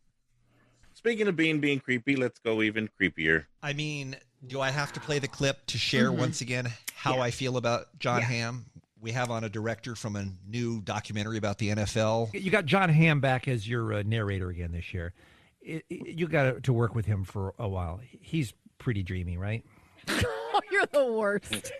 speaking 0.93 1.27
of 1.27 1.35
being 1.35 1.59
being 1.59 1.79
creepy, 1.79 2.15
let's 2.15 2.37
go 2.39 2.61
even 2.61 2.89
creepier. 3.01 3.45
I 3.63 3.73
mean, 3.73 4.17
do 4.45 4.61
I 4.61 4.69
have 4.69 4.93
to 4.93 4.99
play 4.99 5.17
the 5.19 5.27
clip 5.27 5.65
to 5.67 5.77
share 5.79 6.11
Mhm. 6.11 6.17
once 6.19 6.41
again 6.41 6.67
how 6.93 7.15
Yeah. 7.15 7.21
I 7.23 7.31
feel 7.31 7.57
about 7.57 7.97
Jon 7.97 8.19
Yeah. 8.19 8.25
Hamm? 8.27 8.65
We 8.99 9.11
have 9.13 9.31
on 9.31 9.43
a 9.43 9.49
director 9.49 9.95
from 9.95 10.15
a 10.15 10.27
new 10.47 10.81
documentary 10.81 11.37
about 11.37 11.57
the 11.57 11.69
NFL. 11.69 12.29
You 12.33 12.51
got 12.51 12.65
Jon 12.67 12.89
Hamm 12.89 13.19
back 13.19 13.47
as 13.47 13.67
your 13.67 13.93
uh, 13.93 14.03
narrator 14.05 14.49
again 14.49 14.71
this 14.73 14.93
year. 14.93 15.13
It, 15.61 15.85
it- 15.89 16.17
you 16.19 16.27
got 16.27 16.63
to 16.63 16.73
work 16.73 16.93
with 16.93 17.07
him 17.07 17.23
for 17.23 17.53
a 17.57 17.67
while. 17.67 17.99
He's 18.03 18.53
pretty 18.77 19.01
dreamy, 19.01 19.37
right? 19.37 19.65
Oh, 20.55 20.61
you're 20.71 20.85
the 20.85 21.11
worst. 21.11 21.73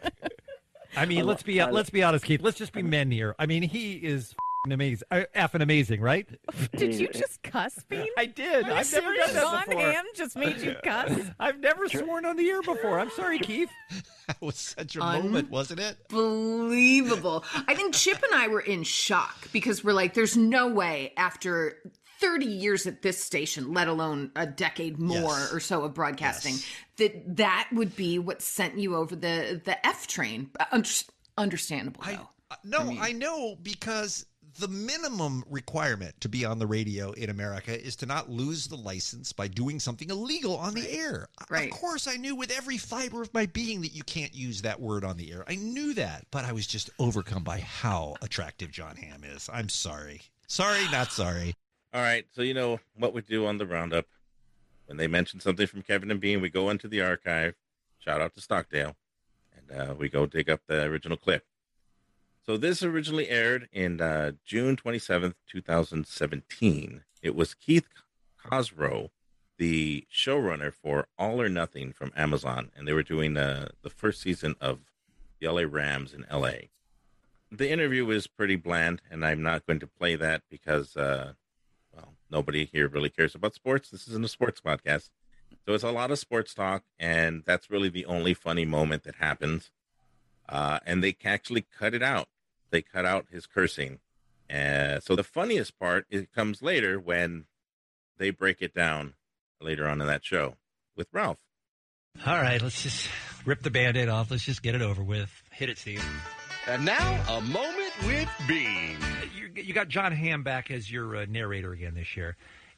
I 0.97 1.05
mean, 1.05 1.19
I 1.19 1.23
let's 1.23 1.43
be 1.43 1.61
I 1.61 1.71
let's 1.71 1.89
be 1.89 2.03
honest, 2.03 2.25
Keith. 2.25 2.41
Let's 2.41 2.57
just 2.57 2.73
be 2.73 2.83
men 2.83 3.09
here. 3.09 3.35
I 3.39 3.45
mean, 3.45 3.63
he 3.63 3.93
is 3.93 4.31
f***ing 4.31 4.73
amazing, 4.73 5.07
uh, 5.11 5.23
effing 5.33 5.61
amazing, 5.61 6.01
right? 6.01 6.27
Did 6.75 6.95
you 6.95 7.07
just 7.09 7.41
cuss, 7.43 7.79
Bean? 7.89 8.07
I 8.17 8.25
did. 8.25 8.65
Are 8.65 8.71
I've 8.73 8.91
never 8.91 9.07
serious? 9.07 9.33
done 9.33 9.35
that 9.35 9.41
Jon 9.43 9.63
before. 9.67 9.91
Hamm 9.91 10.05
just 10.13 10.35
made 10.35 10.57
you 10.57 10.75
cuss. 10.83 11.19
I've 11.39 11.59
never 11.59 11.87
sworn 11.87 12.25
on 12.25 12.35
the 12.35 12.49
air 12.49 12.61
before. 12.61 12.99
I'm 12.99 13.11
sorry, 13.11 13.39
Keith. 13.39 13.69
that 14.27 14.41
was 14.41 14.55
such 14.55 14.95
a 14.97 14.99
moment, 14.99 15.49
wasn't 15.49 15.79
it? 15.79 15.97
Unbelievable. 16.11 17.45
I 17.67 17.75
think 17.75 17.93
Chip 17.93 18.21
and 18.23 18.33
I 18.33 18.47
were 18.49 18.61
in 18.61 18.83
shock 18.83 19.49
because 19.53 19.83
we're 19.83 19.93
like, 19.93 20.13
there's 20.13 20.35
no 20.35 20.67
way 20.67 21.13
after 21.17 21.77
30 22.19 22.45
years 22.45 22.85
at 22.87 23.01
this 23.01 23.23
station, 23.23 23.73
let 23.73 23.87
alone 23.87 24.31
a 24.35 24.45
decade 24.45 24.99
more 24.99 25.31
Yes. 25.37 25.53
or 25.53 25.59
so 25.59 25.83
of 25.83 25.93
broadcasting, 25.93 26.55
that 26.97 27.37
that 27.37 27.69
would 27.71 27.95
be 27.95 28.19
what 28.19 28.41
sent 28.41 28.77
you 28.77 28.95
over 28.95 29.15
the, 29.15 29.61
the 29.63 29.85
F 29.85 30.07
train. 30.07 30.49
Under- 30.71 30.89
understandable, 31.37 32.01
though. 32.05 32.29
Uh, 32.51 32.55
No, 32.63 32.95
I, 32.99 33.11
know 33.11 33.55
because 33.61 34.25
the 34.59 34.67
minimum 34.67 35.43
requirement 35.49 36.13
to 36.21 36.29
be 36.29 36.45
on 36.45 36.59
the 36.59 36.67
radio 36.67 37.11
in 37.11 37.29
America 37.29 37.77
is 37.77 37.95
to 37.97 38.05
not 38.05 38.29
lose 38.29 38.67
the 38.67 38.77
license 38.77 39.33
by 39.33 39.47
doing 39.49 39.79
something 39.81 40.09
illegal 40.09 40.55
on 40.57 40.73
the 40.73 40.89
air. 40.89 41.27
Right. 41.49 41.69
Of 41.71 41.77
course, 41.77 42.07
I 42.07 42.15
knew 42.15 42.35
with 42.35 42.51
every 42.51 42.77
fiber 42.77 43.21
of 43.21 43.33
my 43.33 43.47
being 43.47 43.81
that 43.81 43.93
you 43.93 44.03
can't 44.03 44.33
use 44.33 44.61
that 44.61 44.79
word 44.79 45.03
on 45.03 45.17
the 45.17 45.31
air. 45.33 45.43
I 45.47 45.55
knew 45.55 45.93
that, 45.95 46.25
but 46.31 46.45
I 46.45 46.53
was 46.53 46.67
just 46.67 46.89
overcome 46.99 47.43
by 47.43 47.59
how 47.59 48.15
attractive 48.21 48.71
Jon 48.71 48.95
Hamm 48.95 49.23
is. 49.25 49.49
I'm 49.51 49.67
sorry. 49.67 50.21
Sorry, 50.47 50.85
not 50.91 51.11
sorry. 51.11 51.55
All 51.95 52.01
right, 52.01 52.25
so 52.33 52.41
you 52.41 52.53
know 52.53 52.81
what 52.97 53.13
we 53.13 53.21
do 53.21 53.45
on 53.45 53.57
the 53.57 53.65
roundup. 53.65 54.07
When 54.87 54.97
they 54.97 55.07
mention 55.07 55.39
something 55.39 55.65
from 55.65 55.81
Kevin 55.81 56.11
and 56.11 56.19
Bean, 56.19 56.41
we 56.41 56.49
go 56.49 56.69
into 56.69 56.89
the 56.89 57.01
archive. 57.01 57.55
Shout 57.99 58.19
out 58.19 58.35
to 58.35 58.41
Stockdale, 58.41 58.97
and 59.55 59.79
uh, 59.79 59.93
we 59.93 60.09
go 60.09 60.25
dig 60.25 60.49
up 60.49 60.59
the 60.67 60.83
original 60.83 61.15
clip. 61.15 61.45
So 62.45 62.57
this 62.57 62.83
originally 62.83 63.29
aired 63.29 63.69
in 63.71 64.01
uh, 64.01 64.33
June 64.43 64.75
twenty 64.75 64.99
seventh, 64.99 65.35
two 65.49 65.61
thousand 65.61 66.05
seventeen. 66.05 67.05
It 67.21 67.33
was 67.33 67.53
Keith 67.53 67.87
Cossrow, 68.45 69.11
the 69.57 70.05
showrunner 70.13 70.73
for 70.73 71.07
All 71.17 71.41
or 71.41 71.47
Nothing 71.47 71.93
from 71.93 72.11
Amazon, 72.13 72.71
and 72.75 72.85
they 72.85 72.93
were 72.93 73.03
doing 73.03 73.37
uh, 73.37 73.69
the 73.83 73.89
first 73.89 74.19
season 74.19 74.55
of 74.59 74.79
the 75.39 75.47
LA 75.47 75.61
Rams 75.61 76.13
in 76.13 76.25
LA. 76.29 76.67
The 77.49 77.71
interview 77.71 78.05
was 78.05 78.27
pretty 78.27 78.57
bland, 78.57 79.01
and 79.09 79.25
I'm 79.25 79.41
not 79.41 79.65
going 79.65 79.79
to 79.79 79.87
play 79.87 80.17
that 80.17 80.41
because 80.49 80.97
uh, 80.97 81.35
nobody 82.35 82.65
here 82.65 82.89
really 82.89 83.09
cares 83.09 83.33
about 83.33 83.55
sports. 83.55 83.89
This 83.89 84.09
isn't 84.09 84.25
a 84.25 84.27
sports 84.27 84.59
podcast. 84.59 85.09
So 85.65 85.73
it's 85.73 85.85
a 85.85 85.91
lot 85.91 86.11
of 86.11 86.19
sports 86.19 86.53
talk, 86.53 86.83
and 86.99 87.43
that's 87.45 87.69
really 87.71 87.89
the 87.89 88.05
only 88.05 88.33
funny 88.33 88.65
moment 88.65 89.03
that 89.03 89.15
happens. 89.15 89.71
Uh, 90.47 90.79
and 90.85 91.01
they 91.01 91.15
actually 91.23 91.65
cut 91.79 91.93
it 91.93 92.03
out. 92.03 92.27
They 92.71 92.81
cut 92.81 93.05
out 93.05 93.27
his 93.31 93.47
cursing. 93.47 93.99
Uh, 94.53 94.99
so 94.99 95.15
the 95.15 95.23
funniest 95.23 95.79
part 95.79 96.05
it 96.09 96.31
comes 96.33 96.61
later 96.61 96.99
when 96.99 97.45
they 98.17 98.29
break 98.31 98.61
it 98.61 98.73
down 98.73 99.13
later 99.61 99.87
on 99.87 100.01
in 100.01 100.07
that 100.07 100.23
show 100.23 100.55
with 100.95 101.07
Ralph. 101.13 101.39
All 102.25 102.35
right, 102.35 102.61
let's 102.61 102.83
just 102.83 103.09
rip 103.45 103.61
the 103.61 103.71
band 103.71 103.97
aid 103.97 104.09
off. 104.09 104.29
Let's 104.29 104.43
just 104.43 104.61
get 104.61 104.75
it 104.75 104.81
over 104.81 105.03
with. 105.03 105.31
Hit 105.51 105.69
it, 105.69 105.77
Steve. 105.77 106.05
And 106.67 106.85
now, 106.85 107.23
a 107.29 107.41
moment 107.41 107.84
with 108.05 108.29
Bean. 108.47 108.97
You, 109.37 109.63
you 109.63 109.73
got 109.73 109.87
Jon 109.87 110.11
Hamm 110.11 110.43
back 110.43 110.71
as 110.71 110.91
your 110.91 111.15
uh, 111.15 111.25
narrator 111.29 111.71
again 111.71 111.93
this 111.95 112.15
year. 112.15 112.35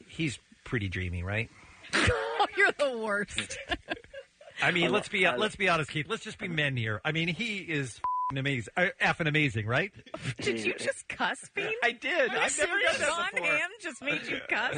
He's 0.07 0.39
pretty 0.63 0.89
dreamy, 0.89 1.23
right? 1.23 1.49
Oh, 1.93 2.47
you're 2.57 2.71
the 2.73 2.97
worst. 2.97 3.57
I 4.61 4.71
mean, 4.71 4.85
I 4.85 4.89
let's 4.89 5.07
be 5.07 5.25
I 5.25 5.35
let's 5.35 5.55
be 5.55 5.69
honest, 5.69 5.91
Keith. 5.91 6.07
Let's 6.09 6.23
just 6.23 6.39
be 6.39 6.47
men 6.47 6.75
here. 6.75 6.99
I 7.05 7.11
mean, 7.11 7.27
he 7.27 7.57
is 7.57 7.97
f***ing 7.97 8.39
amazing, 8.39 8.73
uh, 8.75 8.87
effing 8.99 9.27
amazing, 9.27 9.67
right? 9.67 9.91
Did 10.41 10.59
you 10.61 10.73
just 10.73 11.07
cuss, 11.07 11.37
Bean? 11.53 11.69
I 11.83 11.91
did. 11.91 12.11
Are 12.31 12.35
you 12.35 12.41
I've 12.41 12.57
never 12.57 12.79
serious? 12.79 12.97
that 12.97 13.07
Jon 13.07 13.27
before. 13.33 13.47
Hamm 13.47 13.69
just 13.79 14.01
made 14.01 14.25
you 14.25 14.39
cuss. 14.49 14.75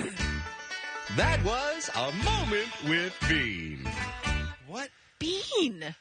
That 1.16 1.43
was 1.43 1.89
a 1.95 2.11
moment 2.24 2.68
with 2.88 3.16
Bean. 3.30 3.88
What? 4.68 4.89
Bean. 5.18 5.95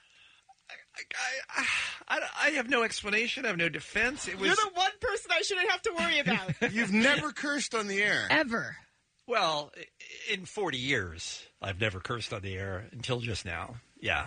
I, 2.08 2.20
I 2.44 2.50
have 2.50 2.68
no 2.68 2.82
explanation. 2.82 3.44
I 3.44 3.48
have 3.48 3.56
no 3.56 3.68
defense. 3.68 4.28
It 4.28 4.38
was. 4.38 4.46
You're 4.46 4.56
the 4.56 4.70
one 4.74 4.90
person 5.00 5.30
I 5.32 5.42
shouldn't 5.42 5.70
have 5.70 5.82
to 5.82 5.92
worry 5.98 6.18
about. 6.20 6.54
You've 6.72 6.92
never 6.92 7.32
cursed 7.32 7.74
on 7.74 7.86
the 7.88 8.02
air. 8.02 8.26
Ever. 8.30 8.76
Well, 9.26 9.70
in 10.32 10.44
40 10.46 10.78
years, 10.78 11.44
I've 11.60 11.80
never 11.80 12.00
cursed 12.00 12.32
on 12.32 12.40
the 12.42 12.54
air 12.54 12.86
until 12.92 13.20
just 13.20 13.44
now. 13.44 13.74
Yeah. 14.00 14.26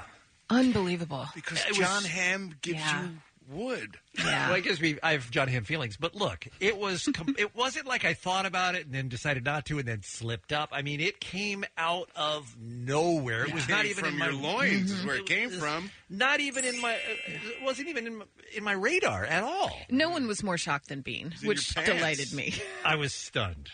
Unbelievable. 0.49 1.25
Because 1.33 1.61
It 1.65 1.69
was- 1.69 1.77
Jon 1.79 2.03
Hamm 2.03 2.55
gives 2.61 2.79
Yeah. 2.79 3.03
you 3.03 3.09
would. 3.51 3.97
Well, 4.17 4.53
it 4.55 4.63
gives 4.63 4.79
me 4.81 4.97
I 5.03 5.11
have 5.13 5.29
Jon 5.31 5.47
Hamm 5.47 5.63
feelings, 5.63 5.97
but 5.97 6.15
look, 6.15 6.47
it 6.59 6.77
was 6.77 7.07
com- 7.13 7.35
it 7.39 7.55
wasn't 7.55 7.85
like 7.87 8.05
I 8.05 8.13
thought 8.13 8.45
about 8.45 8.75
it 8.75 8.85
and 8.85 8.93
then 8.95 9.09
decided 9.09 9.45
not 9.45 9.65
to 9.67 9.79
and 9.79 9.87
then 9.87 10.01
slipped 10.03 10.51
up. 10.53 10.69
I 10.71 10.81
mean, 10.81 10.99
it 10.99 11.19
came 11.19 11.63
out 11.77 12.09
of 12.15 12.55
nowhere. 12.59 13.45
It 13.45 13.53
was 13.53 13.67
not 13.69 13.81
Came 13.83 13.91
even 13.91 14.03
from 14.05 14.13
in 14.13 14.19
my 14.19 14.25
your 14.29 14.35
loins 14.35 14.91
is 14.91 15.01
Mhm. 15.01 15.05
where 15.05 15.15
it 15.17 15.25
came 15.25 15.49
was 15.49 15.59
from. 15.59 15.91
Not 16.09 16.39
even 16.39 16.65
in 16.65 16.79
my. 16.81 16.93
It 17.27 17.63
wasn't 17.63 17.89
even 17.89 18.07
in 18.07 18.15
my, 18.17 18.25
in 18.55 18.63
my 18.63 18.73
radar 18.73 19.25
at 19.25 19.43
all. 19.43 19.77
No 19.89 20.09
one 20.09 20.27
was 20.27 20.43
more 20.43 20.57
shocked 20.57 20.89
than 20.89 21.01
Bean, 21.01 21.33
in 21.41 21.47
which 21.47 21.75
your 21.75 21.83
pants. 21.83 21.99
delighted 21.99 22.33
me. 22.33 22.53
I 22.85 22.95
was 22.95 23.13
stunned. 23.13 23.69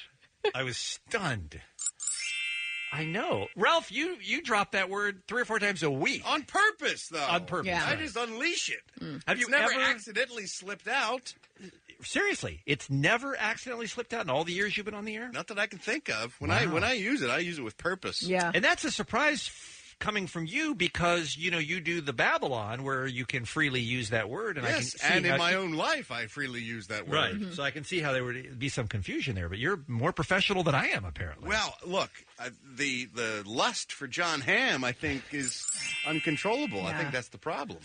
I 0.55 0.63
was 0.63 0.78
stunned. 0.78 1.59
I 2.91 3.03
know, 3.03 3.47
Ralph. 3.55 3.91
You 3.91 4.15
you 4.21 4.41
drop 4.41 4.71
that 4.71 4.89
word 4.89 5.21
three 5.27 5.41
or 5.41 5.45
four 5.45 5.59
times 5.59 5.83
a 5.83 5.91
week 5.91 6.23
on 6.25 6.43
purpose, 6.43 7.09
though. 7.09 7.19
On 7.19 7.45
purpose. 7.45 7.71
I 7.73 7.89
right. 7.91 7.99
just 7.99 8.15
unleash 8.15 8.69
it. 8.69 8.79
Mm. 9.03 9.21
Have 9.27 9.38
It's 9.38 9.41
you 9.47 9.49
never 9.51 9.71
ever- 9.73 9.81
accidentally 9.81 10.45
slipped 10.45 10.88
out? 10.88 11.33
Seriously, 12.03 12.61
it's 12.67 12.89
never 12.91 13.35
accidentally 13.35 13.88
slipped 13.88 14.13
out 14.13 14.23
in 14.23 14.29
all 14.29 14.43
the 14.43 14.53
years 14.53 14.77
you've 14.77 14.85
been 14.85 14.93
on 14.95 15.03
the 15.05 15.15
air. 15.15 15.29
Not 15.33 15.47
that 15.47 15.57
I 15.57 15.65
can 15.65 15.79
think 15.79 16.09
of. 16.09 16.35
When 16.39 16.51
I 16.51 16.67
when 16.67 16.83
I 16.83 16.93
use 16.93 17.21
it, 17.23 17.29
I 17.29 17.39
use 17.39 17.57
it 17.57 17.63
with 17.63 17.77
purpose. 17.77 18.21
Yeah. 18.21 18.51
and 18.53 18.63
that's 18.63 18.83
a 18.85 18.91
surprise 18.91 19.47
f- 19.47 19.76
coming 20.00 20.28
from 20.28 20.45
you 20.45 20.76
because 20.76 21.36
you 21.38 21.50
know 21.52 21.58
you 21.58 21.80
do 21.80 22.02
the 22.02 22.14
Babble-On 22.14 22.84
where 22.84 23.08
you 23.08 23.26
can 23.26 23.45
freely 23.45 23.82
use 23.82 24.10
that 24.12 24.30
word, 24.30 24.58
and 24.58 24.66
I 24.66 24.70
can 24.72 24.78
yes, 24.80 24.91
see 24.93 25.08
and 25.14 25.26
in 25.26 25.32
how- 25.32 25.38
my 25.38 25.56
own 25.56 25.74
life, 25.74 26.12
I 26.12 26.28
freely 26.28 26.62
use 26.62 26.88
that 26.88 27.08
word. 27.08 27.41
Right. 27.41 27.54
So 27.54 27.64
I 27.64 27.72
can 27.72 27.84
see 27.84 28.00
how 28.00 28.14
there 28.14 28.24
would 28.24 28.60
be 28.60 28.70
some 28.70 28.88
confusion 28.88 29.36
there, 29.36 29.50
but 29.50 29.58
you're 29.58 29.80
more 29.88 30.12
professional 30.14 30.64
than 30.64 30.76
I 30.76 30.88
am, 30.89 31.04
apparently. 31.06 31.50
Well, 31.50 31.76
look, 31.86 32.12
uh, 32.39 32.50
the 32.76 33.06
the 33.14 33.43
lust 33.45 33.91
for 33.91 34.08
Jon 34.08 34.41
Hamm, 34.41 34.84
I 34.84 34.91
think, 34.91 35.24
is 35.32 35.66
uncontrollable. 36.06 36.82
I 36.86 36.91
Yeah. 36.91 36.98
think 37.00 37.12
that's 37.12 37.30
the 37.30 37.38
problem. 37.38 37.80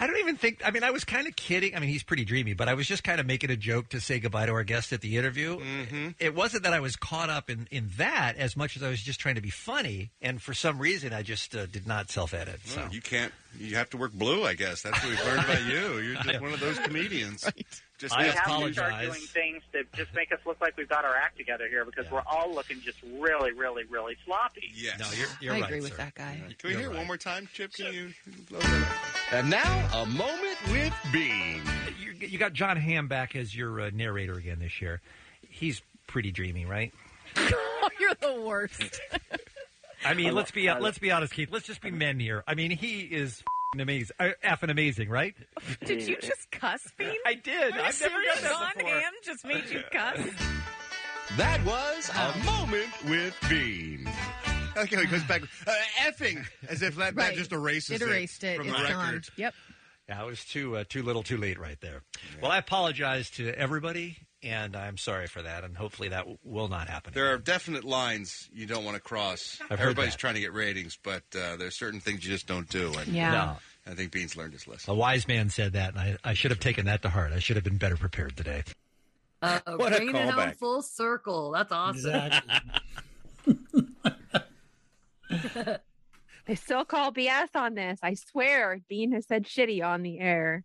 I 0.00 0.06
don't 0.06 0.16
even 0.16 0.36
think. 0.36 0.62
I 0.64 0.70
mean, 0.70 0.82
I 0.82 0.90
was 0.90 1.04
kind 1.04 1.26
of 1.26 1.36
kidding. 1.36 1.76
I 1.76 1.78
mean, 1.78 1.90
he's 1.90 2.02
pretty 2.02 2.24
dreamy, 2.24 2.54
but 2.54 2.68
I 2.68 2.74
was 2.74 2.86
just 2.86 3.04
kind 3.04 3.20
of 3.20 3.26
making 3.26 3.50
a 3.50 3.56
joke 3.56 3.90
to 3.90 4.00
say 4.00 4.18
goodbye 4.18 4.46
to 4.46 4.52
our 4.52 4.64
guest 4.64 4.94
at 4.94 5.02
the 5.02 5.18
interview. 5.18 5.58
Mm-hmm. 5.58 6.08
It 6.18 6.34
wasn't 6.34 6.62
that 6.62 6.72
I 6.72 6.80
was 6.80 6.96
caught 6.96 7.28
up 7.28 7.50
in, 7.50 7.68
in 7.70 7.90
that 7.98 8.38
as 8.38 8.56
much 8.56 8.76
as 8.76 8.82
I 8.82 8.88
was 8.88 9.02
just 9.02 9.20
trying 9.20 9.34
to 9.34 9.42
be 9.42 9.50
funny, 9.50 10.10
and 10.22 10.40
for 10.40 10.54
some 10.54 10.78
reason, 10.78 11.12
I 11.12 11.22
just 11.22 11.54
uh, 11.54 11.66
did 11.66 11.86
not 11.86 12.10
self 12.10 12.32
edit. 12.32 12.60
So 12.64 12.80
Well, 12.80 12.92
you 12.92 13.02
can't. 13.02 13.32
You 13.58 13.76
have 13.76 13.90
to 13.90 13.98
work 13.98 14.12
blue, 14.12 14.44
I 14.44 14.54
guess. 14.54 14.80
That's 14.82 14.98
what 15.02 15.10
we've 15.10 15.24
learned 15.26 15.44
about 15.44 15.64
you. 15.66 15.98
You're 15.98 16.14
just 16.22 16.40
one 16.40 16.54
of 16.54 16.60
those 16.60 16.78
comedians. 16.78 17.46
Just 18.00 18.14
I 18.16 18.22
we 18.22 18.28
have 18.30 18.44
to 18.46 18.72
start 18.72 19.00
doing 19.02 19.12
things 19.20 19.62
to 19.72 19.84
just 19.94 20.14
make 20.14 20.32
us 20.32 20.38
look 20.46 20.58
like 20.60 20.74
we've 20.78 20.88
got 20.88 21.04
our 21.04 21.14
act 21.14 21.36
together 21.36 21.68
here 21.68 21.84
because 21.84 22.10
we're 22.10 22.22
all 22.26 22.52
looking 22.54 22.80
just 22.80 22.96
really, 23.18 23.52
really, 23.52 23.84
really 23.90 24.16
sloppy. 24.24 24.72
Yes. 24.74 24.98
No, 24.98 25.06
you're, 25.16 25.28
you're 25.40 25.52
I 25.54 25.60
right. 25.60 25.68
agree 25.70 25.80
with 25.82 25.90
sir. 25.92 25.96
that 25.98 26.14
guy. 26.14 26.40
Can 26.40 26.54
we 26.64 26.70
You're 26.70 26.80
hear 26.80 26.88
it 26.88 26.92
right. 26.92 26.98
one 26.98 27.06
more 27.06 27.16
time, 27.18 27.46
Chip? 27.52 27.74
Can 27.74 27.92
you? 27.92 28.12
And 29.32 29.50
now, 29.50 29.88
a 29.94 30.06
moment 30.06 30.56
with 30.72 30.94
Bean. 31.12 31.60
You, 32.02 32.12
you 32.26 32.38
got 32.38 32.52
Jon 32.54 32.76
Hamm 32.78 33.06
back 33.06 33.36
as 33.36 33.54
your 33.54 33.80
uh, 33.80 33.90
narrator 33.92 34.32
again 34.34 34.58
this 34.60 34.80
year. 34.80 35.00
He's 35.48 35.82
pretty 36.06 36.32
dreamy, 36.32 36.64
right? 36.64 36.92
You're 37.36 38.14
the 38.20 38.40
worst. 38.40 39.00
I 40.04 40.14
mean, 40.14 40.28
I 40.28 40.30
let's 40.30 40.50
love- 40.50 40.54
be 40.54 40.68
I 40.68 40.78
let's 40.78 40.98
be 40.98 41.10
honest, 41.10 41.32
Keith. 41.34 41.50
Let's 41.52 41.66
just 41.66 41.80
be 41.82 41.90
men 41.90 42.18
here. 42.18 42.42
I 42.48 42.54
mean, 42.54 42.70
he 42.70 43.00
is 43.00 43.40
f***ing 43.40 43.49
amazing, 43.78 44.16
uh, 44.18 44.30
effing 44.44 44.70
amazing, 44.70 45.08
right? 45.08 45.34
Did 45.84 46.02
you 46.02 46.16
just 46.20 46.50
cuss, 46.50 46.80
Bean? 46.96 47.14
I 47.26 47.34
did. 47.34 47.54
Are 47.74 47.76
you 47.76 47.82
I've 47.84 48.00
never 48.00 48.14
serious? 48.14 48.40
done 48.42 48.42
that 48.42 48.50
Jon 48.50 48.72
before. 48.76 48.90
Hamm 48.90 49.12
just 49.24 49.44
made 49.44 49.64
you 49.70 49.82
cuss. 49.92 50.18
That 51.36 51.64
was 51.64 52.10
a 52.12 52.44
moment 52.44 52.88
with 53.08 53.36
Bean. 53.48 54.10
Okay, 54.76 54.96
it 54.96 55.10
goes 55.12 55.22
back. 55.22 55.42
Uh, 55.64 55.72
effing, 56.00 56.44
as 56.68 56.82
if 56.82 56.96
that, 56.96 57.14
that 57.14 57.22
Right. 57.28 57.36
just 57.36 57.52
erases 57.52 58.02
It 58.02 58.02
erased 58.02 58.42
it. 58.42 58.56
from 58.56 58.66
It's 58.68 58.76
the 58.76 58.88
gone. 58.88 59.06
record. 59.12 59.28
Yep. 59.36 59.54
Yeah, 60.08 60.22
it 60.24 60.26
was 60.26 60.44
too 60.44 60.76
uh, 60.78 60.84
too 60.88 61.04
little, 61.04 61.22
too 61.22 61.36
late, 61.36 61.60
right 61.60 61.80
there. 61.80 62.02
Well, 62.42 62.50
I 62.50 62.58
apologize 62.58 63.30
to 63.32 63.48
everybody, 63.56 64.16
and 64.42 64.76
I'm 64.76 64.96
sorry 64.96 65.26
for 65.26 65.42
that, 65.42 65.64
and 65.64 65.76
hopefully 65.76 66.08
that 66.10 66.20
w- 66.20 66.38
will 66.44 66.68
not 66.68 66.88
happen. 66.88 67.12
There 67.14 67.32
are 67.32 67.38
definite 67.38 67.84
lines 67.84 68.48
you 68.52 68.66
don't 68.66 68.84
want 68.84 68.94
to 68.96 69.00
cross. 69.00 69.58
I've 69.62 69.70
heard 69.70 69.80
Everybody's 69.80 70.12
that. 70.12 70.18
trying 70.18 70.34
to 70.34 70.40
get 70.40 70.52
ratings, 70.54 70.98
but 71.02 71.22
uh, 71.34 71.56
there's 71.56 71.78
certain 71.78 72.00
things 72.00 72.24
you 72.24 72.30
just 72.32 72.46
don't 72.46 72.68
do. 72.68 72.92
And 72.98 73.08
Yeah. 73.08 73.32
No. 73.32 73.56
I 73.92 73.94
think 73.94 74.12
Bean's 74.12 74.36
learned 74.36 74.52
his 74.52 74.68
lesson. 74.68 74.92
A 74.92 74.94
wise 74.94 75.26
man 75.26 75.48
said 75.50 75.72
that, 75.72 75.90
and 75.94 75.98
I, 75.98 76.16
I 76.22 76.34
should 76.34 76.50
have 76.50 76.60
taken 76.60 76.86
that 76.86 77.02
to 77.02 77.08
heart. 77.08 77.32
I 77.32 77.38
should 77.38 77.56
have 77.56 77.64
been 77.64 77.78
better 77.78 77.96
prepared 77.96 78.36
today. 78.36 78.62
Uh, 79.42 79.58
What 79.76 79.92
a 79.92 79.96
bringing 79.96 80.14
it 80.16 80.24
home 80.30 80.34
callback. 80.34 80.56
full 80.56 80.82
circle. 80.82 81.50
That's 81.52 81.72
awesome. 81.72 82.32
They 86.46 86.54
still 86.56 86.84
call 86.84 87.12
BS 87.12 87.54
on 87.54 87.74
this. 87.74 88.00
I 88.02 88.14
swear, 88.14 88.80
Bean 88.88 89.12
has 89.12 89.26
said 89.26 89.44
shitty 89.44 89.84
on 89.84 90.02
the 90.02 90.18
air, 90.18 90.64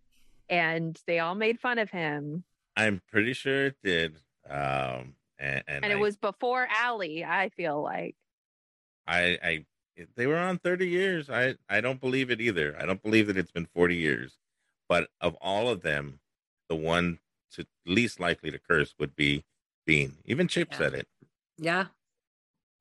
and 0.49 0.99
they 1.05 1.19
all 1.19 1.36
made 1.36 1.59
fun 1.59 1.78
of 1.78 1.91
him. 1.91 2.43
I'm 2.76 3.01
pretty 3.11 3.34
sure 3.34 3.67
it 3.67 3.78
did. 3.84 4.17
Um, 4.49 5.15
and, 5.38 5.63
and, 5.67 5.84
And, 5.84 5.86
I, 5.86 5.91
it 5.91 5.99
was 5.99 6.17
before 6.17 6.67
Allie. 6.69 7.23
I 7.23 7.49
feel 7.49 7.82
like 7.82 8.15
I, 9.07 9.38
I, 9.43 9.65
they 10.15 10.28
were 10.28 10.38
on 10.38 10.57
30 10.57 10.88
years. 10.88 11.30
I, 11.30 11.55
I 11.69 11.82
don't 11.82 12.01
believe 12.01 12.30
it 12.32 12.41
either. 12.41 12.76
I 12.80 12.86
don't 12.86 13.01
believe 13.01 13.28
that 13.28 13.38
it's 13.38 13.51
been 13.51 13.67
40 13.73 13.95
years. 13.95 14.38
But 14.88 15.09
of 15.21 15.36
all 15.41 15.69
of 15.69 15.82
them, 15.82 16.19
the 16.69 16.76
one 16.76 17.19
to 17.53 17.65
least 17.86 18.19
likely 18.19 18.51
to 18.51 18.59
curse 18.59 18.93
would 18.99 19.15
be 19.15 19.43
Bean. 19.86 20.17
Even 20.26 20.47
Chip 20.47 20.73
said 20.73 20.93
it. 20.93 21.07
Yeah. 21.57 21.86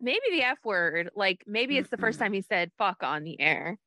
maybe 0.00 0.20
the 0.30 0.42
F 0.42 0.58
word. 0.64 1.10
Like 1.14 1.44
maybe 1.46 1.78
it's 1.78 1.90
the 1.90 1.96
first 1.96 2.18
time 2.18 2.32
he 2.32 2.40
said 2.42 2.72
"fuck" 2.78 3.02
on 3.02 3.24
the 3.24 3.40
air, 3.40 3.78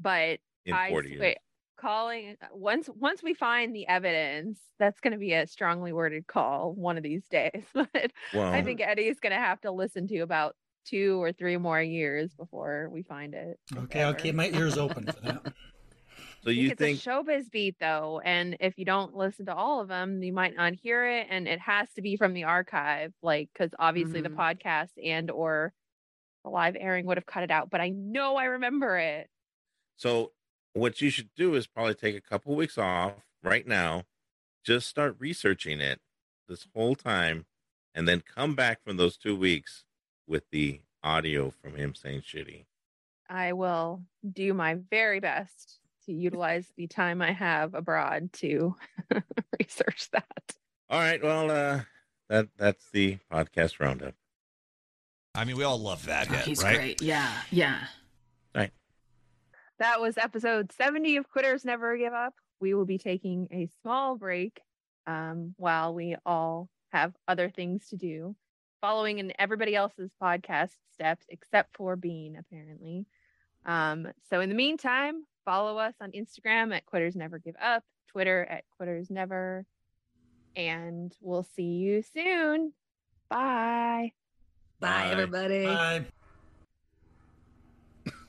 but 0.00 0.40
In 0.64 0.74
I 0.74 0.90
40 0.90 1.08
years. 1.10 1.36
Swear, 1.82 1.90
calling 1.90 2.36
uh, 2.42 2.46
once 2.52 2.88
once 2.96 3.22
we 3.22 3.34
find 3.34 3.74
the 3.74 3.86
evidence, 3.86 4.58
that's 4.78 5.00
going 5.00 5.12
to 5.12 5.18
be 5.18 5.32
a 5.32 5.46
strongly 5.46 5.92
worded 5.92 6.26
call 6.26 6.72
one 6.74 6.96
of 6.96 7.02
these 7.02 7.26
days. 7.28 7.64
But 7.74 7.88
I 7.94 8.10
Well- 8.34 8.64
think 8.64 8.80
Eddie's 8.80 9.20
going 9.20 9.32
to 9.32 9.38
have 9.38 9.60
to 9.62 9.70
listen 9.70 10.06
to 10.08 10.20
about 10.20 10.56
two 10.84 11.22
or 11.22 11.32
three 11.32 11.56
more 11.56 11.80
years 11.80 12.34
before 12.34 12.88
we 12.90 13.02
find 13.02 13.34
it. 13.34 13.58
Okay, 13.76 14.02
I'll 14.02 14.14
keep 14.14 14.34
my 14.34 14.48
ears 14.48 14.78
open 14.78 15.06
for 15.06 15.20
that. 15.20 15.52
So 16.42 16.50
you 16.50 16.70
it's 16.70 16.78
think 16.78 16.98
a 16.98 17.08
showbiz 17.08 17.50
beat 17.52 17.76
though, 17.78 18.20
and 18.24 18.56
if 18.58 18.76
you 18.76 18.84
don't 18.84 19.16
listen 19.16 19.46
to 19.46 19.54
all 19.54 19.80
of 19.80 19.88
them, 19.88 20.22
you 20.22 20.32
might 20.32 20.56
not 20.56 20.72
hear 20.74 21.08
it, 21.08 21.28
and 21.30 21.46
it 21.46 21.60
has 21.60 21.88
to 21.94 22.02
be 22.02 22.16
from 22.16 22.34
the 22.34 22.44
archive, 22.44 23.12
like 23.22 23.48
because 23.52 23.70
obviously 23.78 24.22
the 24.22 24.28
mm-hmm. 24.28 24.40
podcast 24.40 24.90
and 25.02 25.30
or 25.30 25.72
the 26.42 26.50
live 26.50 26.76
airing 26.78 27.06
would 27.06 27.16
have 27.16 27.26
cut 27.26 27.44
it 27.44 27.52
out. 27.52 27.70
But 27.70 27.80
I 27.80 27.90
know 27.90 28.34
I 28.34 28.44
remember 28.46 28.98
it. 28.98 29.28
So 29.98 30.32
what 30.74 31.00
you 31.00 31.10
should 31.10 31.30
do 31.36 31.54
is 31.54 31.66
probably 31.66 31.94
take 31.94 32.16
a 32.16 32.20
couple 32.20 32.54
weeks 32.54 32.78
off 32.78 33.12
right 33.42 33.66
now, 33.66 34.04
just 34.64 34.88
start 34.88 35.16
researching 35.18 35.80
it 35.80 36.00
this 36.48 36.66
whole 36.74 36.94
time, 36.94 37.46
and 37.94 38.08
then 38.08 38.20
come 38.22 38.54
back 38.54 38.82
from 38.82 38.96
those 38.96 39.16
two 39.16 39.36
weeks 39.36 39.84
with 40.26 40.44
the 40.50 40.80
audio 41.02 41.50
from 41.50 41.74
him 41.76 41.94
saying 41.94 42.22
shitty. 42.22 42.64
I 43.28 43.52
will 43.54 44.02
do 44.30 44.54
my 44.54 44.74
very 44.90 45.20
best 45.20 45.78
to 46.06 46.12
utilize 46.12 46.66
the 46.76 46.86
time 46.86 47.22
I 47.22 47.32
have 47.32 47.74
abroad 47.74 48.32
to 48.34 48.76
research 49.60 50.10
that. 50.12 50.54
All 50.90 50.98
right, 51.00 51.22
well, 51.22 51.50
uh, 51.50 51.80
that 52.28 52.48
that's 52.56 52.90
the 52.90 53.18
podcast 53.32 53.80
roundup. 53.80 54.14
I 55.34 55.44
mean, 55.44 55.56
we 55.56 55.64
all 55.64 55.78
love 55.78 56.04
that 56.06 56.28
Oh, 56.30 56.34
hit, 56.34 56.44
he's 56.44 56.62
right? 56.62 56.76
great. 56.76 57.02
Yeah, 57.02 57.30
yeah. 57.50 57.84
That 59.82 60.00
was 60.00 60.16
episode 60.16 60.70
70 60.70 61.16
of 61.16 61.28
Quitters 61.28 61.64
Never 61.64 61.96
Give 61.96 62.12
Up. 62.12 62.34
We 62.60 62.72
will 62.72 62.84
be 62.84 62.98
taking 62.98 63.48
a 63.50 63.68
small 63.82 64.16
break 64.16 64.60
um, 65.08 65.56
while 65.56 65.92
we 65.92 66.14
all 66.24 66.68
have 66.92 67.12
other 67.26 67.50
things 67.50 67.88
to 67.88 67.96
do, 67.96 68.36
following 68.80 69.18
in 69.18 69.32
everybody 69.40 69.74
else's 69.74 70.12
podcast 70.22 70.70
steps, 70.94 71.26
except 71.28 71.76
for 71.76 71.96
Bean, 71.96 72.36
apparently. 72.38 73.06
Um, 73.66 74.06
so, 74.30 74.40
in 74.40 74.50
the 74.50 74.54
meantime, 74.54 75.24
follow 75.44 75.78
us 75.78 75.94
on 76.00 76.12
Instagram 76.12 76.72
at 76.72 76.86
Quitters 76.86 77.16
Never 77.16 77.40
Give 77.40 77.56
Up, 77.60 77.82
Twitter 78.06 78.46
at 78.48 78.62
Quitters 78.78 79.10
Never, 79.10 79.66
and 80.54 81.12
we'll 81.20 81.48
see 81.56 81.64
you 81.64 82.04
soon. 82.14 82.72
Bye. 83.28 84.12
Bye, 84.78 85.08
everybody. 85.10 85.64
Bye. 85.64 86.04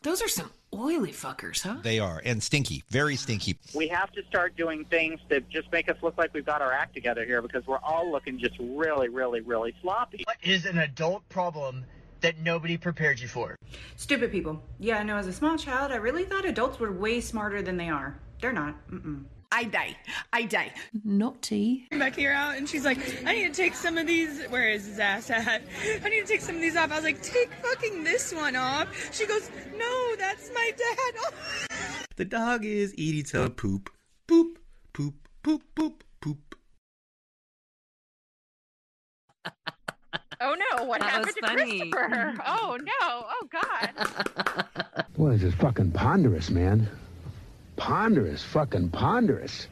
Those 0.02 0.20
are 0.24 0.28
some 0.28 0.50
oily 0.74 1.12
fuckers, 1.12 1.62
huh? 1.62 1.78
They 1.82 2.00
are. 2.00 2.22
And 2.24 2.42
stinky. 2.42 2.84
Very 2.90 3.16
stinky. 3.16 3.58
We 3.74 3.88
have 3.90 4.12
to 4.14 4.24
start 4.26 4.56
doing 4.56 4.86
things 4.86 5.20
that 5.30 5.50
just 5.50 5.72
make 5.72 5.90
us 5.90 5.98
look 6.02 6.18
like 6.18 6.34
we've 6.34 6.46
got 6.46 6.62
our 6.62 6.72
act 6.72 6.94
together 6.94 7.26
here 7.26 7.42
because 7.42 7.66
we're 7.68 7.80
all 7.80 8.12
looking 8.12 8.40
just 8.40 8.56
really, 8.60 9.10
really, 9.10 9.42
really 9.42 9.74
sloppy. 9.82 10.24
What 10.26 10.38
is 10.44 10.66
an 10.66 10.78
adult 10.80 11.28
problem 11.30 11.86
that 12.22 12.40
nobody 12.40 12.78
prepared 12.78 13.20
you 13.20 13.28
for? 13.28 13.56
Stupid 13.96 14.32
people. 14.32 14.64
Yeah, 14.80 15.00
I 15.00 15.04
know. 15.04 15.18
As 15.18 15.28
a 15.28 15.34
small 15.34 15.58
child, 15.58 15.92
I 15.92 15.98
really 15.98 16.24
thought 16.24 16.46
adults 16.46 16.80
were 16.80 16.92
way 16.92 17.20
smarter 17.22 17.62
than 17.62 17.78
they 17.78 17.90
are. 17.90 18.20
They're 18.42 18.54
not. 18.54 18.76
Mm-mm. 18.90 19.26
I 19.56 19.66
die. 19.66 19.96
I 20.34 20.44
die. 20.46 20.74
Naughty. 21.04 21.88
back 21.92 22.16
here 22.16 22.34
out 22.34 22.58
and 22.58 22.68
she's 22.68 22.84
like, 22.84 22.98
I 23.24 23.34
need 23.36 23.54
to 23.54 23.62
take 23.62 23.76
some 23.76 24.00
of 24.00 24.08
these. 24.08 24.44
Where 24.46 24.68
is 24.68 24.88
his 24.88 24.98
ass 24.98 25.30
at? 25.30 25.62
I 26.04 26.10
need 26.10 26.22
to 26.22 26.28
take 26.28 26.42
some 26.42 26.56
of 26.56 26.62
these 26.62 26.76
off. 26.76 26.92
I 26.92 26.96
was 26.96 27.04
like, 27.04 27.22
take 27.22 27.54
fucking 27.62 28.04
this 28.04 28.34
one 28.34 28.56
off. 28.56 29.14
She 29.14 29.28
goes, 29.28 29.52
no, 29.78 30.16
that's 30.18 30.50
my 30.54 30.72
dad. 30.76 31.70
The 32.16 32.26
dog 32.26 32.64
is 32.64 32.94
eating 32.96 33.26
some 33.26 33.50
poop. 33.52 33.90
Boop, 34.28 34.58
poop, 34.94 35.16
poop, 35.42 35.64
poop, 35.74 36.04
poop. 36.22 36.56
Oh 40.40 40.56
no, 40.78 40.84
what 40.86 41.00
That 41.00 41.10
happened 41.10 41.36
to 41.42 41.48
funny. 41.48 41.90
Christopher? 41.90 42.36
Oh 42.46 42.78
no, 42.80 42.92
oh 43.02 43.48
god. 43.52 45.06
Boy, 45.18 45.32
this 45.32 45.44
is 45.44 45.54
fucking 45.56 45.92
ponderous, 45.92 46.50
man. 46.52 46.88
Ponderous, 47.84 48.42
fucking 48.42 48.92
ponderous. 48.92 49.68